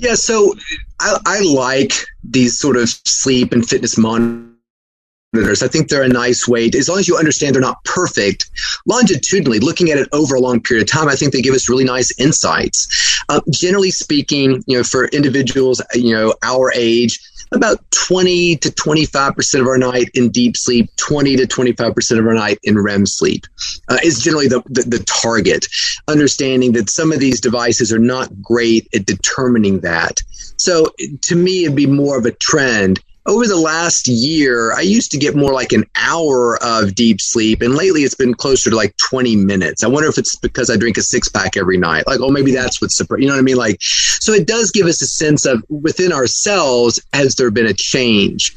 [0.00, 0.54] Yeah, so
[0.98, 1.92] I, I like
[2.24, 5.62] these sort of sleep and fitness monitors.
[5.62, 8.50] I think they're a nice way, to, as long as you understand they're not perfect,
[8.86, 11.68] longitudinally, looking at it over a long period of time, I think they give us
[11.68, 13.22] really nice insights.
[13.28, 17.20] Uh, generally speaking, you know, for individuals, you know, our age,
[17.52, 22.34] about 20 to 25% of our night in deep sleep, 20 to 25% of our
[22.34, 23.46] night in REM sleep
[23.88, 25.66] uh, is generally the, the, the target.
[26.08, 30.20] Understanding that some of these devices are not great at determining that.
[30.56, 35.10] So to me, it'd be more of a trend over the last year, I used
[35.12, 38.76] to get more like an hour of deep sleep, and lately it's been closer to
[38.76, 39.84] like 20 minutes.
[39.84, 42.06] I wonder if it's because I drink a six pack every night.
[42.06, 43.56] Like, oh, maybe that's what's, you know what I mean?
[43.56, 47.74] Like, so it does give us a sense of within ourselves, has there been a
[47.74, 48.54] change?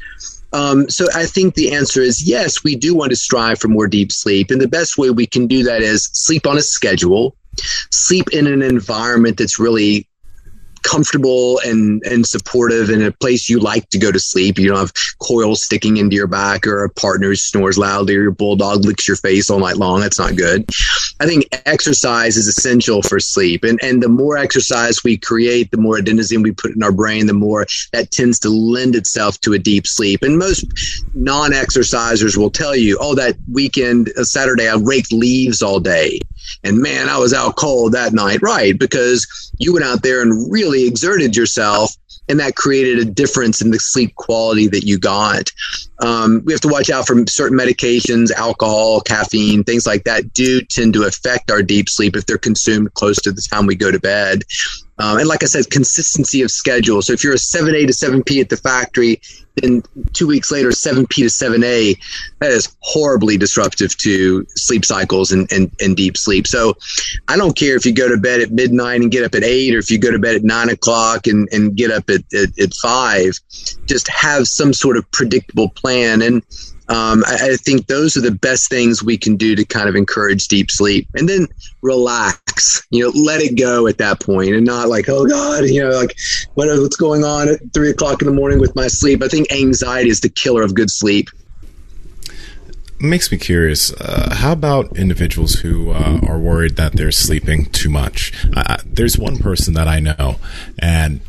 [0.54, 3.88] Um, so I think the answer is yes, we do want to strive for more
[3.88, 4.50] deep sleep.
[4.50, 7.36] And the best way we can do that is sleep on a schedule,
[7.90, 10.06] sleep in an environment that's really
[10.84, 14.58] comfortable and and supportive in a place you like to go to sleep.
[14.58, 18.22] You don't have coils sticking into your back or a partner who snores loudly or
[18.22, 20.00] your bulldog licks your face all night long.
[20.00, 20.68] That's not good.
[21.20, 23.64] I think exercise is essential for sleep.
[23.64, 27.26] And and the more exercise we create, the more adenosine we put in our brain,
[27.26, 30.22] the more that tends to lend itself to a deep sleep.
[30.22, 30.64] And most
[31.14, 36.20] non-exercisers will tell you, oh, that weekend, uh, Saturday, I raked leaves all day.
[36.62, 38.40] And man, I was out cold that night.
[38.42, 38.78] Right.
[38.78, 41.96] Because you went out there and really exerted yourself
[42.28, 45.50] and that created a difference in the sleep quality that you got.
[46.00, 50.60] Um, we have to watch out for certain medications, alcohol, caffeine, things like that do
[50.62, 53.90] tend to affect our deep sleep if they're consumed close to the time we go
[53.90, 54.44] to bed.
[54.98, 57.02] Um, and like I said, consistency of schedule.
[57.02, 59.20] So if you're a 7A to 7P at the factory
[59.56, 61.98] then two weeks later, 7P to 7A,
[62.40, 66.46] that is horribly disruptive to sleep cycles and, and, and deep sleep.
[66.46, 66.74] So
[67.28, 69.74] I don't care if you go to bed at midnight and get up at 8
[69.74, 72.58] or if you go to bed at 9 o'clock and, and get up at, at,
[72.58, 73.38] at 5.
[73.86, 76.22] Just have some sort of predictable plan.
[76.22, 76.42] And
[76.88, 79.96] um, I, I, think those are the best things we can do to kind of
[79.96, 81.46] encourage deep sleep and then
[81.80, 85.82] relax, you know, let it go at that point and not like, oh God, you
[85.82, 86.14] know, like
[86.54, 89.22] what, what's going on at three o'clock in the morning with my sleep.
[89.22, 91.30] I think anxiety is the killer of good sleep.
[93.00, 93.92] Makes me curious.
[93.94, 98.32] Uh, how about individuals who uh, are worried that they're sleeping too much?
[98.54, 100.36] Uh, there's one person that I know,
[100.78, 101.20] and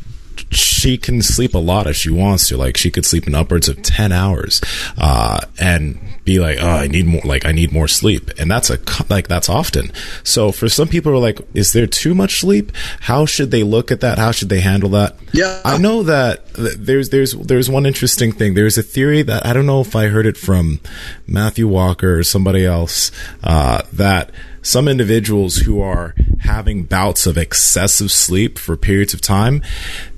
[0.50, 2.56] she can sleep a lot if she wants to.
[2.56, 4.60] Like she could sleep in upwards of 10 hours,
[4.98, 8.30] uh, and be like, oh, I need more, like I need more sleep.
[8.38, 8.78] And that's a,
[9.08, 9.92] like, that's often.
[10.24, 12.72] So for some people are like, is there too much sleep?
[13.00, 14.18] How should they look at that?
[14.18, 15.16] How should they handle that?
[15.32, 15.60] Yeah.
[15.64, 18.54] I know that there's, there's, there's one interesting thing.
[18.54, 20.80] There's a theory that I don't know if I heard it from
[21.26, 23.10] Matthew Walker or somebody else,
[23.44, 24.32] uh, that
[24.62, 29.62] some individuals who are having bouts of excessive sleep for periods of time,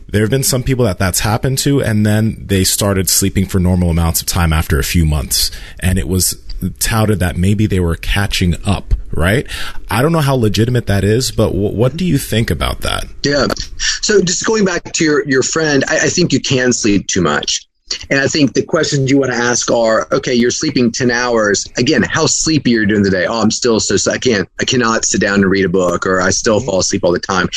[0.09, 3.59] there have been some people that that's happened to, and then they started sleeping for
[3.59, 6.43] normal amounts of time after a few months, and it was
[6.81, 8.95] touted that maybe they were catching up.
[9.11, 9.47] Right?
[9.91, 13.07] I don't know how legitimate that is, but w- what do you think about that?
[13.25, 13.47] Yeah.
[14.03, 17.23] So just going back to your your friend, I, I think you can sleep too
[17.23, 17.68] much.
[18.11, 21.67] And I think the questions you want to ask are, okay, you're sleeping 10 hours.
[21.77, 23.27] Again, how sleepy are you during the day?
[23.27, 26.21] Oh, I'm still so, I can't, I cannot sit down and read a book or
[26.21, 27.49] I still fall asleep all the time.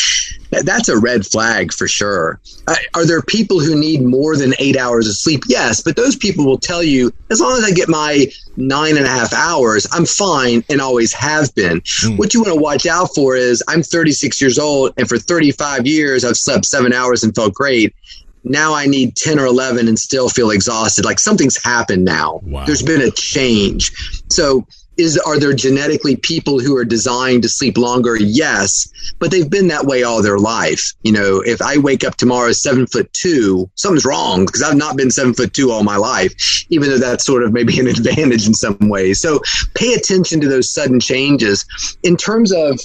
[0.51, 2.39] That's a red flag for sure.
[2.67, 5.43] Uh, are there people who need more than eight hours of sleep?
[5.47, 8.27] Yes, but those people will tell you, as long as I get my
[8.57, 11.79] nine and a half hours, I'm fine and always have been.
[11.81, 12.17] Mm.
[12.17, 15.87] What you want to watch out for is I'm 36 years old and for 35
[15.87, 17.95] years I've slept seven hours and felt great
[18.43, 21.05] now I need 10 or 11 and still feel exhausted.
[21.05, 22.39] Like something's happened now.
[22.43, 22.65] Wow.
[22.65, 23.91] There's been a change.
[24.29, 24.65] So
[24.97, 28.15] is are there genetically people who are designed to sleep longer?
[28.17, 28.87] Yes,
[29.19, 30.93] but they've been that way all their life.
[31.03, 34.97] You know, if I wake up tomorrow seven foot two, something's wrong because I've not
[34.97, 36.33] been seven foot two all my life,
[36.69, 39.19] even though that's sort of maybe an advantage in some ways.
[39.19, 39.41] So
[39.75, 41.65] pay attention to those sudden changes.
[42.03, 42.79] In terms of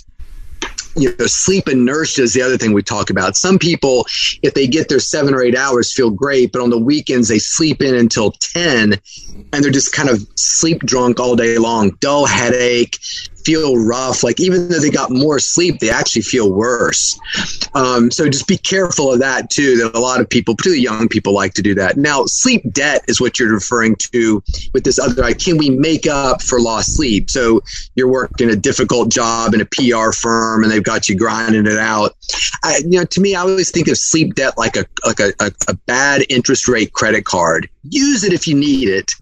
[0.96, 3.36] you know, sleep inertia is the other thing we talk about.
[3.36, 4.06] Some people,
[4.42, 7.38] if they get their seven or eight hours, feel great, but on the weekends they
[7.38, 8.98] sleep in until 10
[9.52, 12.98] and they're just kind of sleep drunk all day long, dull headache,
[13.46, 14.24] feel rough.
[14.24, 17.16] Like even though they got more sleep, they actually feel worse.
[17.74, 19.76] Um, so just be careful of that too.
[19.76, 21.96] That a lot of people, particularly young people, like to do that.
[21.96, 24.42] Now, sleep debt is what you're referring to
[24.74, 25.22] with this other.
[25.22, 27.30] Like, can we make up for lost sleep?
[27.30, 27.62] So
[27.94, 31.78] you're working a difficult job in a PR firm, and they've got you grinding it
[31.78, 32.16] out.
[32.64, 35.32] I, you know, to me, I always think of sleep debt like a like a,
[35.38, 37.68] a, a bad interest rate credit card.
[37.84, 39.12] Use it if you need it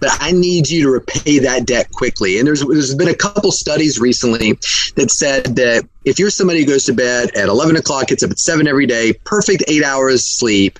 [0.00, 2.38] but I need you to repay that debt quickly.
[2.38, 4.52] And there's there's been a couple studies recently
[4.96, 8.30] that said that if you're somebody who goes to bed at 11 o'clock, gets up
[8.30, 10.78] at seven every day, perfect eight hours sleep,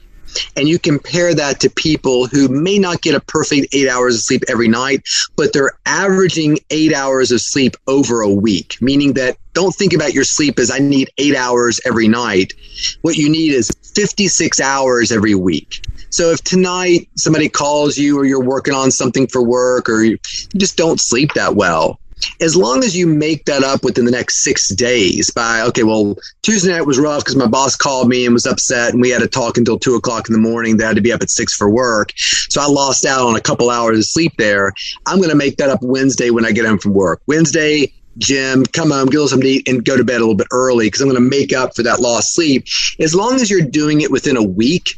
[0.56, 4.20] and you compare that to people who may not get a perfect eight hours of
[4.22, 5.02] sleep every night,
[5.36, 10.14] but they're averaging eight hours of sleep over a week, meaning that don't think about
[10.14, 12.55] your sleep as I need eight hours every night.
[13.02, 15.82] What you need is 56 hours every week.
[16.10, 20.18] So if tonight somebody calls you or you're working on something for work or you
[20.56, 22.00] just don't sleep that well,
[22.40, 26.16] as long as you make that up within the next six days by okay well
[26.42, 29.22] tuesday night was rough because my boss called me and was upset and we had
[29.22, 30.76] to talk until two o'clock in the morning.
[30.76, 32.12] They had to be up at six for work.
[32.16, 34.72] So i lost out on a couple hours of sleep there.
[35.06, 37.22] I'm going to make that up wednesday when i get home from work.
[37.26, 40.48] Wednesday gym, come home, get something to eat, and go to bed a little bit
[40.52, 42.64] early because I'm going to make up for that lost sleep.
[42.98, 44.96] As long as you're doing it within a week,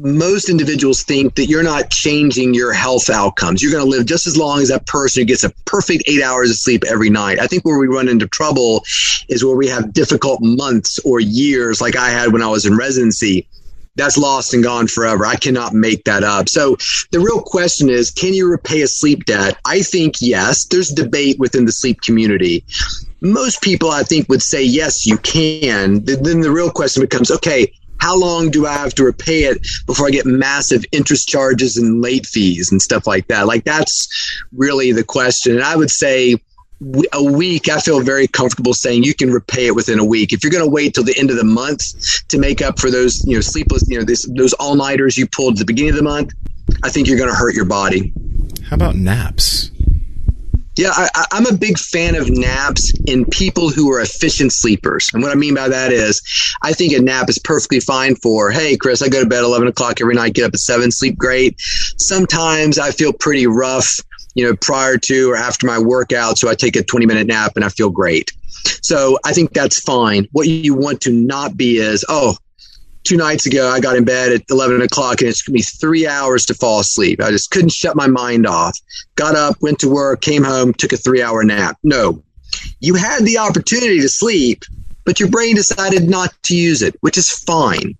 [0.00, 3.62] most individuals think that you're not changing your health outcomes.
[3.62, 6.22] You're going to live just as long as that person who gets a perfect eight
[6.22, 7.38] hours of sleep every night.
[7.38, 8.84] I think where we run into trouble
[9.28, 12.76] is where we have difficult months or years, like I had when I was in
[12.76, 13.46] residency.
[13.96, 15.26] That's lost and gone forever.
[15.26, 16.48] I cannot make that up.
[16.48, 16.76] So
[17.10, 19.58] the real question is, can you repay a sleep debt?
[19.64, 20.66] I think yes.
[20.66, 22.64] There's debate within the sleep community
[23.20, 26.04] most people I think would say yes, you can.
[26.04, 30.06] Then the real question becomes, okay, how long do I have to repay it before
[30.06, 33.46] I get massive interest charges and late fees and stuff like that?
[33.46, 34.08] Like that's
[34.52, 35.54] really the question.
[35.54, 36.36] And I would say
[37.12, 40.32] a week, I feel very comfortable saying you can repay it within a week.
[40.32, 41.82] If you're going to wait till the end of the month
[42.28, 45.26] to make up for those, you know, sleepless, you know, this, those all nighters you
[45.26, 46.32] pulled at the beginning of the month,
[46.84, 48.12] I think you're going to hurt your body.
[48.64, 49.72] How about naps?
[50.78, 55.10] Yeah, I, am a big fan of naps in people who are efficient sleepers.
[55.12, 56.22] And what I mean by that is,
[56.62, 59.66] I think a nap is perfectly fine for, hey, Chris, I go to bed 11
[59.66, 61.56] o'clock every night, get up at 7, sleep great.
[61.58, 63.98] Sometimes I feel pretty rough,
[64.36, 66.38] you know, prior to or after my workout.
[66.38, 68.30] So I take a 20 minute nap and I feel great.
[68.80, 70.28] So I think that's fine.
[70.30, 72.36] What you want to not be is, oh,
[73.08, 76.06] two nights ago, I got in bed at 11 o'clock and it took me three
[76.06, 77.22] hours to fall asleep.
[77.22, 78.78] I just couldn't shut my mind off.
[79.14, 81.78] Got up, went to work, came home, took a three hour nap.
[81.82, 82.22] No,
[82.80, 84.64] you had the opportunity to sleep,
[85.06, 87.96] but your brain decided not to use it, which is fine.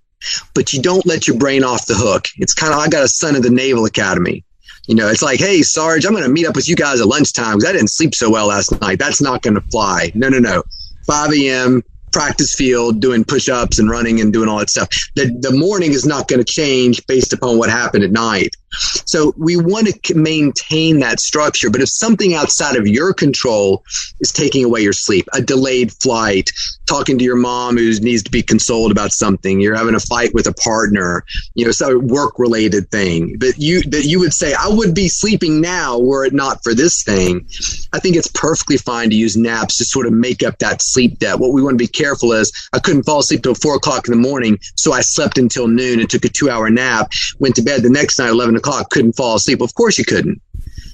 [0.52, 2.26] But you don't let your brain off the hook.
[2.36, 4.44] It's kind of, I got a son at the Naval Academy.
[4.88, 7.06] You know, it's like, hey, Sarge, I'm going to meet up with you guys at
[7.06, 8.98] lunchtime because I didn't sleep so well last night.
[8.98, 10.10] That's not going to fly.
[10.14, 10.62] No, no, no.
[11.06, 11.82] 5 a.m.,
[12.18, 14.88] practice field doing push-ups and running and doing all that stuff.
[15.14, 18.56] The, the morning is not going to change based upon what happened at night.
[18.70, 21.70] So we want to maintain that structure.
[21.70, 23.84] But if something outside of your control
[24.20, 26.50] is taking away your sleep, a delayed flight,
[26.86, 30.32] talking to your mom who needs to be consoled about something, you're having a fight
[30.34, 31.24] with a partner,
[31.54, 35.08] you know, some work related thing that you, that you would say, I would be
[35.08, 37.46] sleeping now were it not for this thing.
[37.92, 41.18] I think it's perfectly fine to use naps to sort of make up that sleep
[41.18, 41.38] debt.
[41.38, 44.12] What we want to be careful is I couldn't fall asleep till four o'clock in
[44.12, 44.58] the morning.
[44.76, 47.90] So I slept until noon and took a two hour nap, went to bed the
[47.90, 49.60] next night, 11 o'clock, couldn't fall asleep.
[49.60, 50.40] Of course you couldn't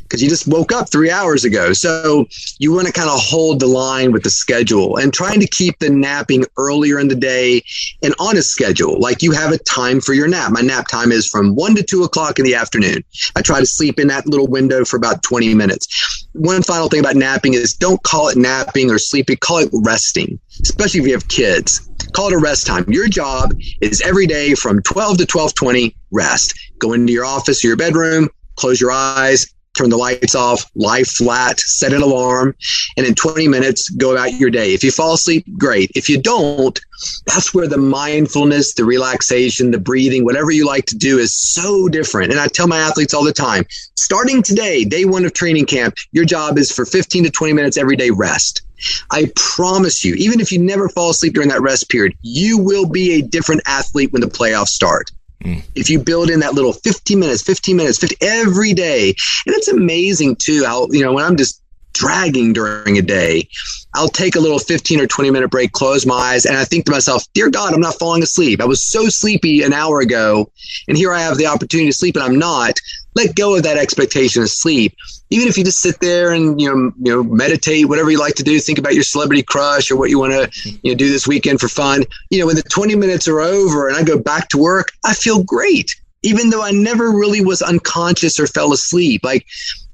[0.05, 1.73] because you just woke up three hours ago.
[1.73, 2.27] So
[2.59, 5.79] you want to kind of hold the line with the schedule and trying to keep
[5.79, 7.63] the napping earlier in the day
[8.03, 9.01] and on a schedule.
[9.01, 10.53] Like you have a time for your nap.
[10.53, 13.03] My nap time is from one to two o'clock in the afternoon.
[13.35, 16.29] I try to sleep in that little window for about 20 minutes.
[16.33, 20.39] One final thing about napping is don't call it napping or sleeping, call it resting,
[20.63, 21.89] especially if you have kids.
[22.15, 22.85] Call it a rest time.
[22.89, 26.55] Your job is every day from 12 to 1220 rest.
[26.79, 31.03] Go into your office or your bedroom, close your eyes, turn the lights off, lie
[31.03, 32.55] flat, set an alarm,
[32.97, 34.73] and in 20 minutes, go about your day.
[34.75, 35.91] If you fall asleep, great.
[35.95, 36.79] If you don't,
[37.27, 41.89] that's where the mindfulness, the relaxation, the breathing, whatever you like to do is so
[41.89, 42.31] different.
[42.31, 45.95] And I tell my athletes all the time, starting today, day one of training camp,
[46.13, 48.63] your job is for 15 to 20 minutes every day rest.
[49.11, 52.87] I promise you, even if you never fall asleep during that rest period, you will
[52.87, 55.11] be a different athlete when the playoffs start.
[55.45, 55.63] Mm.
[55.75, 59.09] If you build in that little 15 minutes, 15 minutes, 50 every day,
[59.47, 61.63] and it's amazing too how, you know, when I'm just
[61.95, 63.49] dragging during a day,
[63.95, 66.85] I'll take a little 15 or 20 minute break, close my eyes, and I think
[66.87, 68.61] to myself, Dear God, I'm not falling asleep.
[68.61, 70.51] I was so sleepy an hour ago,
[70.89, 72.79] and here I have the opportunity to sleep, and I'm not.
[73.15, 74.97] Let go of that expectation of sleep.
[75.31, 78.35] Even if you just sit there and you know, you know, meditate, whatever you like
[78.35, 81.11] to do, think about your celebrity crush or what you want to you know, do
[81.11, 82.05] this weekend for fun.
[82.31, 85.15] You know, when the 20 minutes are over and I go back to work, I
[85.15, 85.95] feel great,
[86.25, 89.23] even though I never really was unconscious or fell asleep.
[89.23, 89.47] Like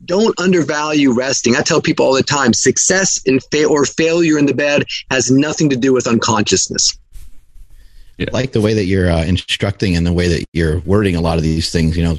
[0.05, 1.57] don't undervalue resting.
[1.57, 5.31] I tell people all the time, success in fa- or failure in the bed has
[5.31, 6.97] nothing to do with unconsciousness.
[8.17, 8.27] Yeah.
[8.35, 11.39] like the way that you're uh, instructing and the way that you're wording a lot
[11.39, 11.97] of these things.
[11.97, 12.19] You know,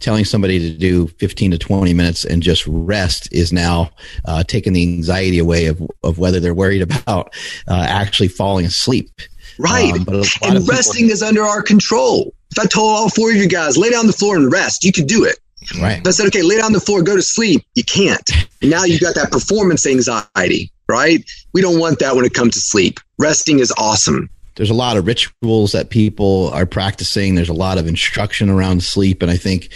[0.00, 3.90] telling somebody to do 15 to 20 minutes and just rest is now
[4.24, 7.32] uh, taking the anxiety away of, of whether they're worried about
[7.68, 9.08] uh, actually falling asleep.
[9.56, 9.92] Right.
[9.92, 12.34] Um, and resting people- is under our control.
[12.50, 14.92] If I told all four of you guys, lay down the floor and rest, you
[14.92, 15.38] could do it.
[15.80, 15.98] Right.
[15.98, 18.28] If I said, okay, lay down the floor, go to sleep, you can't.
[18.60, 21.24] And now you've got that performance anxiety, right?
[21.52, 22.98] We don't want that when it comes to sleep.
[23.18, 27.34] Resting is awesome there's a lot of rituals that people are practicing.
[27.34, 29.22] There's a lot of instruction around sleep.
[29.22, 29.70] And I think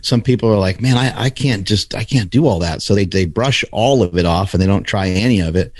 [0.00, 2.80] some people are like, man, I, I can't just, I can't do all that.
[2.80, 5.72] So they, they brush all of it off and they don't try any of it.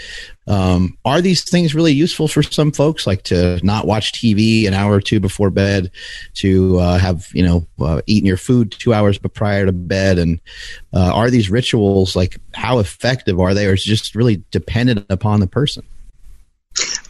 [0.49, 4.75] Um, are these things really useful for some folks, like to not watch TV an
[4.75, 5.93] hour or two before bed,
[6.35, 10.41] to uh, have you know uh, eaten your food two hours prior to bed, and
[10.95, 15.05] uh, are these rituals like how effective are they, or is it just really dependent
[15.11, 15.85] upon the person?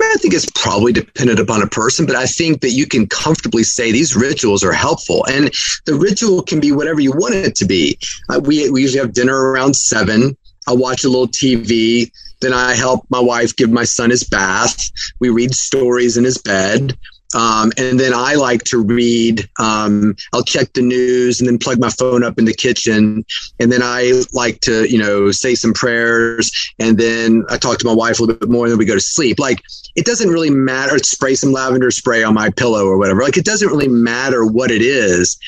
[0.00, 3.62] I think it's probably dependent upon a person, but I think that you can comfortably
[3.62, 5.24] say these rituals are helpful.
[5.26, 5.50] And
[5.86, 7.98] the ritual can be whatever you want it to be.
[8.28, 10.36] Uh, we, we usually have dinner around seven.
[10.66, 12.10] I'll watch a little TV.
[12.40, 14.90] Then I help my wife give my son his bath.
[15.18, 16.96] We read stories in his bed.
[17.34, 19.48] Um, and then I like to read.
[19.58, 23.24] Um, I'll check the news and then plug my phone up in the kitchen.
[23.60, 26.50] And then I like to, you know, say some prayers.
[26.78, 28.64] And then I talk to my wife a little bit more.
[28.64, 29.38] And then we go to sleep.
[29.38, 29.62] Like
[29.94, 30.98] it doesn't really matter.
[30.98, 33.22] Spray some lavender spray on my pillow or whatever.
[33.22, 35.38] Like it doesn't really matter what it is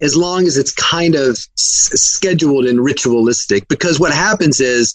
[0.00, 3.66] as long as it's kind of s- scheduled and ritualistic.
[3.68, 4.94] Because what happens is,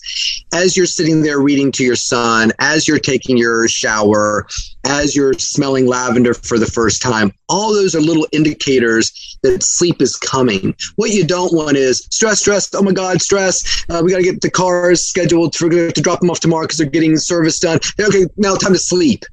[0.54, 4.48] as you're sitting there reading to your son, as you're taking your shower,
[4.86, 10.02] as you're smelling lavender for the first time, all those are little indicators that sleep
[10.02, 10.76] is coming.
[10.96, 12.70] What you don't want is stress, stress.
[12.74, 13.86] Oh my God, stress.
[13.90, 15.56] Uh, we got to get the cars scheduled.
[15.60, 17.80] We're going to drop them off tomorrow because they're getting service done.
[18.00, 19.26] Okay, now time to sleep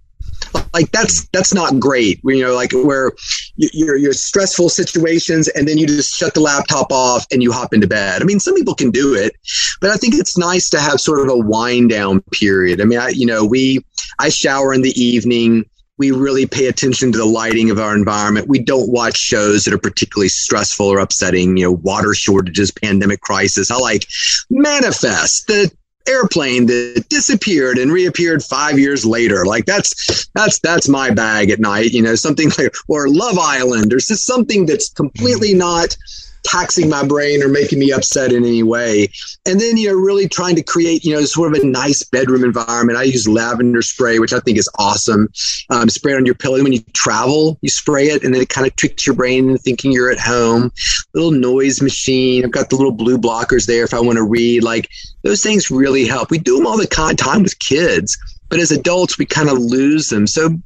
[0.73, 3.12] like that's that's not great you know like where
[3.57, 7.75] you're you're stressful situations and then you just shut the laptop off and you hop
[7.75, 9.35] into bed i mean some people can do it
[9.81, 12.99] but i think it's nice to have sort of a wind down period i mean
[12.99, 13.85] i you know we
[14.19, 15.65] i shower in the evening
[16.01, 18.49] we really pay attention to the lighting of our environment.
[18.49, 23.21] We don't watch shows that are particularly stressful or upsetting, you know, water shortages, pandemic
[23.21, 23.71] crisis.
[23.71, 24.07] I like
[24.49, 25.71] manifest the
[26.09, 29.47] airplane that disappeared and reappeared five years later.
[29.47, 31.93] Like that's that's that's my bag at night.
[31.93, 35.59] You know, something like or Love Island or just something that's completely mm-hmm.
[35.59, 35.97] not
[36.45, 39.09] taxing my brain or making me upset in any way.
[39.47, 42.45] And then, you know, really trying to create, you know, sort of a nice bedroom
[42.45, 42.99] environment.
[42.99, 45.29] I use lavender spray, which I think is awesome.
[45.71, 46.62] Um, spray it on your pillow.
[46.62, 49.59] When you travel, you spray it and then it kind of tricks your brain into
[49.59, 50.73] thinking you're at home.
[51.15, 52.45] Little noise machine.
[52.45, 54.62] I've got the little blue blockers there if I want to read.
[54.62, 54.89] Like
[55.23, 56.31] those things really help.
[56.31, 58.19] We do them all the time with kids.
[58.49, 60.27] But as adults, we kind of lose them.
[60.27, 60.59] So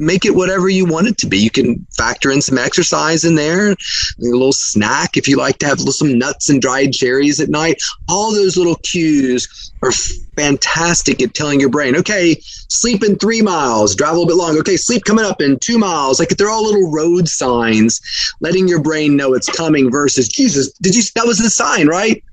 [0.00, 1.38] make it whatever you want it to be.
[1.38, 3.76] You can factor in some exercise in there, a
[4.18, 7.80] little snack if you like to have some nuts and dried cherries at night.
[8.08, 9.92] All those little cues are
[10.36, 14.58] fantastic at telling your brain, okay, sleep in three miles, drive a little bit long.
[14.58, 16.18] Okay, sleep coming up in two miles.
[16.18, 18.00] Like they're all little road signs,
[18.40, 22.24] letting your brain know it's coming versus Jesus, did you, that was the sign, right?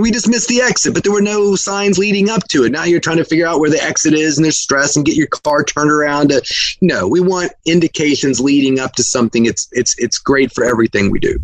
[0.00, 2.72] We just missed the exit, but there were no signs leading up to it.
[2.72, 5.16] Now you're trying to figure out where the exit is and there's stress and get
[5.16, 6.28] your car turned around.
[6.28, 6.42] To,
[6.80, 9.44] no, we want indications leading up to something.
[9.44, 11.38] It's, it's, it's great for everything we do.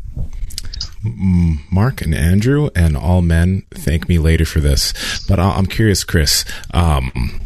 [1.70, 6.44] Mark and Andrew and all men thank me later for this, but I'm curious, Chris.
[6.72, 7.40] Um,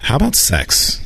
[0.00, 1.03] how about sex?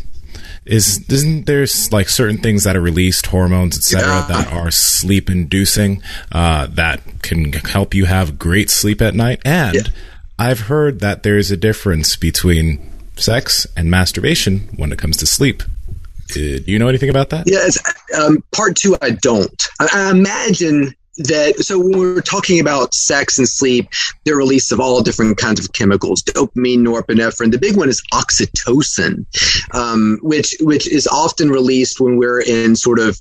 [0.68, 4.26] Is isn't there like certain things that are released hormones etc yeah.
[4.28, 9.74] that are sleep inducing uh, that can help you have great sleep at night and
[9.74, 9.82] yeah.
[10.38, 12.78] i've heard that there's a difference between
[13.16, 17.44] sex and masturbation when it comes to sleep uh, do you know anything about that
[17.46, 22.94] yeah um, part two i don't I, I imagine that so when we're talking about
[22.94, 23.88] sex and sleep,
[24.24, 27.50] they're release of all different kinds of chemicals, dopamine, norepinephrine.
[27.50, 29.26] The big one is oxytocin,
[29.74, 33.20] um, which which is often released when we're in sort of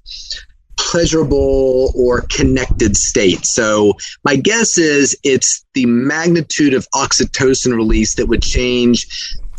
[0.77, 3.45] pleasurable or connected state.
[3.45, 3.93] So
[4.23, 9.07] my guess is it's the magnitude of oxytocin release that would change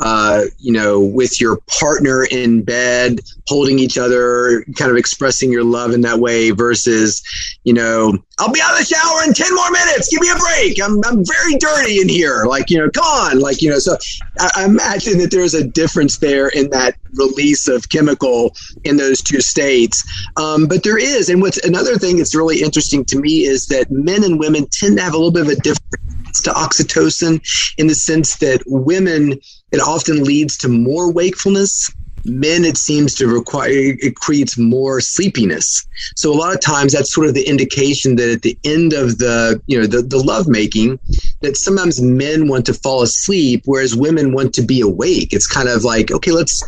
[0.00, 5.64] uh, you know, with your partner in bed, holding each other, kind of expressing your
[5.64, 7.22] love in that way versus,
[7.64, 10.08] you know, I'll be out of the shower in 10 more minutes.
[10.08, 10.80] Give me a break.
[10.82, 12.44] I'm, I'm very dirty in here.
[12.44, 13.40] Like, you know, come on.
[13.40, 13.96] Like, you know, so
[14.38, 18.54] I, I imagine that there's a difference there in that release of chemical
[18.84, 20.04] in those two states.
[20.36, 21.28] Um, but there is.
[21.28, 24.98] And what's another thing that's really interesting to me is that men and women tend
[24.98, 27.40] to have a little bit of a difference to oxytocin
[27.78, 29.40] in the sense that women,
[29.72, 31.90] it often leads to more wakefulness.
[32.24, 35.86] Men it seems to require it creates more sleepiness.
[36.16, 39.18] So a lot of times that's sort of the indication that at the end of
[39.18, 40.98] the you know the, the love making
[41.42, 45.32] that sometimes men want to fall asleep whereas women want to be awake.
[45.32, 46.62] It's kind of like okay let's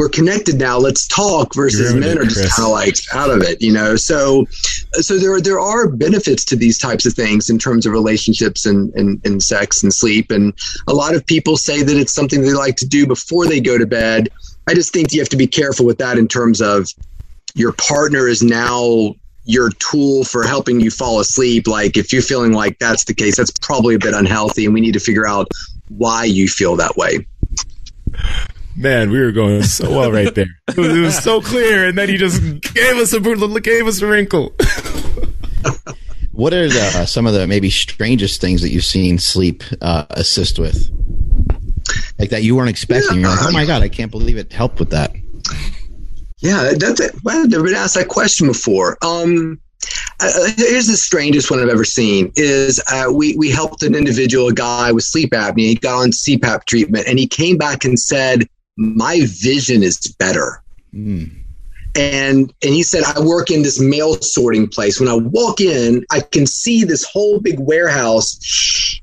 [0.00, 0.78] we're connected now.
[0.78, 3.96] Let's talk versus men are just kind of like out of it you know?
[3.96, 4.46] So
[4.92, 8.94] so there there are benefits to these types of things in terms of relationships and,
[8.94, 10.30] and, and sex and sleep.
[10.30, 10.54] And
[10.88, 13.76] a lot of people say that it's something they like to do before they go
[13.76, 14.30] to bed.
[14.66, 16.88] I just think you have to be careful with that in terms of
[17.54, 19.14] your partner is now
[19.44, 21.66] your tool for helping you fall asleep.
[21.66, 24.80] Like if you're feeling like that's the case, that's probably a bit unhealthy, and we
[24.80, 25.48] need to figure out
[25.88, 27.26] why you feel that way.
[28.76, 30.46] Man, we were going so well right there.
[30.68, 32.40] It was, it was so clear, and then he just
[32.74, 33.20] gave us a
[33.60, 34.54] gave us a wrinkle.
[36.32, 40.58] what are the, some of the maybe strangest things that you've seen sleep uh, assist
[40.58, 40.90] with?
[42.20, 43.20] like that you weren't expecting.
[43.20, 43.28] Yeah.
[43.28, 45.12] You're like, oh my god, I can't believe it helped with that.
[46.38, 47.14] Yeah, that's it.
[47.24, 48.98] Well, I've never been asked that question before.
[49.02, 49.60] Um,
[50.20, 52.32] uh, here's the strangest one I've ever seen.
[52.36, 55.68] Is uh, we we helped an individual, a guy with sleep apnea.
[55.68, 60.62] He got on CPAP treatment, and he came back and said, "My vision is better."
[60.94, 61.30] Mm.
[61.96, 65.00] And and he said, I work in this mail sorting place.
[65.00, 68.38] When I walk in, I can see this whole big warehouse,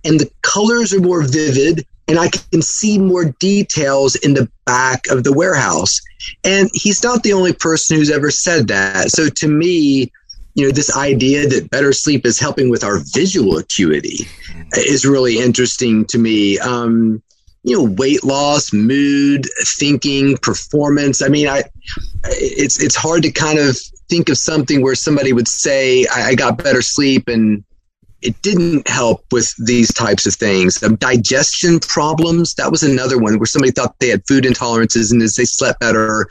[0.05, 5.07] and the colors are more vivid and I can see more details in the back
[5.07, 5.99] of the warehouse.
[6.43, 9.11] And he's not the only person who's ever said that.
[9.11, 10.11] So to me,
[10.55, 14.25] you know, this idea that better sleep is helping with our visual acuity
[14.75, 16.57] is really interesting to me.
[16.59, 17.21] Um,
[17.63, 19.47] you know, weight loss, mood,
[19.77, 21.21] thinking, performance.
[21.21, 21.63] I mean, I
[22.25, 23.77] it's it's hard to kind of
[24.09, 27.63] think of something where somebody would say, I, I got better sleep and
[28.21, 30.81] it didn't help with these types of things.
[30.81, 35.21] Um, digestion problems, that was another one where somebody thought they had food intolerances and
[35.21, 36.27] as they slept better,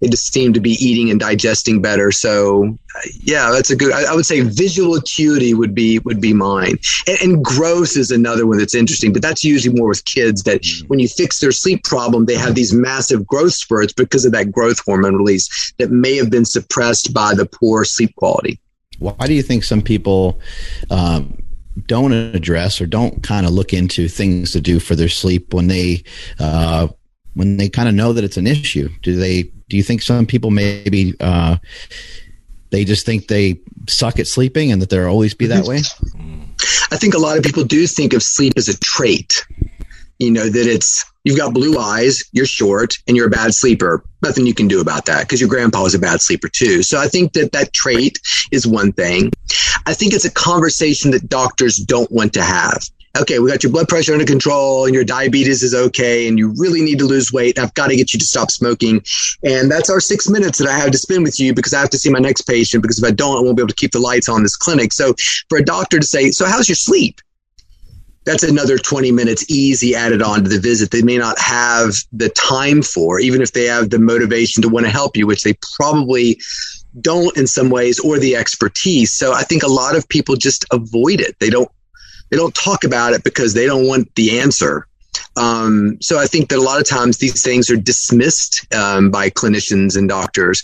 [0.00, 2.10] they just seemed to be eating and digesting better.
[2.10, 6.20] So, uh, yeah, that's a good, I, I, would say visual acuity would be, would
[6.20, 6.78] be mine.
[7.06, 10.62] And, and, growth is another one that's interesting, but that's usually more with kids that
[10.62, 10.88] mm.
[10.88, 14.50] when you fix their sleep problem, they have these massive growth spurts because of that
[14.50, 18.58] growth hormone release that may have been suppressed by the poor sleep quality.
[18.98, 20.40] Why do you think some people
[20.90, 21.42] um,
[21.86, 25.68] don't address or don't kind of look into things to do for their sleep when
[25.68, 26.02] they
[26.38, 26.88] uh,
[27.34, 28.88] when they kind of know that it's an issue?
[29.02, 29.44] Do they?
[29.68, 31.56] Do you think some people maybe uh,
[32.70, 35.80] they just think they suck at sleeping and that they'll always be that way?
[36.90, 39.44] I think a lot of people do think of sleep as a trait
[40.18, 44.02] you know, that it's, you've got blue eyes, you're short, and you're a bad sleeper.
[44.22, 46.82] Nothing you can do about that because your grandpa was a bad sleeper too.
[46.82, 48.18] So I think that that trait
[48.50, 49.32] is one thing.
[49.86, 52.82] I think it's a conversation that doctors don't want to have.
[53.20, 56.52] Okay, we got your blood pressure under control and your diabetes is okay and you
[56.58, 57.58] really need to lose weight.
[57.58, 59.02] I've got to get you to stop smoking.
[59.42, 61.90] And that's our six minutes that I have to spend with you because I have
[61.90, 63.92] to see my next patient because if I don't, I won't be able to keep
[63.92, 64.92] the lights on this clinic.
[64.92, 65.14] So
[65.48, 67.22] for a doctor to say, so how's your sleep?
[68.26, 70.90] That's another 20 minutes easy added on to the visit.
[70.90, 74.84] They may not have the time for even if they have the motivation to want
[74.84, 76.40] to help you which they probably
[77.00, 79.12] don't in some ways or the expertise.
[79.12, 81.38] So i think a lot of people just avoid it.
[81.38, 81.70] They don't
[82.30, 84.88] they don't talk about it because they don't want the answer
[85.36, 89.30] um, so I think that a lot of times these things are dismissed um, by
[89.30, 90.62] clinicians and doctors.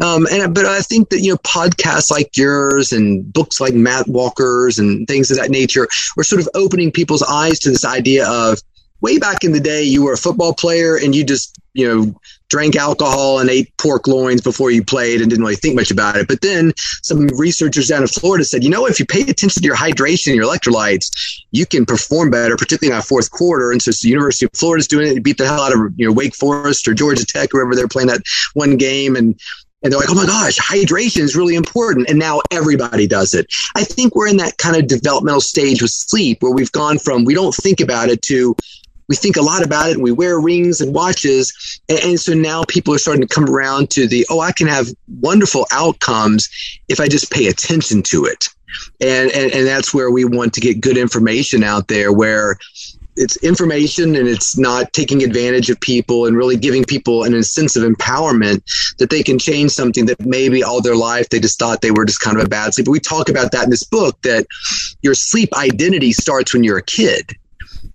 [0.00, 4.08] Um, and but I think that you know podcasts like yours and books like Matt
[4.08, 5.86] Walker's and things of that nature
[6.18, 8.60] are sort of opening people's eyes to this idea of
[9.02, 12.14] way back in the day you were a football player and you just you know
[12.48, 16.16] drank alcohol and ate pork loins before you played and didn't really think much about
[16.16, 16.28] it.
[16.28, 19.66] But then some researchers down in Florida said, you know, if you pay attention to
[19.66, 21.10] your hydration and your electrolytes,
[21.50, 23.72] you can perform better, particularly in that fourth quarter.
[23.72, 25.16] And so the University of Florida is doing it.
[25.16, 27.88] It beat the hell out of you know Wake Forest or Georgia Tech, wherever they're
[27.88, 28.22] playing that
[28.52, 29.16] one game.
[29.16, 29.40] And
[29.82, 32.08] and they're like, oh my gosh, hydration is really important.
[32.08, 33.46] And now everybody does it.
[33.74, 37.24] I think we're in that kind of developmental stage with sleep where we've gone from
[37.24, 38.54] we don't think about it to
[39.12, 41.82] we think a lot about it and we wear rings and watches.
[41.90, 44.66] And, and, so now people are starting to come around to the, oh, I can
[44.68, 44.88] have
[45.20, 46.48] wonderful outcomes
[46.88, 48.48] if I just pay attention to it.
[49.02, 52.56] And, and, and that's where we want to get good information out there where
[53.16, 57.76] it's information and it's not taking advantage of people and really giving people an sense
[57.76, 58.62] of empowerment
[58.96, 62.06] that they can change something that maybe all their life they just thought they were
[62.06, 62.90] just kind of a bad sleeper.
[62.90, 64.46] We talk about that in this book that
[65.02, 67.36] your sleep identity starts when you're a kid.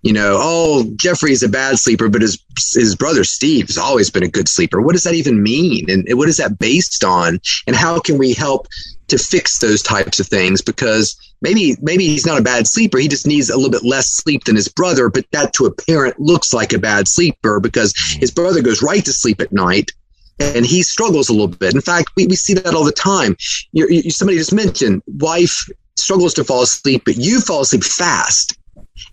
[0.08, 2.42] You know, oh, Jeffrey's a bad sleeper, but his
[2.74, 4.82] his brother Steve has always been a good sleeper.
[4.82, 5.92] What does that even mean?
[5.92, 7.42] And what is that based on?
[7.68, 8.70] And how can we help
[9.10, 10.62] to fix those types of things?
[10.62, 13.00] Because maybe maybe he's not a bad sleeper.
[13.00, 15.74] He just needs a little bit less sleep than his brother, but that to a
[15.74, 19.92] parent looks like a bad sleeper because his brother goes right to sleep at night
[20.40, 21.76] and he struggles a little bit.
[21.76, 23.36] In fact, we, we see that all the time.
[23.74, 25.68] you you, somebody just mentioned wife
[25.98, 28.58] struggles to fall asleep, but you fall asleep fast.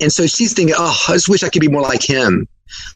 [0.00, 2.48] And so she's thinking, oh, I just wish I could be more like him.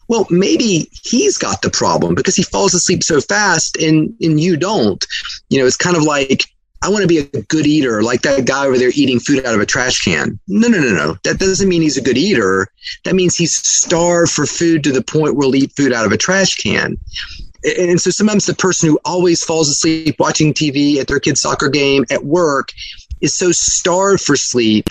[0.09, 4.57] Well, maybe he's got the problem because he falls asleep so fast and, and you
[4.57, 5.05] don't.
[5.51, 6.45] You know, it's kind of like
[6.83, 9.55] I want to be a good eater, like that guy over there eating food out
[9.55, 10.39] of a trash can.
[10.47, 11.17] No, no, no, no.
[11.25, 12.69] That doesn't mean he's a good eater.
[13.05, 16.13] That means he's starved for food to the point where he'll eat food out of
[16.13, 16.97] a trash can.
[17.79, 21.69] And so sometimes the person who always falls asleep watching TV at their kid's soccer
[21.69, 22.73] game at work
[23.21, 24.89] is so starved for sleep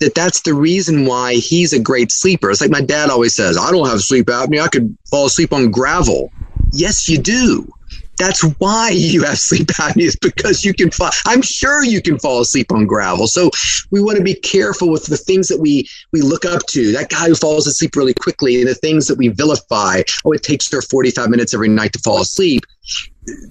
[0.00, 2.50] that that's the reason why he's a great sleeper.
[2.50, 4.62] It's like my dad always says, I don't have sleep apnea.
[4.62, 6.30] I could fall asleep on gravel.
[6.72, 7.72] Yes, you do.
[8.18, 11.10] That's why you have sleep apnea is because you can fall.
[11.26, 13.26] I'm sure you can fall asleep on gravel.
[13.26, 13.50] So
[13.90, 16.92] we want to be careful with the things that we we look up to.
[16.92, 20.02] That guy who falls asleep really quickly, and the things that we vilify.
[20.24, 22.62] Oh, it takes her 45 minutes every night to fall asleep.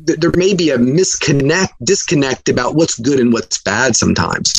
[0.06, 4.54] There may be a misconnect, disconnect about what's good and what's bad sometimes.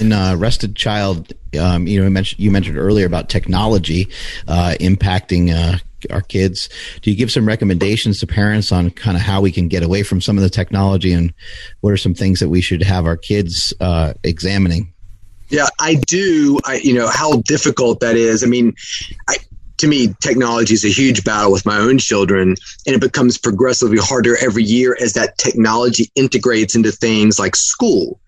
[0.00, 4.08] In uh, Rested Child, um, you know, you mentioned, you mentioned earlier about technology
[4.46, 5.78] uh, impacting uh,
[6.10, 6.68] our kids.
[7.02, 10.02] Do you give some recommendations to parents on kind of how we can get away
[10.02, 11.32] from some of the technology and
[11.80, 14.92] what are some things that we should have our kids uh, examining?
[15.48, 16.58] Yeah, I do.
[16.66, 18.44] I, you know, how difficult that is.
[18.44, 18.74] I mean,
[19.28, 19.36] I,
[19.78, 22.54] to me, technology is a huge battle with my own children,
[22.86, 28.20] and it becomes progressively harder every year as that technology integrates into things like school.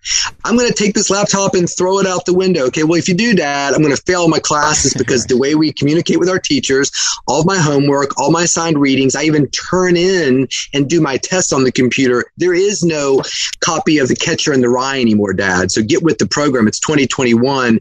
[0.44, 2.66] I'm going to take this laptop and throw it out the window.
[2.66, 5.54] Okay, well, if you do that, I'm going to fail my classes because the way
[5.54, 6.90] we communicate with our teachers,
[7.26, 11.18] all of my homework, all my assigned readings, I even turn in and do my
[11.18, 12.24] tests on the computer.
[12.36, 13.22] There is no
[13.60, 15.70] copy of The Catcher in the Rye anymore, Dad.
[15.70, 16.66] So get with the program.
[16.66, 17.80] It's 2021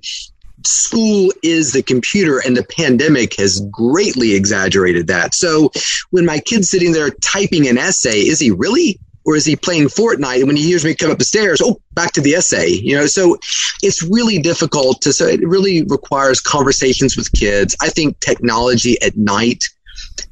[0.65, 5.34] school is the computer and the pandemic has greatly exaggerated that.
[5.34, 5.72] So
[6.11, 8.99] when my kid's sitting there typing an essay, is he really?
[9.26, 10.40] Or is he playing Fortnite?
[10.40, 12.95] And when he hears me come up the stairs, oh, back to the essay, you
[12.95, 13.06] know?
[13.06, 13.38] So
[13.84, 17.76] it's really difficult to, so it really requires conversations with kids.
[17.81, 19.65] I think technology at night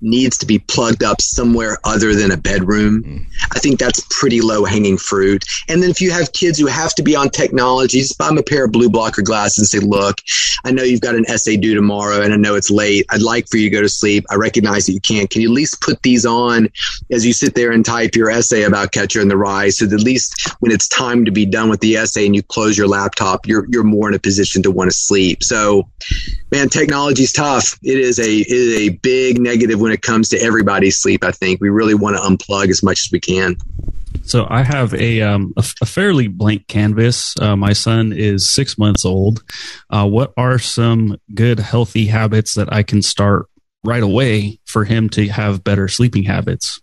[0.01, 3.03] needs to be plugged up somewhere other than a bedroom.
[3.03, 3.25] Mm.
[3.53, 5.43] I think that's pretty low hanging fruit.
[5.67, 8.37] And then if you have kids who have to be on technology, just buy them
[8.37, 10.21] a pair of blue blocker glasses and say, look,
[10.65, 13.05] I know you've got an essay due tomorrow and I know it's late.
[13.09, 14.25] I'd like for you to go to sleep.
[14.29, 15.29] I recognize that you can't.
[15.29, 16.69] Can you at least put these on
[17.11, 19.95] as you sit there and type your essay about Catcher in the Rye so that
[19.95, 22.87] at least when it's time to be done with the essay and you close your
[22.87, 25.43] laptop, you're, you're more in a position to want to sleep.
[25.43, 25.89] So,
[26.51, 27.77] man, technology's tough.
[27.83, 31.23] It is a, it is a big negative when it comes to everybody's sleep.
[31.23, 33.57] I think we really want to unplug as much as we can.
[34.23, 37.33] So I have a um, a, a, fairly blank canvas.
[37.39, 39.43] Uh, my son is six months old.
[39.89, 43.47] Uh, what are some good healthy habits that I can start
[43.83, 46.81] right away for him to have better sleeping habits?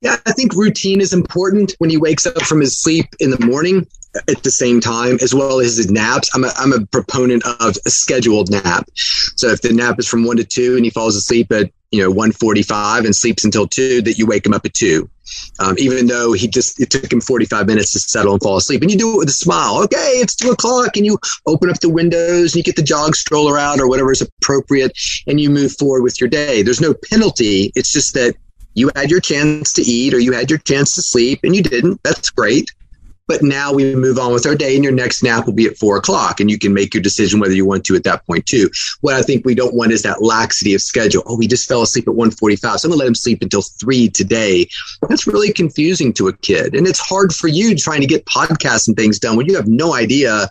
[0.00, 3.44] Yeah, I think routine is important when he wakes up from his sleep in the
[3.44, 3.86] morning
[4.28, 6.30] at the same time, as well as his naps.
[6.34, 8.88] I'm a, I'm a proponent of a scheduled nap.
[8.94, 12.02] So if the nap is from one to two and he falls asleep at, you
[12.02, 15.08] know, 145 and sleeps until two, that you wake him up at two.
[15.60, 18.82] Um, even though he just, it took him 45 minutes to settle and fall asleep.
[18.82, 19.82] And you do it with a smile.
[19.84, 20.96] Okay, it's two o'clock.
[20.96, 24.10] And you open up the windows and you get the jog stroller out or whatever
[24.10, 24.92] is appropriate
[25.26, 26.62] and you move forward with your day.
[26.62, 27.72] There's no penalty.
[27.76, 28.34] It's just that
[28.74, 31.62] you had your chance to eat or you had your chance to sleep and you
[31.62, 32.00] didn't.
[32.02, 32.72] That's great.
[33.30, 35.78] But now we move on with our day, and your next nap will be at
[35.78, 38.44] four o'clock, and you can make your decision whether you want to at that point
[38.44, 38.68] too.
[39.02, 41.22] What I think we don't want is that laxity of schedule.
[41.26, 44.08] Oh, he just fell asleep at 1.45, so I'm gonna let him sleep until three
[44.08, 44.68] today.
[45.08, 48.88] That's really confusing to a kid, and it's hard for you trying to get podcasts
[48.88, 50.50] and things done when you have no idea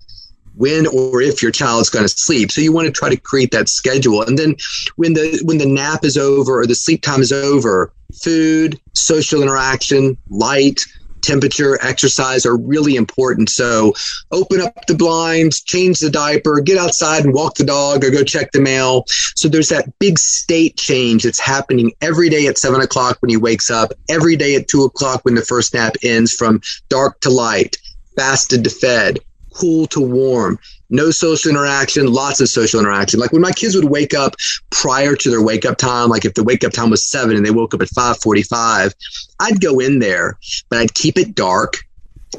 [0.56, 2.49] when or if your child's going to sleep.
[2.49, 4.22] So you want to try to create that schedule.
[4.22, 4.56] And then
[4.95, 7.91] when the when the nap is over or the sleep time is over,
[8.23, 10.85] food, social interaction, light,
[11.21, 13.49] temperature, exercise are really important.
[13.49, 13.93] So
[14.31, 18.23] open up the blinds, change the diaper, get outside and walk the dog or go
[18.23, 19.05] check the mail.
[19.35, 23.37] So there's that big state change that's happening every day at seven o'clock when he
[23.37, 27.29] wakes up, every day at two o'clock when the first nap ends from dark to
[27.29, 27.77] light,
[28.15, 29.19] fasted to fed,
[29.53, 30.59] cool to warm
[30.90, 33.20] no social interaction, lots of social interaction.
[33.20, 34.36] Like when my kids would wake up
[34.70, 37.45] prior to their wake up time, like if the wake up time was seven and
[37.45, 38.94] they woke up at 545,
[39.40, 40.38] I'd go in there,
[40.70, 41.78] but I'd keep it dark.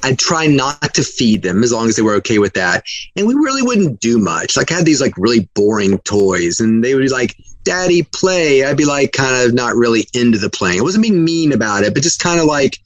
[0.02, 2.84] I'd try not to feed them as long as they were okay with that.
[3.16, 4.56] And we really wouldn't do much.
[4.56, 8.64] Like I had these like really boring toys and they would be like, daddy play.
[8.64, 10.80] I'd be like kind of not really into the playing.
[10.80, 12.78] I wasn't being mean about it, but just kind of like,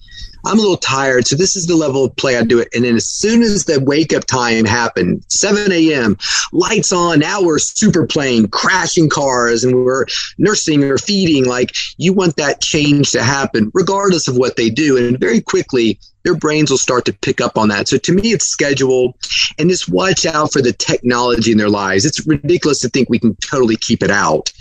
[0.46, 1.26] I'm a little tired.
[1.26, 2.68] So this is the level of play I do it.
[2.74, 6.16] And then as soon as the wake up time happened, 7 a.m.,
[6.52, 7.20] lights on.
[7.20, 10.06] Now we're super playing, crashing cars, and we're
[10.38, 11.44] nursing or feeding.
[11.44, 14.96] Like you want that change to happen, regardless of what they do.
[14.96, 17.88] And very quickly, their brains will start to pick up on that.
[17.88, 19.16] So to me, it's schedule
[19.59, 22.05] and just watch out for the technology in their lives.
[22.05, 24.52] It's ridiculous to think we can totally keep it out,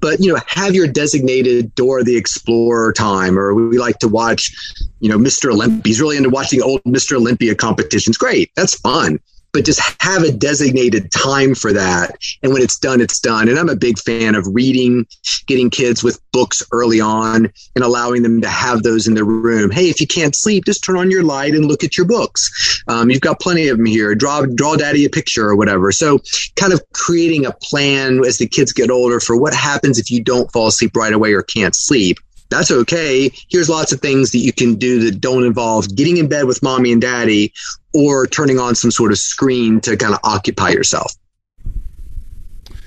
[0.00, 4.52] but you know, have your designated Dora the Explorer time, or we like to watch,
[5.00, 5.50] you know, Mr.
[5.52, 5.82] Olympia.
[5.84, 7.16] He's really into watching old Mr.
[7.16, 8.18] Olympia competitions.
[8.18, 8.50] Great.
[8.56, 9.18] That's fun
[9.52, 12.16] but just have a designated time for that.
[12.42, 13.48] And when it's done, it's done.
[13.48, 15.06] And I'm a big fan of reading,
[15.46, 19.70] getting kids with books early on and allowing them to have those in their room.
[19.70, 22.82] Hey, if you can't sleep, just turn on your light and look at your books.
[22.88, 24.14] Um, you've got plenty of them here.
[24.14, 25.92] Draw, draw daddy a picture or whatever.
[25.92, 26.20] So
[26.56, 30.22] kind of creating a plan as the kids get older for what happens if you
[30.22, 32.18] don't fall asleep right away or can't sleep
[32.52, 33.30] that's okay.
[33.48, 36.62] Here's lots of things that you can do that don't involve getting in bed with
[36.62, 37.52] mommy and daddy
[37.94, 41.12] or turning on some sort of screen to kind of occupy yourself.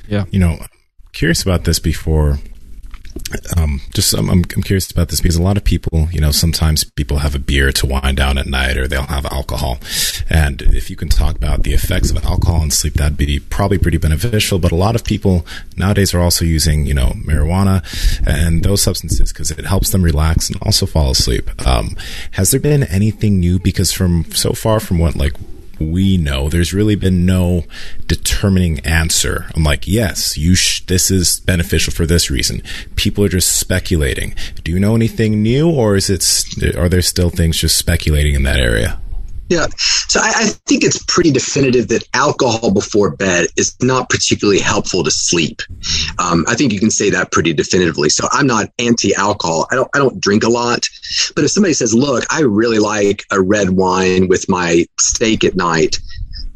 [0.07, 0.25] Yeah.
[0.29, 0.57] You know,
[1.13, 2.39] curious about this before
[3.57, 6.83] um, just I'm, I'm curious about this because a lot of people, you know, sometimes
[6.83, 9.79] people have a beer to wind down at night, or they'll have alcohol.
[10.29, 13.77] And if you can talk about the effects of alcohol on sleep, that'd be probably
[13.77, 14.59] pretty beneficial.
[14.59, 17.83] But a lot of people nowadays are also using, you know, marijuana
[18.25, 21.49] and those substances because it helps them relax and also fall asleep.
[21.65, 21.95] Um,
[22.31, 23.59] has there been anything new?
[23.59, 25.33] Because from so far from what like
[25.79, 26.49] we know.
[26.49, 27.63] There's really been no
[28.07, 29.47] determining answer.
[29.55, 32.61] I'm like, yes, you sh- this is beneficial for this reason.
[32.95, 34.35] People are just speculating.
[34.63, 38.43] Do you know anything new, or is it are there still things just speculating in
[38.43, 38.99] that area?
[39.47, 39.67] Yeah.
[40.07, 45.03] So I, I, think it's pretty definitive that alcohol before bed is not particularly helpful
[45.03, 45.61] to sleep.
[46.17, 48.09] Um, I think you can say that pretty definitively.
[48.09, 49.67] So I'm not anti-alcohol.
[49.71, 49.89] I don't.
[49.93, 50.87] I don't drink a lot.
[51.35, 55.55] But if somebody says, "Look, I really like a red wine with my steak at
[55.55, 55.99] night,"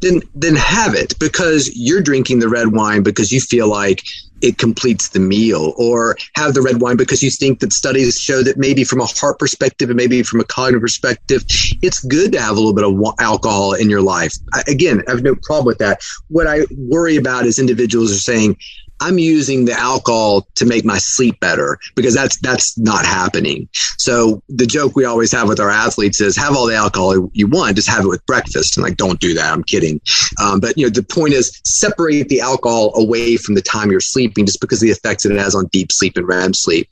[0.02, 4.02] then then have it because you're drinking the red wine because you feel like
[4.42, 8.44] it completes the meal or have the red wine because you think that studies show
[8.44, 11.44] that maybe from a heart perspective and maybe from a cognitive perspective
[11.82, 14.36] it's good to have a little bit of alcohol in your life.
[14.54, 16.02] I, again i have no problem with that.
[16.28, 18.58] What i worry about is individuals are saying
[19.02, 23.70] I'm using the alcohol to make my sleep better because that's that's not happening.
[23.98, 27.48] So the joke we always have with our athletes is have all the alcohol you
[27.48, 28.78] want, just have it with breakfast.
[28.78, 29.52] And like, don't do that.
[29.52, 30.02] I'm kidding.
[30.42, 34.00] Um, but you know, the point is separate the alcohol away from the time you're
[34.00, 36.90] sleeping, just because the effects that it has on deep sleep and REM sleep.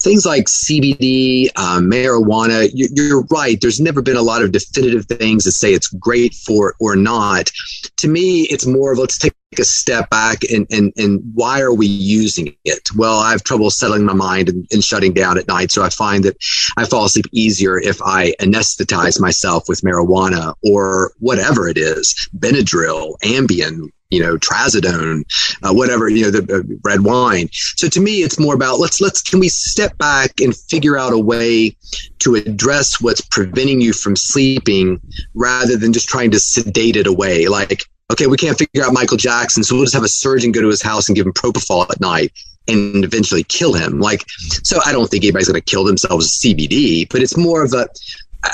[0.00, 2.70] Things like CBD, um, marijuana.
[2.72, 3.60] You, you're right.
[3.60, 7.50] There's never been a lot of definitive things that say it's great for or not.
[7.96, 11.72] To me, it's more of let's take a step back and, and, and why are
[11.72, 12.88] we using it?
[12.94, 15.70] Well, I have trouble settling my mind and, and, shutting down at night.
[15.70, 16.36] So I find that
[16.76, 23.14] I fall asleep easier if I anesthetize myself with marijuana or whatever it is, Benadryl,
[23.22, 25.22] Ambien, you know, trazodone,
[25.62, 27.48] uh, whatever, you know, the uh, red wine.
[27.52, 31.12] So to me, it's more about let's, let's, can we step back and figure out
[31.12, 31.76] a way
[32.20, 35.00] to address what's preventing you from sleeping
[35.34, 37.48] rather than just trying to sedate it away?
[37.48, 40.60] Like, okay, we can't figure out Michael Jackson, so we'll just have a surgeon go
[40.60, 42.32] to his house and give him propofol at night
[42.66, 44.00] and eventually kill him.
[44.00, 44.24] Like,
[44.62, 47.72] so I don't think anybody's going to kill themselves with CBD, but it's more of
[47.72, 47.88] a,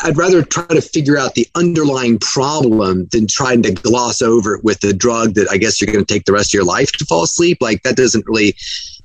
[0.03, 4.65] I'd rather try to figure out the underlying problem than trying to gloss over it
[4.65, 6.93] with the drug that I guess you're going to take the rest of your life
[6.93, 7.59] to fall asleep.
[7.61, 8.57] Like, that doesn't really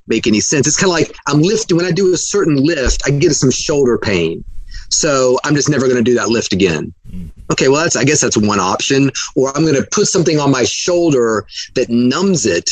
[0.08, 0.68] make any sense.
[0.68, 3.52] It's kind of like I'm lifting, when I do a certain lift, I get some
[3.52, 4.44] shoulder pain.
[4.90, 6.94] So I'm just never going to do that lift again.
[7.10, 7.28] Mm-hmm.
[7.52, 9.12] Okay, well, that's I guess that's one option.
[9.36, 11.46] Or I'm going to put something on my shoulder
[11.76, 12.72] that numbs it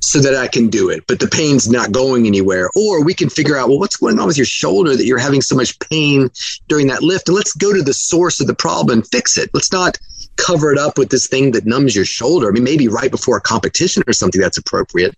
[0.00, 2.70] so that I can do it, but the pain's not going anywhere.
[2.76, 5.42] Or we can figure out, well, what's going on with your shoulder that you're having
[5.42, 6.30] so much pain
[6.68, 7.28] during that lift?
[7.28, 9.50] And let's go to the source of the problem and fix it.
[9.52, 9.98] Let's not
[10.36, 12.48] cover it up with this thing that numbs your shoulder.
[12.48, 15.16] I mean, maybe right before a competition or something that's appropriate.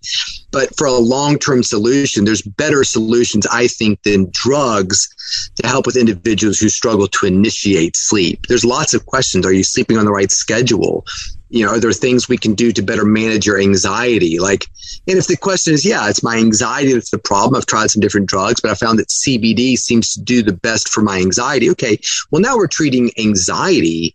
[0.52, 5.14] But for a long term solution, there's better solutions, I think, than drugs
[5.56, 8.46] to help with individuals who struggle to initiate sleep.
[8.46, 9.46] There's lots of questions.
[9.46, 11.04] Are you sleeping on the right schedule?
[11.50, 14.38] You know, are there things we can do to better manage your anxiety?
[14.38, 14.66] Like,
[15.06, 17.56] and if the question is, yeah, it's my anxiety that's the problem.
[17.56, 20.88] I've tried some different drugs, but I found that CBD seems to do the best
[20.90, 21.70] for my anxiety.
[21.70, 21.98] Okay.
[22.30, 24.14] Well, now we're treating anxiety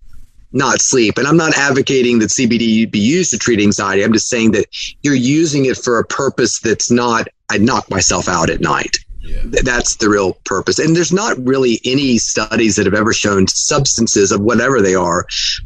[0.53, 1.17] not sleep.
[1.17, 4.03] And I'm not advocating that CBD be used to treat anxiety.
[4.03, 4.67] I'm just saying that
[5.01, 8.97] you're using it for a purpose that's not, I knock myself out at night.
[9.23, 9.41] Yeah.
[9.45, 10.79] That's the real purpose.
[10.79, 15.25] And there's not really any studies that have ever shown substances of whatever they are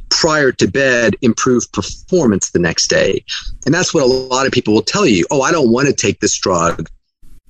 [0.10, 3.24] prior to bed improve performance the next day.
[3.66, 5.26] And that's what a lot of people will tell you.
[5.32, 6.88] Oh, I don't want to take this drug,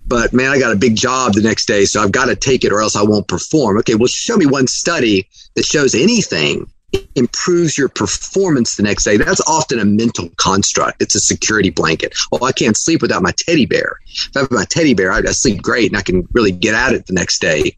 [0.05, 2.63] but man, I got a big job the next day, so I've got to take
[2.63, 3.77] it or else I won't perform.
[3.79, 6.71] Okay, well, show me one study that shows anything
[7.15, 9.17] improves your performance the next day.
[9.17, 11.01] That's often a mental construct.
[11.01, 12.13] It's a security blanket.
[12.31, 13.97] Oh, I can't sleep without my teddy bear.
[14.07, 16.73] If I have my teddy bear, I, I sleep great and I can really get
[16.73, 17.75] at it the next day.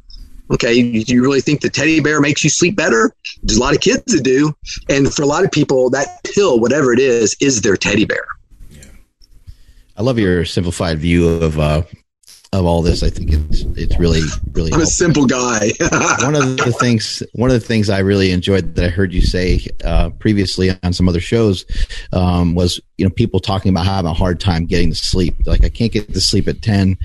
[0.52, 3.14] Okay, you really think the teddy bear makes you sleep better?
[3.44, 4.52] There's a lot of kids that do.
[4.90, 8.26] And for a lot of people, that pill, whatever it is, is their teddy bear.
[8.72, 8.86] Yeah.
[9.95, 11.84] I love your simplified view of uh,
[12.51, 13.03] of all this.
[13.03, 14.21] I think it's it's really
[14.53, 14.71] really.
[14.71, 14.81] I'm helpful.
[14.81, 15.71] a simple guy.
[16.21, 19.21] one of the things one of the things I really enjoyed that I heard you
[19.21, 21.65] say uh, previously on some other shows
[22.11, 25.35] um, was you know people talking about having a hard time getting to sleep.
[25.45, 26.97] Like I can't get to sleep at ten.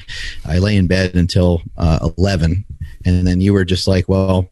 [0.46, 2.64] I lay in bed until uh, eleven,
[3.04, 4.50] and then you were just like, well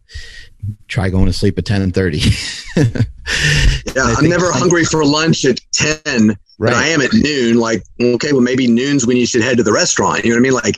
[0.88, 2.18] try going to sleep at 10 and 30
[2.76, 6.70] yeah i'm never hungry for lunch at 10 Right.
[6.70, 7.58] But I am at noon.
[7.58, 10.24] Like, okay, well, maybe noon's when you should head to the restaurant.
[10.24, 10.52] You know what I mean?
[10.52, 10.76] Like,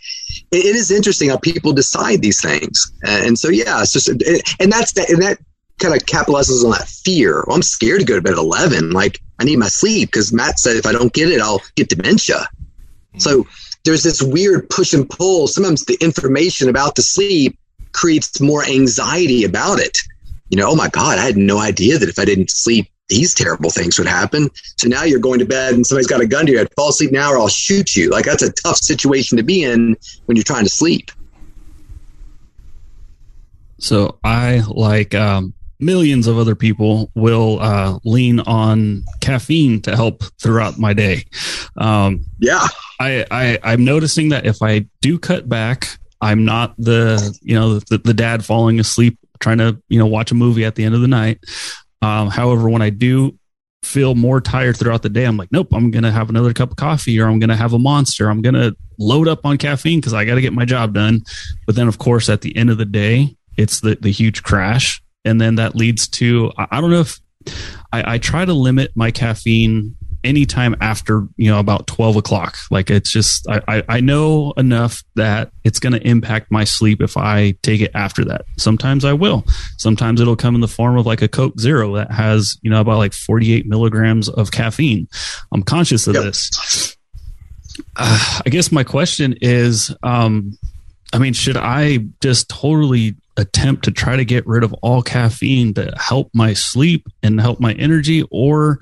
[0.50, 2.90] it, it is interesting how people decide these things.
[3.06, 5.38] And, so, yeah, it's just, and that's that, and that
[5.78, 7.44] kind of capitalizes on that fear.
[7.46, 8.92] Well, I'm scared to go to bed at 11.
[8.92, 11.90] Like, I need my sleep because Matt said if I don't get it, I'll get
[11.90, 12.48] dementia.
[13.18, 13.46] So
[13.84, 15.48] there's this weird push and pull.
[15.48, 17.58] Sometimes the information about the sleep
[17.94, 19.96] creates more anxiety about it.
[20.50, 23.34] You know, oh my God, I had no idea that if I didn't sleep these
[23.34, 24.48] terrible things would happen.
[24.76, 26.68] So now you're going to bed and somebody's got a gun to your head.
[26.74, 28.10] Fall asleep now or I'll shoot you.
[28.10, 29.96] Like that's a tough situation to be in
[30.26, 31.10] when you're trying to sleep.
[33.78, 40.24] So I, like um, millions of other people, will uh, lean on caffeine to help
[40.40, 41.24] throughout my day.
[41.76, 42.66] Um, yeah,
[42.98, 47.80] I, I I'm noticing that if I do cut back, I'm not the you know
[47.80, 50.94] the, the dad falling asleep trying to you know watch a movie at the end
[50.94, 51.38] of the night.
[52.00, 53.38] Um, however, when I do
[53.82, 56.76] feel more tired throughout the day, I'm like, nope, I'm to have another cup of
[56.76, 58.30] coffee or I'm to have a monster.
[58.30, 61.20] I'm to load up on caffeine because I got to get my job done.
[61.66, 65.02] But then, of course, at the end of the day, it's the, the huge crash.
[65.26, 67.18] And then that leads to, I, I don't know if
[67.92, 72.56] I, I try to limit my caffeine anytime after you know about 12 o'clock.
[72.70, 77.16] Like it's just i i know enough that it's going to impact my sleep if
[77.16, 78.44] i take it after that.
[78.56, 79.44] Sometimes i will.
[79.76, 82.80] Sometimes it'll come in the form of like a coke zero that has you know
[82.80, 85.08] about like 48 milligrams of caffeine.
[85.52, 86.24] I'm conscious of yep.
[86.24, 86.96] this.
[87.96, 90.56] Uh, i guess my question is um
[91.12, 95.74] i mean should i just totally attempt to try to get rid of all caffeine
[95.74, 98.80] to help my sleep and help my energy or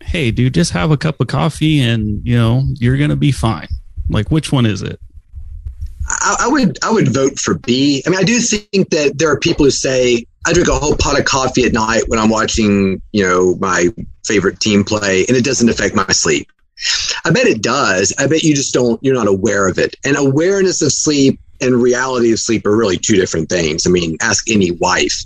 [0.00, 3.68] hey, dude, just have a cup of coffee and you know you're gonna be fine.
[4.08, 5.00] Like, which one is it?
[6.06, 8.02] I, I would I would vote for B.
[8.06, 10.96] I mean, I do think that there are people who say I drink a whole
[10.96, 13.88] pot of coffee at night when I'm watching, you know, my
[14.26, 16.50] favorite team play, and it doesn't affect my sleep.
[17.24, 18.12] I bet it does.
[18.18, 19.02] I bet you just don't.
[19.02, 19.96] You're not aware of it.
[20.04, 23.86] And awareness of sleep and reality of sleep are really two different things.
[23.86, 25.24] I mean, ask any wife.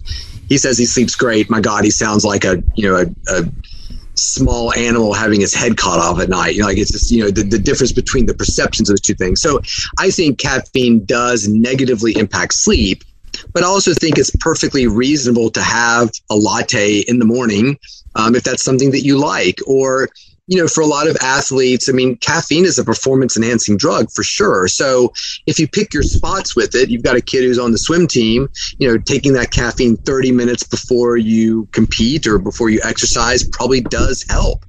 [0.48, 1.51] He says he sleeps great.
[1.51, 3.44] My God, he sounds like a you know a, a
[4.19, 6.55] small animal having its head cut off at night.
[6.55, 9.01] You know, like it's just, you know, the, the difference between the perceptions of the
[9.01, 9.40] two things.
[9.40, 9.61] So
[9.99, 13.05] I think caffeine does negatively impact sleep,
[13.53, 17.78] but I also think it's perfectly reasonable to have a latte in the morning
[18.15, 20.09] um, if that's something that you like, or
[20.48, 24.10] you know, for a lot of athletes, I mean, caffeine is a performance enhancing drug
[24.10, 24.66] for sure.
[24.66, 25.12] So
[25.46, 28.06] if you pick your spots with it, you've got a kid who's on the swim
[28.06, 28.48] team,
[28.78, 33.82] you know, taking that caffeine 30 minutes before you compete or before you exercise probably
[33.82, 34.64] does help.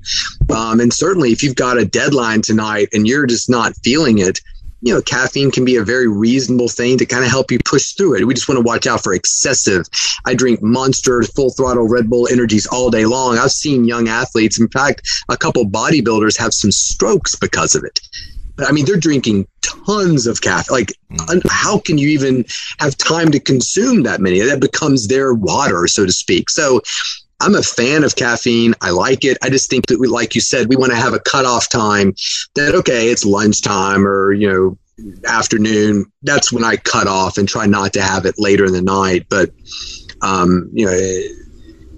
[0.53, 4.41] Um, and certainly if you've got a deadline tonight and you're just not feeling it,
[4.81, 7.93] you know, caffeine can be a very reasonable thing to kind of help you push
[7.93, 8.25] through it.
[8.25, 9.85] We just want to watch out for excessive.
[10.25, 13.37] I drink Monster, full throttle Red Bull energies all day long.
[13.37, 17.99] I've seen young athletes, in fact, a couple bodybuilders have some strokes because of it.
[18.55, 20.73] But I mean, they're drinking tons of caffeine.
[20.73, 21.41] Like, mm.
[21.49, 22.45] how can you even
[22.79, 24.41] have time to consume that many?
[24.41, 26.49] That becomes their water, so to speak.
[26.49, 26.81] So,
[27.41, 28.73] I'm a fan of caffeine.
[28.81, 29.37] I like it.
[29.41, 32.13] I just think that we, like you said, we want to have a cutoff time
[32.55, 34.77] that, okay, it's lunchtime or, you know,
[35.25, 36.11] afternoon.
[36.21, 39.27] That's when I cut off and try not to have it later in the night.
[39.29, 39.51] But,
[40.21, 41.21] um, you know,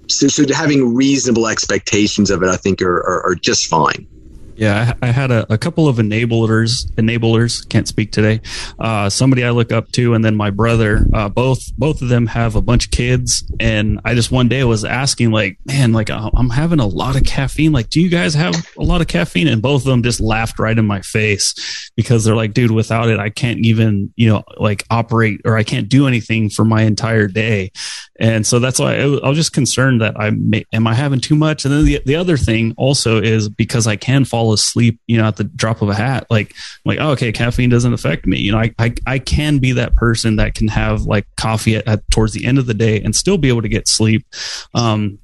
[0.07, 4.07] so, so having reasonable expectations of it, I think are, are, are just fine.
[4.55, 6.85] Yeah, I, I had a, a, couple of enablers.
[6.93, 8.41] Enablers can't speak today.
[8.79, 11.05] Uh, somebody I look up to, and then my brother.
[11.13, 14.63] Uh, both both of them have a bunch of kids, and I just one day
[14.63, 17.71] was asking, like, man, like uh, I'm having a lot of caffeine.
[17.71, 19.47] Like, do you guys have a lot of caffeine?
[19.47, 23.09] And both of them just laughed right in my face because they're like, dude, without
[23.09, 26.83] it, I can't even you know like operate or I can't do anything for my
[26.83, 27.71] entire day.
[28.19, 31.19] And so that's why I, I was just concerned that I may, am I having
[31.19, 31.65] too much.
[31.65, 35.27] And then the the other thing also is because I can fall asleep, you know,
[35.27, 36.27] at the drop of a hat.
[36.29, 36.53] Like,
[36.85, 38.39] like, oh, okay, caffeine doesn't affect me.
[38.39, 41.87] You know, I, I, I can be that person that can have like coffee at,
[41.87, 44.25] at towards the end of the day and still be able to get sleep.
[44.73, 45.19] Um,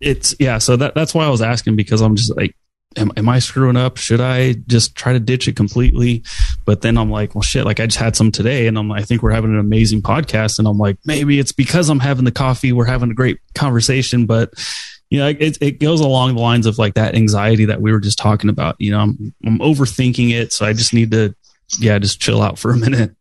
[0.00, 0.58] it's yeah.
[0.58, 2.54] So that, that's why I was asking because I'm just like,
[2.96, 3.98] Am, am, I screwing up?
[3.98, 6.24] Should I just try to ditch it completely?
[6.64, 9.02] But then I'm like, well, shit, like I just had some today and I'm, I
[9.02, 10.58] think we're having an amazing podcast.
[10.58, 12.72] And I'm like, maybe it's because I'm having the coffee.
[12.72, 14.54] We're having a great conversation, but
[15.10, 18.00] you know, it, it goes along the lines of like that anxiety that we were
[18.00, 18.76] just talking about.
[18.78, 20.52] You know, I'm, I'm overthinking it.
[20.52, 21.34] So I just need to,
[21.78, 23.14] yeah, just chill out for a minute.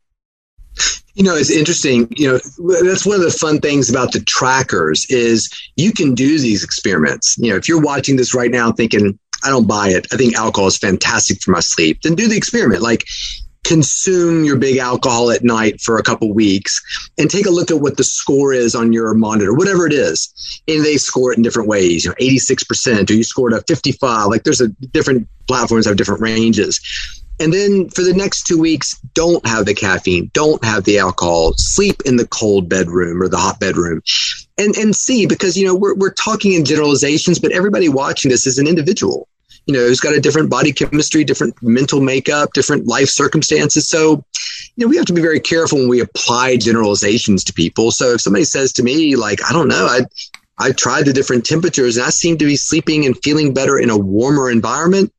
[1.16, 2.08] You know, it's interesting.
[2.16, 2.40] You know,
[2.84, 7.38] that's one of the fun things about the trackers is you can do these experiments.
[7.38, 10.08] You know, if you're watching this right now thinking, I don't buy it.
[10.12, 12.02] I think alcohol is fantastic for my sleep.
[12.02, 12.82] Then do the experiment.
[12.82, 13.06] Like
[13.68, 16.82] consume your big alcohol at night for a couple weeks
[17.18, 20.62] and take a look at what the score is on your monitor, whatever it is.
[20.70, 24.28] And they score it in different ways, you know, 86%, or you scored a 55.
[24.28, 26.80] Like there's a different platforms have different ranges.
[27.42, 31.54] And then for the next two weeks, don't have the caffeine, don't have the alcohol,
[31.58, 34.02] sleep in the cold bedroom or the hot bedroom.
[34.58, 38.48] And, and see, because, you know, we're, we're talking in generalizations, but everybody watching this
[38.48, 39.28] is an individual
[39.68, 43.88] you know, who's got a different body chemistry, different mental makeup, different life circumstances.
[43.88, 44.24] So,
[44.76, 47.92] you know, we have to be very careful when we apply generalizations to people.
[47.92, 50.02] So if somebody says to me, like, I don't know, I,
[50.58, 53.90] I tried the different temperatures and I seem to be sleeping and feeling better in
[53.90, 55.12] a warmer environment.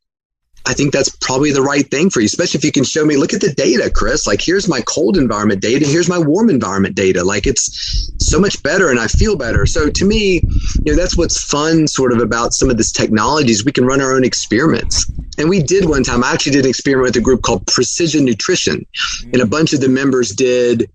[0.69, 3.17] I think that's probably the right thing for you, especially if you can show me,
[3.17, 4.27] look at the data, Chris.
[4.27, 7.25] Like, here's my cold environment data, here's my warm environment data.
[7.25, 9.65] Like, it's so much better and I feel better.
[9.65, 10.43] So, to me,
[10.85, 13.65] you know, that's what's fun sort of about some of this technologies.
[13.65, 15.11] We can run our own experiments.
[15.39, 18.27] And we did one time, I actually did an experiment with a group called Precision
[18.27, 18.85] Nutrition,
[19.23, 19.51] and a mm.
[19.51, 20.91] bunch of the members did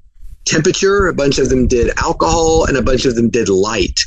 [0.45, 4.01] temperature, a bunch of them did alcohol, and a bunch of them did light.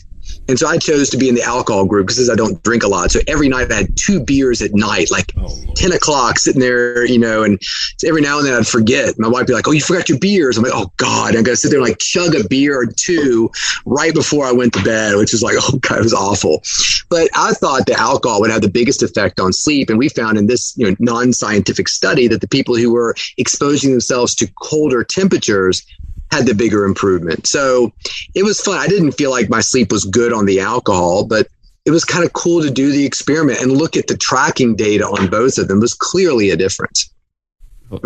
[0.48, 2.88] And so I chose to be in the alcohol group because I don't drink a
[2.88, 3.10] lot.
[3.10, 7.04] So every night I had two beers at night, like oh, 10 o'clock sitting there,
[7.04, 7.60] you know, and
[8.04, 9.18] every now and then I'd forget.
[9.18, 10.56] My wife would be like, Oh, you forgot your beers.
[10.56, 12.86] I'm like, Oh God, I'm going to sit there and like chug a beer or
[12.86, 13.50] two
[13.84, 16.62] right before I went to bed, which is like, Oh God, it was awful.
[17.08, 19.90] But I thought the alcohol would have the biggest effect on sleep.
[19.90, 23.90] And we found in this, you know, non-scientific study that the people who were exposing
[23.90, 25.84] themselves to colder temperatures
[26.30, 27.46] had the bigger improvement.
[27.46, 27.92] So
[28.34, 28.78] it was fun.
[28.78, 31.48] I didn't feel like my sleep was good on the alcohol, but
[31.84, 35.04] it was kind of cool to do the experiment and look at the tracking data
[35.04, 35.78] on both of them.
[35.78, 37.12] It was clearly a difference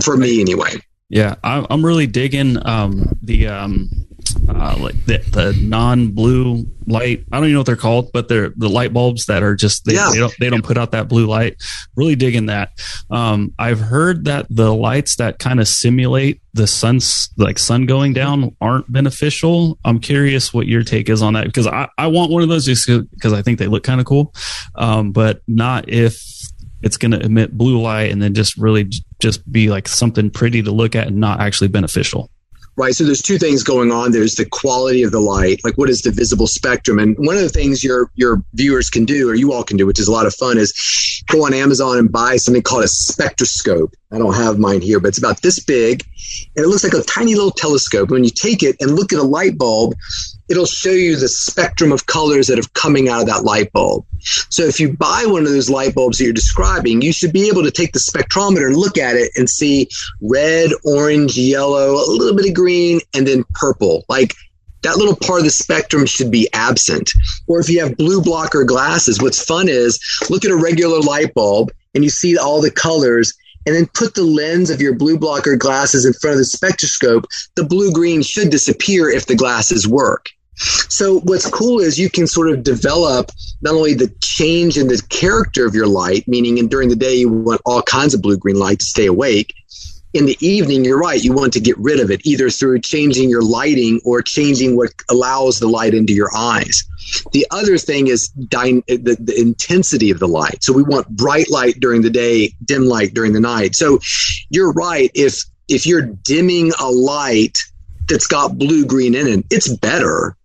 [0.03, 0.75] for me anyway.
[1.09, 3.89] Yeah, I'm really digging um, the um,
[4.57, 7.25] uh, like the, the non-blue light.
[7.31, 9.85] I don't even know what they're called, but they're the light bulbs that are just
[9.85, 10.11] they, yeah.
[10.13, 11.57] they don't they don't put out that blue light.
[11.97, 12.71] Really digging that.
[13.11, 18.13] Um, I've heard that the lights that kind of simulate the sun's like sun going
[18.13, 19.79] down aren't beneficial.
[19.85, 22.65] I'm curious what your take is on that because I, I want one of those
[22.65, 24.35] just because I think they look kind of cool,
[24.75, 26.23] um, but not if
[26.83, 28.91] it's going to emit blue light and then just really
[29.21, 32.31] just be like something pretty to look at and not actually beneficial
[32.81, 32.95] right?
[32.95, 34.11] So there's two things going on.
[34.11, 37.43] There's the quality of the light, like what is the visible spectrum, and one of
[37.43, 40.13] the things your your viewers can do, or you all can do, which is a
[40.13, 43.95] lot of fun, is go on Amazon and buy something called a spectroscope.
[44.11, 46.05] I don't have mine here, but it's about this big,
[46.57, 48.11] and it looks like a tiny little telescope.
[48.11, 49.95] When you take it and look at a light bulb,
[50.49, 54.07] it'll show you the spectrum of colors that are coming out of that light bulb.
[54.23, 57.49] So if you buy one of those light bulbs that you're describing, you should be
[57.49, 59.89] able to take the spectrometer and look at it and see
[60.21, 64.05] red, orange, yellow, a little bit of green, and then purple.
[64.09, 64.35] Like
[64.83, 67.13] that little part of the spectrum should be absent.
[67.47, 69.99] Or if you have blue blocker glasses, what's fun is
[70.31, 73.35] look at a regular light bulb and you see all the colors
[73.67, 77.27] and then put the lens of your blue blocker glasses in front of the spectroscope,
[77.57, 80.31] the blue green should disappear if the glasses work.
[80.61, 83.31] So what's cool is you can sort of develop
[83.63, 87.29] not only the change in the character of your light, meaning during the day you
[87.29, 89.55] want all kinds of blue green light to stay awake,
[90.13, 93.31] in the evening, you're right, you want to get rid of it either through changing
[93.31, 96.83] your lighting or changing what allows the light into your eyes.
[97.33, 100.65] The other thing is dy- the, the intensity of the light.
[100.65, 103.77] So we want bright light during the day, dim light during the night.
[103.77, 104.01] So
[104.51, 105.11] you're right.
[105.15, 107.59] If if you're dimming a light
[108.09, 110.37] that's got blue green in it, it's better.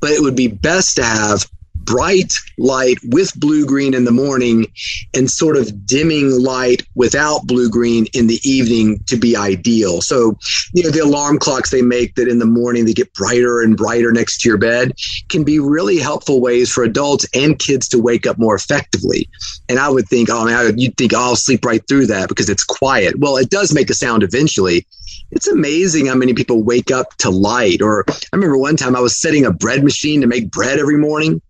[0.00, 1.48] But it would be best to have
[1.84, 4.66] bright light with blue green in the morning
[5.14, 10.00] and sort of dimming light without blue green in the evening to be ideal.
[10.00, 10.36] So,
[10.72, 13.76] you know, the alarm clocks they make that in the morning they get brighter and
[13.76, 14.92] brighter next to your bed
[15.28, 19.28] can be really helpful ways for adults and kids to wake up more effectively.
[19.68, 22.48] And I would think, oh man, you'd think oh, I'll sleep right through that because
[22.48, 23.18] it's quiet.
[23.18, 24.86] Well, it does make a sound eventually.
[25.30, 27.80] It's amazing how many people wake up to light.
[27.80, 30.98] Or I remember one time I was setting a bread machine to make bread every
[30.98, 31.40] morning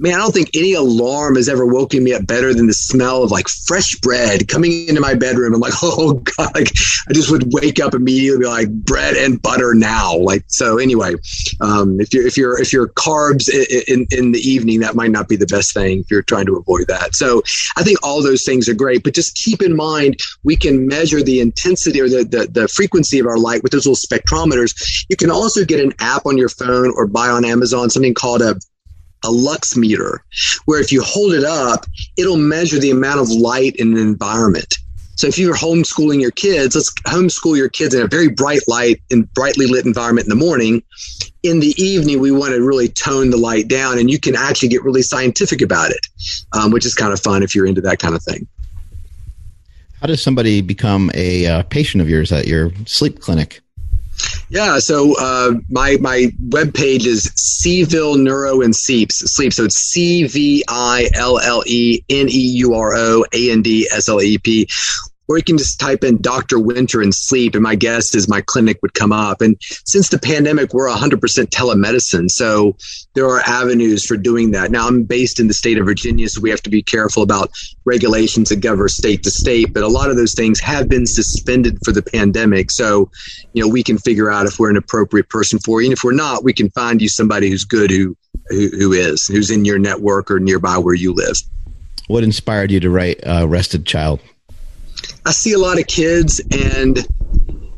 [0.00, 3.22] man, I don't think any alarm has ever woken me up better than the smell
[3.22, 5.54] of like fresh bread coming into my bedroom.
[5.54, 6.70] I'm like, oh god, like
[7.08, 10.16] I just would wake up immediately, be like bread and butter now.
[10.16, 10.78] Like so.
[10.78, 11.14] Anyway,
[11.60, 15.10] um, if you're if you're if you're carbs in, in, in the evening, that might
[15.10, 17.14] not be the best thing if you're trying to avoid that.
[17.14, 17.42] So
[17.76, 21.22] I think all those things are great, but just keep in mind we can measure
[21.22, 25.04] the intensity or the the, the frequency of our light with those little spectrometers.
[25.10, 28.40] You can also get an app on your phone or buy on Amazon something called
[28.40, 28.56] a
[29.24, 30.24] a lux meter,
[30.64, 31.86] where if you hold it up,
[32.16, 34.76] it'll measure the amount of light in an environment.
[35.16, 39.02] So if you're homeschooling your kids, let's homeschool your kids in a very bright light
[39.10, 40.82] and brightly lit environment in the morning.
[41.42, 44.68] In the evening, we want to really tone the light down, and you can actually
[44.68, 46.06] get really scientific about it,
[46.52, 48.48] um, which is kind of fun if you're into that kind of thing.
[50.00, 53.60] How does somebody become a uh, patient of yours at your sleep clinic?
[54.48, 59.12] Yeah, so uh, my my webpage is Cville Neuro and Sleep.
[59.12, 59.52] Sleep.
[59.52, 63.62] So it's C V I L L E N E U R O A N
[63.62, 64.68] D S L E P
[65.30, 66.58] or you can just type in Dr.
[66.58, 69.40] Winter and sleep, and my guess is my clinic would come up.
[69.40, 72.28] And since the pandemic, we're 100% telemedicine.
[72.28, 72.76] So
[73.14, 74.72] there are avenues for doing that.
[74.72, 77.52] Now, I'm based in the state of Virginia, so we have to be careful about
[77.84, 79.72] regulations that govern state to state.
[79.72, 82.72] But a lot of those things have been suspended for the pandemic.
[82.72, 83.08] So,
[83.52, 85.86] you know, we can figure out if we're an appropriate person for you.
[85.86, 88.16] And if we're not, we can find you somebody who's good who,
[88.48, 91.36] who, who is, who's in your network or nearby where you live.
[92.08, 94.18] What inspired you to write uh, Rested Child?
[95.26, 97.06] I see a lot of kids and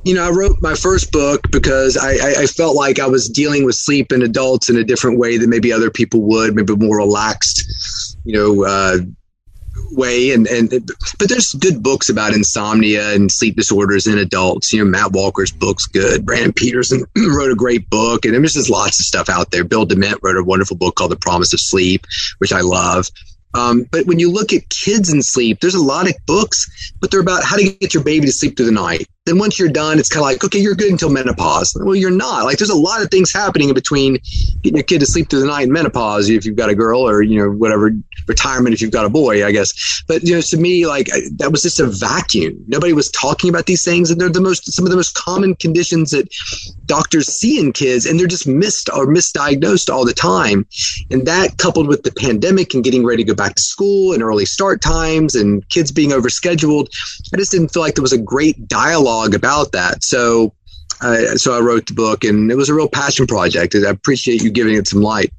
[0.05, 3.65] you know, I wrote my first book because I, I, felt like I was dealing
[3.65, 6.97] with sleep in adults in a different way than maybe other people would, maybe more
[6.97, 8.99] relaxed, you know, uh,
[9.93, 10.32] way.
[10.32, 10.70] And, and,
[11.19, 14.73] but there's good books about insomnia and sleep disorders in adults.
[14.73, 16.27] You know, Matt Walker's book's good.
[16.27, 18.24] Brandon Peterson wrote a great book.
[18.24, 19.65] And there's just lots of stuff out there.
[19.65, 22.07] Bill Dement wrote a wonderful book called The Promise of Sleep,
[22.39, 23.07] which I love.
[23.54, 27.10] Um, but when you look at kids and sleep, there's a lot of books, but
[27.10, 29.06] they're about how to get your baby to sleep through the night.
[29.24, 31.77] Then once you're done, it's kind of like, okay, you're good until menopause.
[31.81, 32.43] Well, you're not.
[32.44, 34.19] Like, there's a lot of things happening in between
[34.62, 37.09] getting your kid to sleep through the night and menopause if you've got a girl
[37.09, 37.93] or, you know, whatever,
[38.27, 40.03] retirement if you've got a boy, I guess.
[40.09, 42.65] But, you know, to me, like, that was just a vacuum.
[42.66, 44.11] Nobody was talking about these things.
[44.11, 46.28] And they're the most, some of the most common conditions that
[46.86, 50.66] doctors see in kids, and they're just missed or misdiagnosed all the time.
[51.12, 54.20] And that coupled with the pandemic and getting ready to go back to school and
[54.20, 56.89] early start times and kids being overscheduled,
[57.32, 60.02] I just didn't feel like there was a great dialogue dialogue about that.
[60.02, 60.55] So,
[61.01, 63.74] uh, so I wrote the book, and it was a real passion project.
[63.74, 65.32] I appreciate you giving it some light.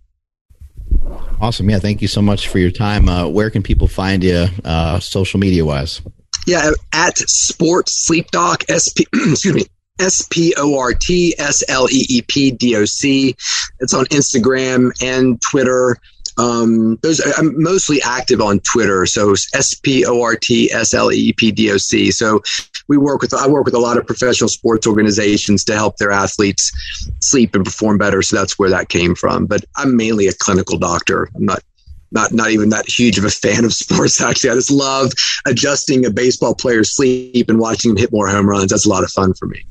[1.39, 1.69] Awesome.
[1.69, 1.79] Yeah.
[1.79, 3.09] Thank you so much for your time.
[3.09, 6.01] Uh, where can people find you, uh, social media wise?
[6.47, 6.71] Yeah.
[6.93, 9.65] At Sports Sleep Doc, SP, excuse me,
[9.99, 13.35] S P O R T S L E E P D O C.
[13.79, 15.97] It's on Instagram and Twitter.
[16.37, 21.11] Um, those I'm mostly active on Twitter, so S P O R T S L
[21.11, 22.11] E P D O C.
[22.11, 22.41] So
[22.87, 26.11] we work with I work with a lot of professional sports organizations to help their
[26.11, 26.71] athletes
[27.19, 28.21] sleep and perform better.
[28.21, 29.45] So that's where that came from.
[29.45, 31.29] But I'm mainly a clinical doctor.
[31.35, 31.63] I'm not
[32.11, 34.51] not not even that huge of a fan of sports actually.
[34.51, 35.11] I just love
[35.45, 38.71] adjusting a baseball player's sleep and watching him hit more home runs.
[38.71, 39.65] That's a lot of fun for me.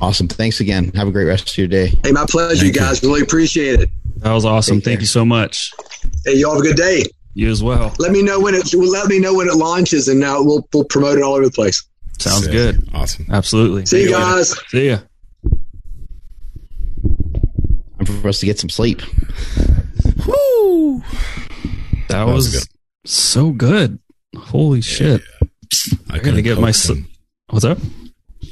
[0.00, 0.28] Awesome.
[0.28, 0.92] Thanks again.
[0.94, 1.92] Have a great rest of your day.
[2.04, 3.02] Hey, my pleasure, Thank you guys.
[3.02, 3.08] You.
[3.08, 3.90] Really appreciate it.
[4.18, 4.78] That was awesome.
[4.78, 5.02] Take Thank care.
[5.02, 5.72] you so much.
[6.24, 7.04] Hey, you all have a good day.
[7.34, 7.94] You as well.
[7.98, 8.72] Let me know when it.
[8.74, 11.50] Let me know when it launches, and now we'll we'll promote it all over the
[11.50, 11.84] place.
[12.18, 12.52] Sounds Sick.
[12.52, 12.88] good.
[12.92, 13.26] Awesome.
[13.30, 13.86] Absolutely.
[13.86, 14.54] See you guys.
[14.68, 14.98] See ya.
[18.00, 19.02] I'm for us to get some sleep.
[20.26, 21.00] Woo!
[22.08, 22.68] That, that was, was good.
[23.04, 23.98] so good.
[24.36, 25.22] Holy yeah, shit!
[25.40, 25.98] Yeah.
[26.10, 26.72] I, I gotta get my.
[26.72, 27.08] Him.
[27.50, 27.78] What's up?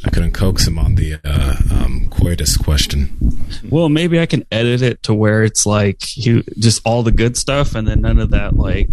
[0.05, 3.17] I couldn't coax him on the uh, um, coitus question.
[3.69, 7.37] Well, maybe I can edit it to where it's like he, just all the good
[7.37, 8.91] stuff, and then none of that like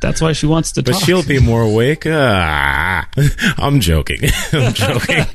[0.00, 1.02] That's why she wants to But talk.
[1.02, 2.04] she'll be more awake.
[2.06, 3.08] Ah,
[3.58, 4.20] I'm joking.
[4.52, 5.24] I'm joking.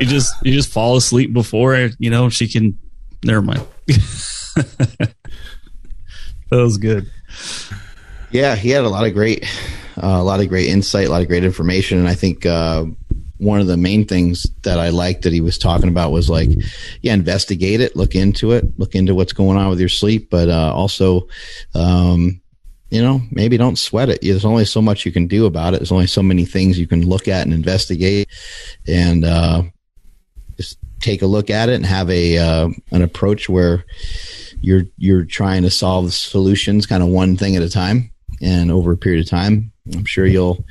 [0.00, 2.78] you just you just fall asleep before you know she can.
[3.22, 3.62] Never mind.
[3.86, 5.14] that
[6.50, 7.10] was good.
[8.34, 9.44] Yeah, he had a lot of great,
[9.96, 12.84] uh, a lot of great insight, a lot of great information, and I think uh,
[13.38, 16.50] one of the main things that I liked that he was talking about was like,
[17.00, 20.48] yeah, investigate it, look into it, look into what's going on with your sleep, but
[20.48, 21.28] uh, also,
[21.76, 22.40] um,
[22.90, 24.18] you know, maybe don't sweat it.
[24.20, 25.76] There's only so much you can do about it.
[25.78, 28.28] There's only so many things you can look at and investigate,
[28.88, 29.62] and uh,
[30.56, 33.84] just take a look at it and have a uh, an approach where
[34.60, 38.10] you're you're trying to solve solutions kind of one thing at a time
[38.44, 39.72] and over a period of time.
[39.92, 40.64] I'm sure you'll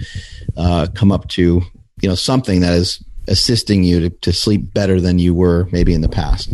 [0.55, 1.61] uh, come up to
[2.01, 5.93] you know something that is assisting you to, to sleep better than you were maybe
[5.93, 6.53] in the past.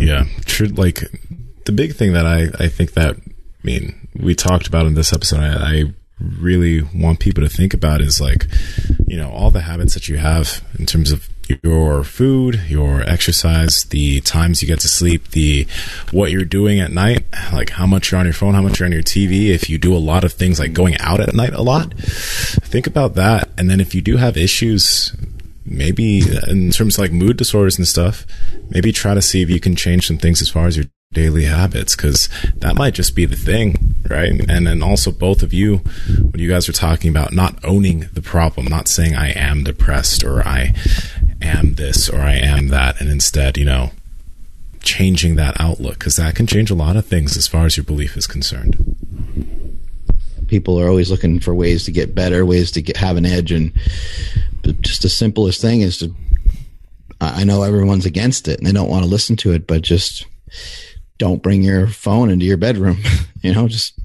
[0.00, 0.68] Yeah, true.
[0.68, 1.02] Like
[1.66, 5.12] the big thing that I, I think that, I mean, we talked about in this
[5.12, 5.84] episode, I, I
[6.20, 8.46] really want people to think about is like,
[9.06, 11.28] you know, all the habits that you have in terms of
[11.62, 15.66] your food, your exercise, the times you get to sleep, the
[16.10, 18.86] what you're doing at night, like how much you're on your phone, how much you're
[18.86, 19.48] on your TV.
[19.48, 22.86] If you do a lot of things like going out at night a lot, think
[22.86, 23.48] about that.
[23.58, 25.14] And then if you do have issues,
[25.64, 28.26] maybe in terms of like mood disorders and stuff,
[28.70, 31.44] maybe try to see if you can change some things as far as your daily
[31.44, 32.28] habits because
[32.58, 34.30] that might just be the thing, right?
[34.48, 38.22] And then also both of you, when you guys are talking about not owning the
[38.22, 40.72] problem, not saying I am depressed or I
[41.42, 43.90] am this or I am that, and instead, you know,
[44.82, 47.84] changing that outlook because that can change a lot of things as far as your
[47.84, 48.96] belief is concerned.
[50.46, 53.52] people are always looking for ways to get better ways to get have an edge
[53.52, 53.72] and
[54.80, 56.12] just the simplest thing is to
[57.20, 60.26] i know everyone's against it and they don't want to listen to it but just
[61.18, 62.98] don't bring your phone into your bedroom
[63.42, 63.98] you know just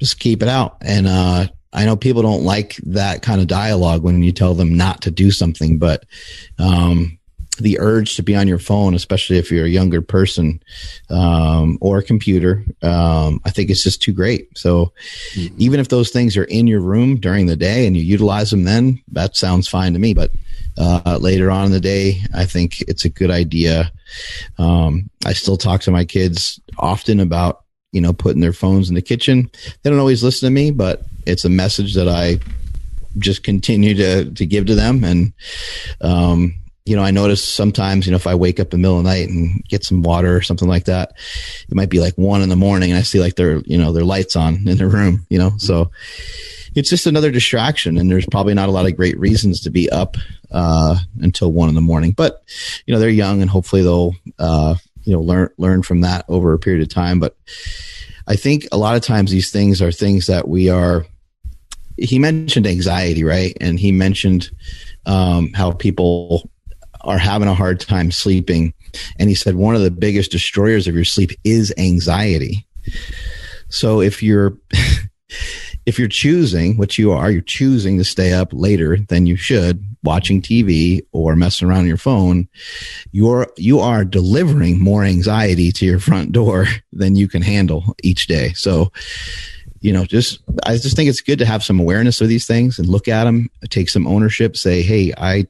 [0.00, 4.02] just keep it out and uh I know people don't like that kind of dialogue
[4.02, 6.04] when you tell them not to do something, but
[6.58, 7.18] um,
[7.58, 10.62] the urge to be on your phone, especially if you're a younger person
[11.10, 14.56] um, or a computer, um, I think it's just too great.
[14.56, 14.92] So
[15.58, 18.64] even if those things are in your room during the day and you utilize them
[18.64, 20.14] then, that sounds fine to me.
[20.14, 20.32] But
[20.78, 23.92] uh, later on in the day, I think it's a good idea.
[24.58, 28.94] Um, I still talk to my kids often about you know putting their phones in
[28.94, 29.50] the kitchen.
[29.82, 32.38] They don't always listen to me, but it's a message that I
[33.18, 35.04] just continue to to give to them.
[35.04, 35.32] And
[36.00, 36.54] um,
[36.84, 39.04] you know, I notice sometimes, you know, if I wake up in the middle of
[39.04, 41.12] the night and get some water or something like that,
[41.68, 43.92] it might be like one in the morning, and I see like their you know
[43.92, 45.26] their lights on in their room.
[45.30, 45.90] You know, so
[46.74, 49.90] it's just another distraction, and there's probably not a lot of great reasons to be
[49.90, 50.16] up
[50.50, 52.12] uh, until one in the morning.
[52.12, 52.42] But
[52.86, 54.74] you know, they're young, and hopefully they'll uh,
[55.04, 57.20] you know learn learn from that over a period of time.
[57.20, 57.36] But
[58.26, 61.06] I think a lot of times these things are things that we are.
[61.96, 63.56] He mentioned anxiety, right?
[63.60, 64.50] And he mentioned
[65.06, 66.50] um, how people
[67.02, 68.74] are having a hard time sleeping.
[69.18, 72.66] And he said one of the biggest destroyers of your sleep is anxiety.
[73.68, 74.56] So if you're
[75.86, 79.84] if you're choosing, what you are, you're choosing to stay up later than you should,
[80.04, 82.48] watching TV or messing around on your phone,
[83.10, 88.26] you're you are delivering more anxiety to your front door than you can handle each
[88.26, 88.52] day.
[88.54, 88.92] So,
[89.82, 92.78] you know, just I just think it's good to have some awareness of these things
[92.78, 95.46] and look at them, take some ownership, say, "Hey, I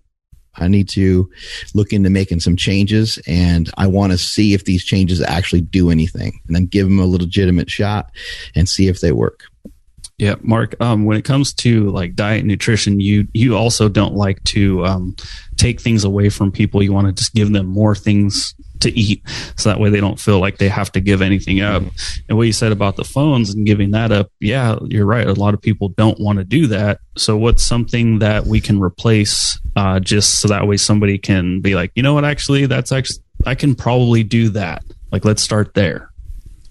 [0.56, 1.30] I need to
[1.74, 5.90] look into making some changes and I want to see if these changes actually do
[5.90, 8.10] anything and then give them a legitimate shot
[8.54, 9.44] and see if they work.
[10.18, 10.76] Yeah, Mark.
[10.80, 14.84] Um, when it comes to like diet and nutrition, you you also don't like to
[14.84, 15.16] um,
[15.56, 16.82] take things away from people.
[16.82, 19.22] You want to just give them more things to eat,
[19.56, 21.82] so that way they don't feel like they have to give anything up.
[22.28, 25.26] And what you said about the phones and giving that up, yeah, you're right.
[25.26, 27.00] A lot of people don't want to do that.
[27.16, 31.74] So what's something that we can replace, uh, just so that way somebody can be
[31.74, 34.84] like, you know what, actually, that's actually I can probably do that.
[35.10, 36.10] Like, let's start there.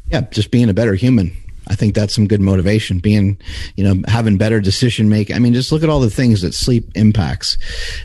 [0.08, 1.36] Yeah, just being a better human.
[1.68, 3.00] I think that's some good motivation.
[3.00, 3.40] Being,
[3.76, 5.36] you know, having better decision making.
[5.36, 7.58] I mean, just look at all the things that sleep impacts.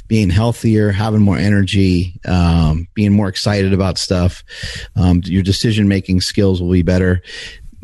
[0.09, 4.45] Being healthier, having more energy, um, being more excited about stuff.
[4.95, 7.23] Um, your decision making skills will be better.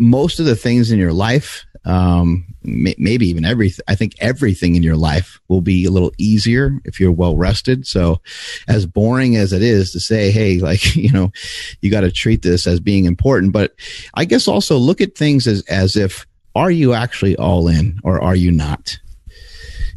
[0.03, 3.85] Most of the things in your life, um, may, maybe even everything.
[3.89, 7.87] I think everything in your life will be a little easier if you're well rested.
[7.87, 8.21] So,
[8.69, 11.33] as boring as it is to say, hey, like you know,
[11.81, 13.75] you got to treat this as being important, but
[14.15, 18.21] I guess also look at things as as if are you actually all in or
[18.21, 18.99] are you not?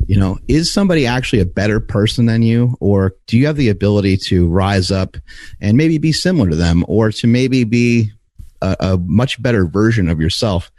[0.08, 3.70] You know, is somebody actually a better person than you, or do you have the
[3.70, 5.18] ability to rise up
[5.62, 8.12] and maybe be similar to them, or to maybe be
[8.66, 10.72] a, a much better version of yourself.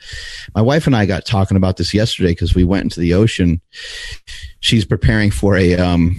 [0.54, 3.60] My wife and I got talking about this yesterday because we went into the ocean.
[4.60, 6.16] She's preparing for a um,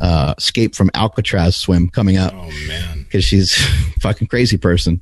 [0.00, 2.32] uh, escape from Alcatraz swim coming up.
[2.34, 3.54] Oh man, because she's
[4.00, 5.00] fucking crazy person,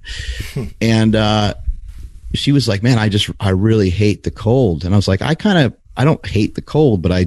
[0.81, 1.55] and uh,
[2.35, 5.23] she was like, "Man, I just I really hate the cold," and I was like,
[5.23, 7.27] "I kind of I don't hate the cold, but I."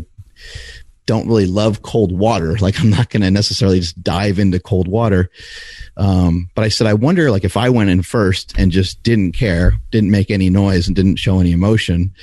[1.10, 2.56] don't really love cold water.
[2.62, 5.32] Like I'm not going to necessarily just dive into cold water.
[5.98, 9.32] Um, but I said, I wonder, like, if I went in first and just didn't
[9.32, 12.14] care, didn't make any noise, and didn't show any emotion,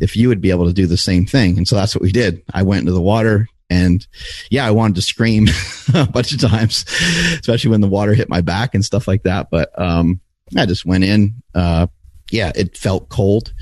[0.00, 1.58] if you would be able to do the same thing.
[1.58, 2.42] And so that's what we did.
[2.54, 4.06] I went into the water, and
[4.50, 5.48] yeah, I wanted to scream
[5.94, 6.86] a bunch of times,
[7.34, 9.48] especially when the water hit my back and stuff like that.
[9.50, 10.20] But um,
[10.56, 11.42] I just went in.
[11.54, 11.88] Uh,
[12.30, 13.52] yeah, it felt cold.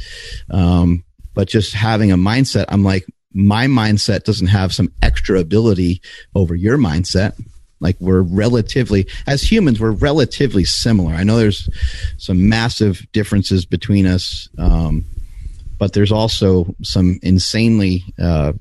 [0.50, 6.00] Um, but just having a mindset, I'm like, my mindset doesn't have some extra ability
[6.34, 7.34] over your mindset
[7.80, 11.12] like we're relatively, as humans, we're relatively similar.
[11.12, 11.68] I know there's
[12.16, 15.04] some massive differences between us, um,
[15.78, 18.52] but there's also some insanely, uh,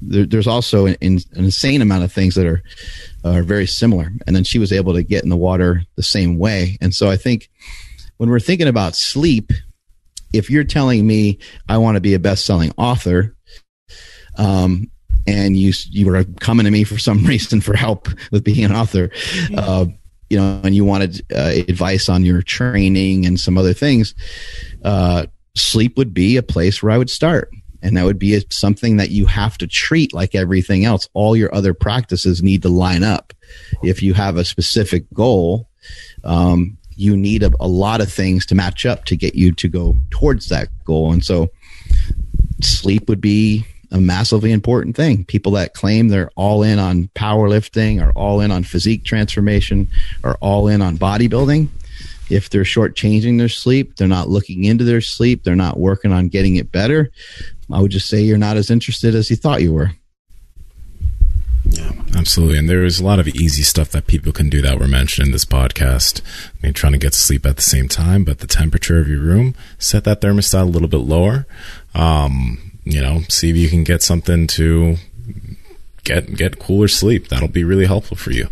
[0.00, 2.62] there, there's also an, an, insane amount of things that are
[3.22, 4.10] are very similar.
[4.26, 6.78] And then she was able to get in the water the same way.
[6.80, 7.50] And so I think
[8.16, 9.52] when we're thinking about sleep,
[10.32, 13.36] if you're telling me I want to be a best selling author,
[14.36, 14.90] um,
[15.26, 18.72] and you you were coming to me for some reason for help with being an
[18.72, 19.10] author,
[19.56, 19.86] uh,
[20.28, 24.14] you know, and you wanted uh, advice on your training and some other things,
[24.84, 27.50] uh, sleep would be a place where I would start.
[27.82, 31.08] And that would be a, something that you have to treat like everything else.
[31.14, 33.32] All your other practices need to line up.
[33.82, 35.66] If you have a specific goal,
[36.22, 39.68] um, you need a, a lot of things to match up to get you to
[39.68, 41.10] go towards that goal.
[41.12, 41.50] And so
[42.60, 45.24] sleep would be a massively important thing.
[45.24, 49.88] People that claim they're all in on powerlifting, are all in on physique transformation,
[50.22, 51.68] are all in on bodybuilding.
[52.30, 56.28] If they're shortchanging their sleep, they're not looking into their sleep, they're not working on
[56.28, 57.10] getting it better.
[57.72, 59.92] I would just say you're not as interested as you thought you were.
[61.64, 62.58] Yeah, absolutely.
[62.58, 65.26] And there is a lot of easy stuff that people can do that were mentioned
[65.28, 66.20] in this podcast.
[66.22, 69.08] I mean, trying to get to sleep at the same time, but the temperature of
[69.08, 71.46] your room, set that thermostat a little bit lower.
[71.94, 74.96] Um, you know, see if you can get something to
[76.04, 77.28] get get cooler sleep.
[77.28, 78.48] That'll be really helpful for you.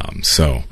[0.00, 0.62] Um, so,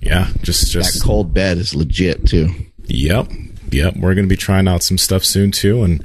[0.00, 2.48] yeah, just just that cold bed is legit too.
[2.86, 3.30] Yep,
[3.70, 3.96] yep.
[3.96, 6.04] We're going to be trying out some stuff soon too, and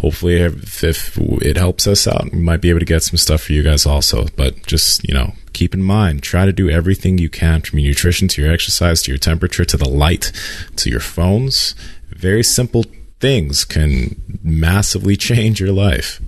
[0.00, 3.42] hopefully, if, if it helps us out, we might be able to get some stuff
[3.42, 4.26] for you guys also.
[4.36, 7.90] But just you know, keep in mind, try to do everything you can from your
[7.90, 10.32] nutrition to your exercise to your temperature to the light
[10.76, 11.74] to your phones.
[12.10, 12.84] Very simple
[13.22, 16.20] things can massively change your life.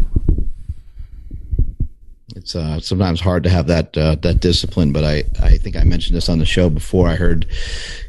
[2.37, 5.85] It's uh, sometimes hard to have that uh, that discipline, but I, I think I
[5.85, 7.09] mentioned this on the show before.
[7.09, 7.47] I heard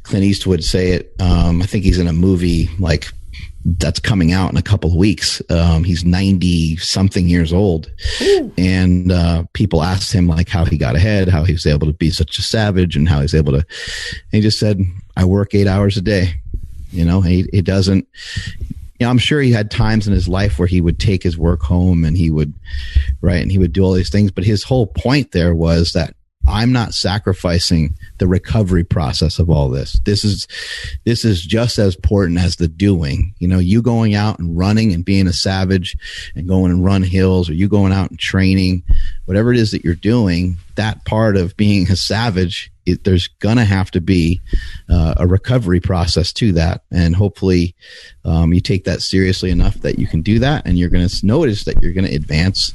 [0.04, 1.14] Clint Eastwood say it.
[1.20, 3.08] Um, I think he's in a movie like
[3.66, 5.42] that's coming out in a couple of weeks.
[5.50, 7.92] Um, he's 90 something years old.
[8.22, 8.54] Ooh.
[8.60, 11.94] And uh, people asked him like how he got ahead, how he was able to
[11.94, 13.66] be such a savage and how he's able to.
[14.32, 14.82] he just said,
[15.18, 16.36] I work eight hours a day.
[16.92, 18.08] You know, he, he doesn't,
[19.00, 21.38] you know, I'm sure he had times in his life where he would take his
[21.38, 22.54] work home and he would,
[23.22, 24.32] right, and he would do all these things.
[24.32, 26.16] But his whole point there was that
[26.48, 30.00] I'm not sacrificing the recovery process of all this.
[30.06, 30.48] This is,
[31.04, 33.34] this is just as important as the doing.
[33.40, 35.98] You know, you going out and running and being a savage
[36.36, 38.84] and going and run hills or you going out and training,
[39.26, 43.58] whatever it is that you're doing, that part of being a savage it, there's going
[43.58, 44.42] to have to be
[44.90, 46.82] uh, a recovery process to that.
[46.92, 47.76] And hopefully,
[48.24, 50.66] um, you take that seriously enough that you can do that.
[50.66, 52.72] And you're going to notice that you're going to advance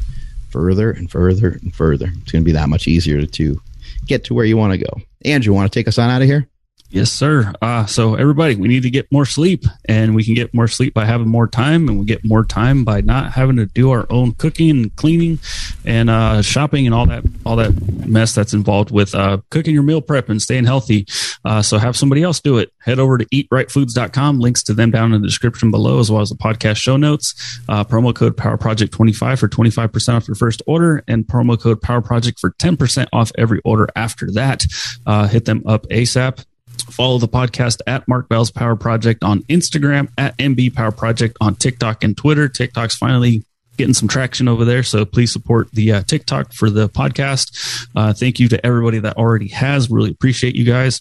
[0.51, 2.09] further and further and further.
[2.23, 3.61] It's going to be that much easier to
[4.07, 5.01] get to where you want to go.
[5.25, 6.50] Andrew, want to take us on out of here?
[6.93, 7.53] Yes, sir.
[7.63, 10.93] Uh, so everybody, we need to get more sleep and we can get more sleep
[10.93, 14.07] by having more time and we get more time by not having to do our
[14.11, 15.39] own cooking and cleaning
[15.85, 19.85] and, uh, shopping and all that, all that mess that's involved with, uh, cooking your
[19.85, 21.07] meal prep and staying healthy.
[21.45, 22.73] Uh, so have somebody else do it.
[22.81, 24.41] Head over to eatritefoods.com.
[24.41, 27.61] Links to them down in the description below, as well as the podcast show notes.
[27.69, 31.81] Uh, promo code Power Project 25 for 25% off your first order and promo code
[31.81, 34.67] Power Project for 10% off every order after that.
[35.07, 36.45] Uh, hit them up ASAP
[36.91, 41.55] Follow the podcast at Mark Bell's Power Project on Instagram, at MB Power Project on
[41.55, 42.49] TikTok and Twitter.
[42.49, 43.45] TikTok's finally
[43.77, 44.83] getting some traction over there.
[44.83, 47.87] So please support the uh, TikTok for the podcast.
[47.97, 49.91] Uh, thank you to everybody that already has.
[49.91, 51.01] Really appreciate you guys.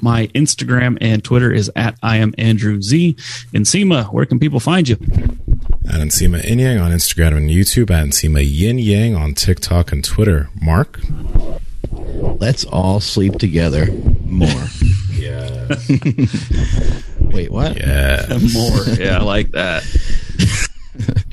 [0.00, 3.14] My Instagram and Twitter is at I am Andrew Z.
[3.52, 4.96] Nsima, where can people find you?
[5.88, 10.50] At Nsima Inyang on Instagram and YouTube, at Nsima Inyang on TikTok and Twitter.
[10.60, 10.98] Mark?
[11.92, 13.86] Let's all sleep together
[14.24, 14.66] more.
[15.68, 17.00] Yeah.
[17.20, 17.76] Wait, what?
[17.76, 18.26] Yeah.
[18.54, 18.82] More.
[18.98, 19.84] Yeah, I like that.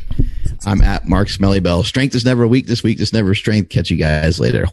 [0.65, 1.83] I'm at Mark Smelly Bell.
[1.83, 2.83] Strength is never weakness.
[2.83, 3.69] Weakness never strength.
[3.69, 4.65] Catch you guys later.